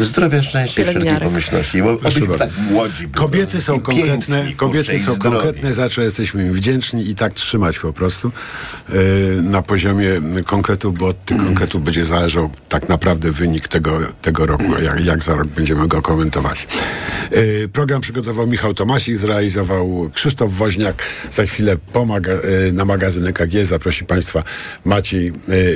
Zdrowia, 0.00 0.42
szczęścia 0.42 0.82
i 0.82 0.84
wszelkiej 0.84 1.16
pomyślności. 1.16 1.82
Bo 1.82 1.96
Proszę 1.96 2.16
obyśmy 2.16 2.36
bardzo. 2.36 2.44
tak 2.44 2.64
młodzi. 2.70 3.08
Kobiety 3.08 3.62
są 3.62 3.74
I 3.76 3.80
konkretne, 3.80 4.36
piękni, 4.38 4.56
kobiety 4.56 4.98
są 4.98 5.18
konkretne, 5.18 5.74
za 5.74 5.88
co 5.88 6.02
jesteśmy 6.02 6.42
im 6.42 6.52
wdzięczni 6.52 7.10
i 7.10 7.14
tak 7.14 7.34
trzymać 7.34 7.78
po 7.78 7.92
prostu 7.92 8.32
e, 8.88 8.92
na 9.42 9.62
poziomie 9.62 10.08
konkretów, 10.46 10.98
bo 10.98 11.06
od 11.06 11.24
tych 11.24 11.36
konkretów 11.36 11.84
będzie 11.84 12.04
zależał 12.04 12.50
tak 12.68 12.88
naprawdę 12.88 13.30
wynik 13.30 13.68
tego, 13.68 14.00
tego 14.22 14.46
roku, 14.46 14.82
jak, 14.82 15.04
jak 15.04 15.22
za 15.22 15.34
rok 15.34 15.48
będziemy 15.48 15.88
go 15.88 16.02
komentować. 16.02 16.66
E, 17.30 17.68
program 17.68 18.00
przygotował 18.00 18.46
Michał 18.46 18.74
Tomasik, 18.74 19.16
zrealizował 19.16 20.10
Krzysztof 20.14 20.52
Woźniak. 20.52 21.02
Za 21.30 21.46
chwilę 21.46 21.76
pomaga, 21.92 22.32
e, 22.32 22.72
na 22.72 22.84
magazyn 22.84 23.26
EKG 23.26 23.64
zaprosi 23.64 24.04
Państwa 24.04 24.44
Maciej 24.84 25.32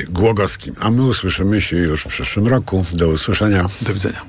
Głogowski. 0.08 0.72
A 0.80 0.90
my 0.90 1.02
usłyszymy 1.02 1.60
się 1.60 1.76
już 1.76 2.02
w 2.02 2.06
przyszłym 2.06 2.46
roku. 2.46 2.84
Do 2.92 3.08
usłyszenia. 3.08 3.68
Do 3.80 3.94
widzenia. 4.04 4.22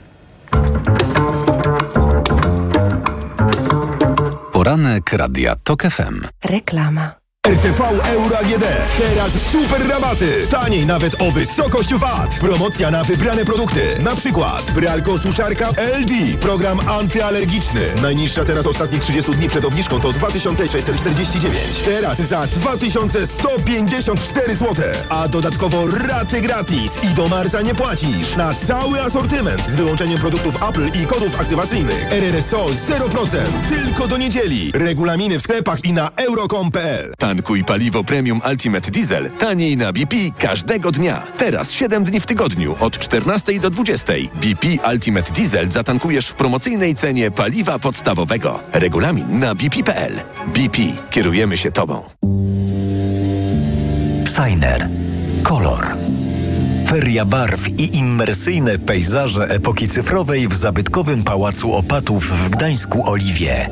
Poranek 4.52 5.14
Radia 5.14 5.56
TOK 5.56 5.84
FM. 5.84 6.28
Reklama. 6.44 7.25
RTV 7.46 7.82
Euro 8.06 8.38
AGD. 8.38 8.66
Teraz 8.98 9.32
super 9.52 9.88
rabaty. 9.88 10.48
Taniej 10.50 10.86
nawet 10.86 11.22
o 11.22 11.32
wysokość 11.32 11.94
VAT. 11.94 12.40
Promocja 12.40 12.92
na 12.92 13.04
wybrane 13.04 13.46
produkty. 13.46 13.82
Na 14.00 14.16
przykład 14.16 14.62
pralko 14.62 15.18
suszarka 15.18 15.70
LG. 15.70 16.38
Program 16.40 16.80
antyalergiczny. 16.90 17.82
Najniższa 18.02 18.44
teraz 18.44 18.66
ostatnich 18.66 19.02
30 19.02 19.32
dni 19.32 19.48
przed 19.48 19.66
obniżką 19.66 20.00
to 20.00 20.12
2649. 20.12 21.80
Teraz 21.86 22.18
za 22.18 22.48
2154 22.48 24.56
zł. 24.56 24.86
A 25.10 25.28
dodatkowo 25.28 25.88
raty 25.88 26.42
gratis. 26.42 27.04
I 27.04 27.08
do 27.08 27.28
marca 27.28 27.62
nie 27.62 27.76
płacisz. 27.76 28.36
Na 28.36 28.54
cały 28.54 29.02
asortyment. 29.02 29.62
Z 29.68 29.76
wyłączeniem 29.76 30.20
produktów 30.20 30.64
Apple 30.70 30.90
i 31.04 31.06
kodów 31.06 31.42
aktywacyjnych. 31.42 32.12
RRSO 32.12 32.66
0%. 32.66 33.38
Tylko 33.70 34.08
do 34.08 34.18
niedzieli. 34.18 34.72
Regulaminy 34.74 35.40
w 35.40 35.42
sklepach 35.42 35.86
i 35.86 35.94
na 35.94 36.10
euro.com.pl. 36.16 37.14
Tankuj 37.36 37.64
paliwo 37.64 38.04
premium 38.04 38.42
Ultimate 38.52 38.92
Diesel 38.92 39.30
taniej 39.30 39.78
na 39.78 39.94
BP 39.94 40.16
każdego 40.40 40.92
dnia. 40.92 41.22
Teraz 41.38 41.72
7 41.72 42.04
dni 42.04 42.20
w 42.20 42.26
tygodniu 42.26 42.76
od 42.80 43.00
14 43.00 43.60
do 43.60 43.70
20. 43.70 44.14
BP 44.36 44.68
Ultimate 44.94 45.32
Diesel 45.32 45.70
zatankujesz 45.70 46.28
w 46.28 46.34
promocyjnej 46.34 46.96
cenie 46.96 47.32
paliwa 47.32 47.80
podstawowego. 47.80 48.60
Regulamin 48.74 49.40
na 49.40 49.56
bp.pl. 49.56 50.14
BP. 50.48 50.78
Kierujemy 51.10 51.58
się 51.58 51.72
Tobą. 51.72 52.04
Signer. 54.26 54.90
Kolor. 55.44 55.98
Feria 56.88 57.26
barw 57.26 57.68
i 57.80 57.98
immersyjne 57.98 58.78
pejzaże 58.78 59.44
epoki 59.44 59.88
cyfrowej 59.88 60.48
w 60.48 60.54
zabytkowym 60.54 61.24
Pałacu 61.24 61.74
Opatów 61.74 62.30
w 62.30 62.50
Gdańsku 62.50 63.10
Oliwie. 63.10 63.70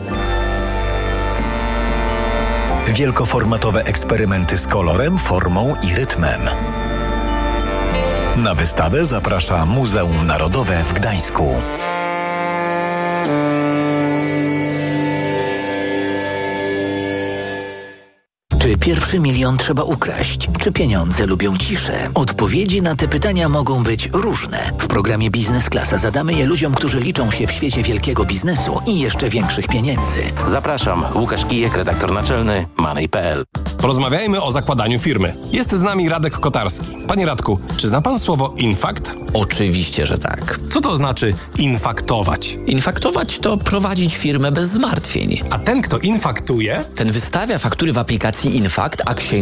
Wielkoformatowe 2.87 3.83
eksperymenty 3.83 4.57
z 4.57 4.67
kolorem, 4.67 5.17
formą 5.17 5.73
i 5.83 5.95
rytmem. 5.95 6.41
Na 8.37 8.55
wystawę 8.55 9.05
zaprasza 9.05 9.65
Muzeum 9.65 10.27
Narodowe 10.27 10.83
w 10.83 10.93
Gdańsku. 10.93 11.55
Czy 18.73 18.79
pierwszy 18.79 19.19
milion 19.19 19.57
trzeba 19.57 19.83
ukraść? 19.83 20.49
Czy 20.59 20.71
pieniądze 20.71 21.25
lubią 21.25 21.57
ciszę? 21.57 22.09
Odpowiedzi 22.13 22.81
na 22.81 22.95
te 22.95 23.07
pytania 23.07 23.49
mogą 23.49 23.83
być 23.83 24.09
różne. 24.13 24.71
W 24.79 24.87
programie 24.87 25.29
Biznes 25.29 25.69
Klasa 25.69 25.97
zadamy 25.97 26.33
je 26.33 26.45
ludziom, 26.45 26.73
którzy 26.73 26.99
liczą 26.99 27.31
się 27.31 27.47
w 27.47 27.51
świecie 27.51 27.83
wielkiego 27.83 28.25
biznesu 28.25 28.79
i 28.87 28.99
jeszcze 28.99 29.29
większych 29.29 29.67
pieniędzy. 29.67 30.19
Zapraszam, 30.47 31.03
Łukasz 31.15 31.45
Kijek, 31.45 31.75
redaktor 31.75 32.11
naczelny 32.11 32.65
Money.pl. 32.77 33.45
Porozmawiajmy 33.77 34.41
o 34.41 34.51
zakładaniu 34.51 34.99
firmy. 34.99 35.35
Jest 35.51 35.71
z 35.71 35.81
nami 35.81 36.09
Radek 36.09 36.33
Kotarski. 36.33 36.87
Panie 37.07 37.25
Radku, 37.25 37.59
czy 37.77 37.89
zna 37.89 38.01
pan 38.01 38.19
słowo 38.19 38.53
infakt? 38.57 39.15
Oczywiście, 39.33 40.05
że 40.05 40.17
tak. 40.17 40.59
Co 40.71 40.81
to 40.81 40.95
znaczy 40.95 41.33
infaktować? 41.57 42.57
Infaktować 42.67 43.39
to 43.39 43.57
prowadzić 43.57 44.15
firmę 44.17 44.51
bez 44.51 44.69
zmartwień. 44.69 45.39
A 45.49 45.59
ten, 45.59 45.81
kto 45.81 45.99
infaktuje? 45.99 46.83
Ten 46.95 47.11
wystawia 47.11 47.57
faktury 47.59 47.93
w 47.93 47.97
aplikacji 47.97 48.57
Infakt, 48.63 49.07
a 49.07 49.13
księgowy 49.13 49.23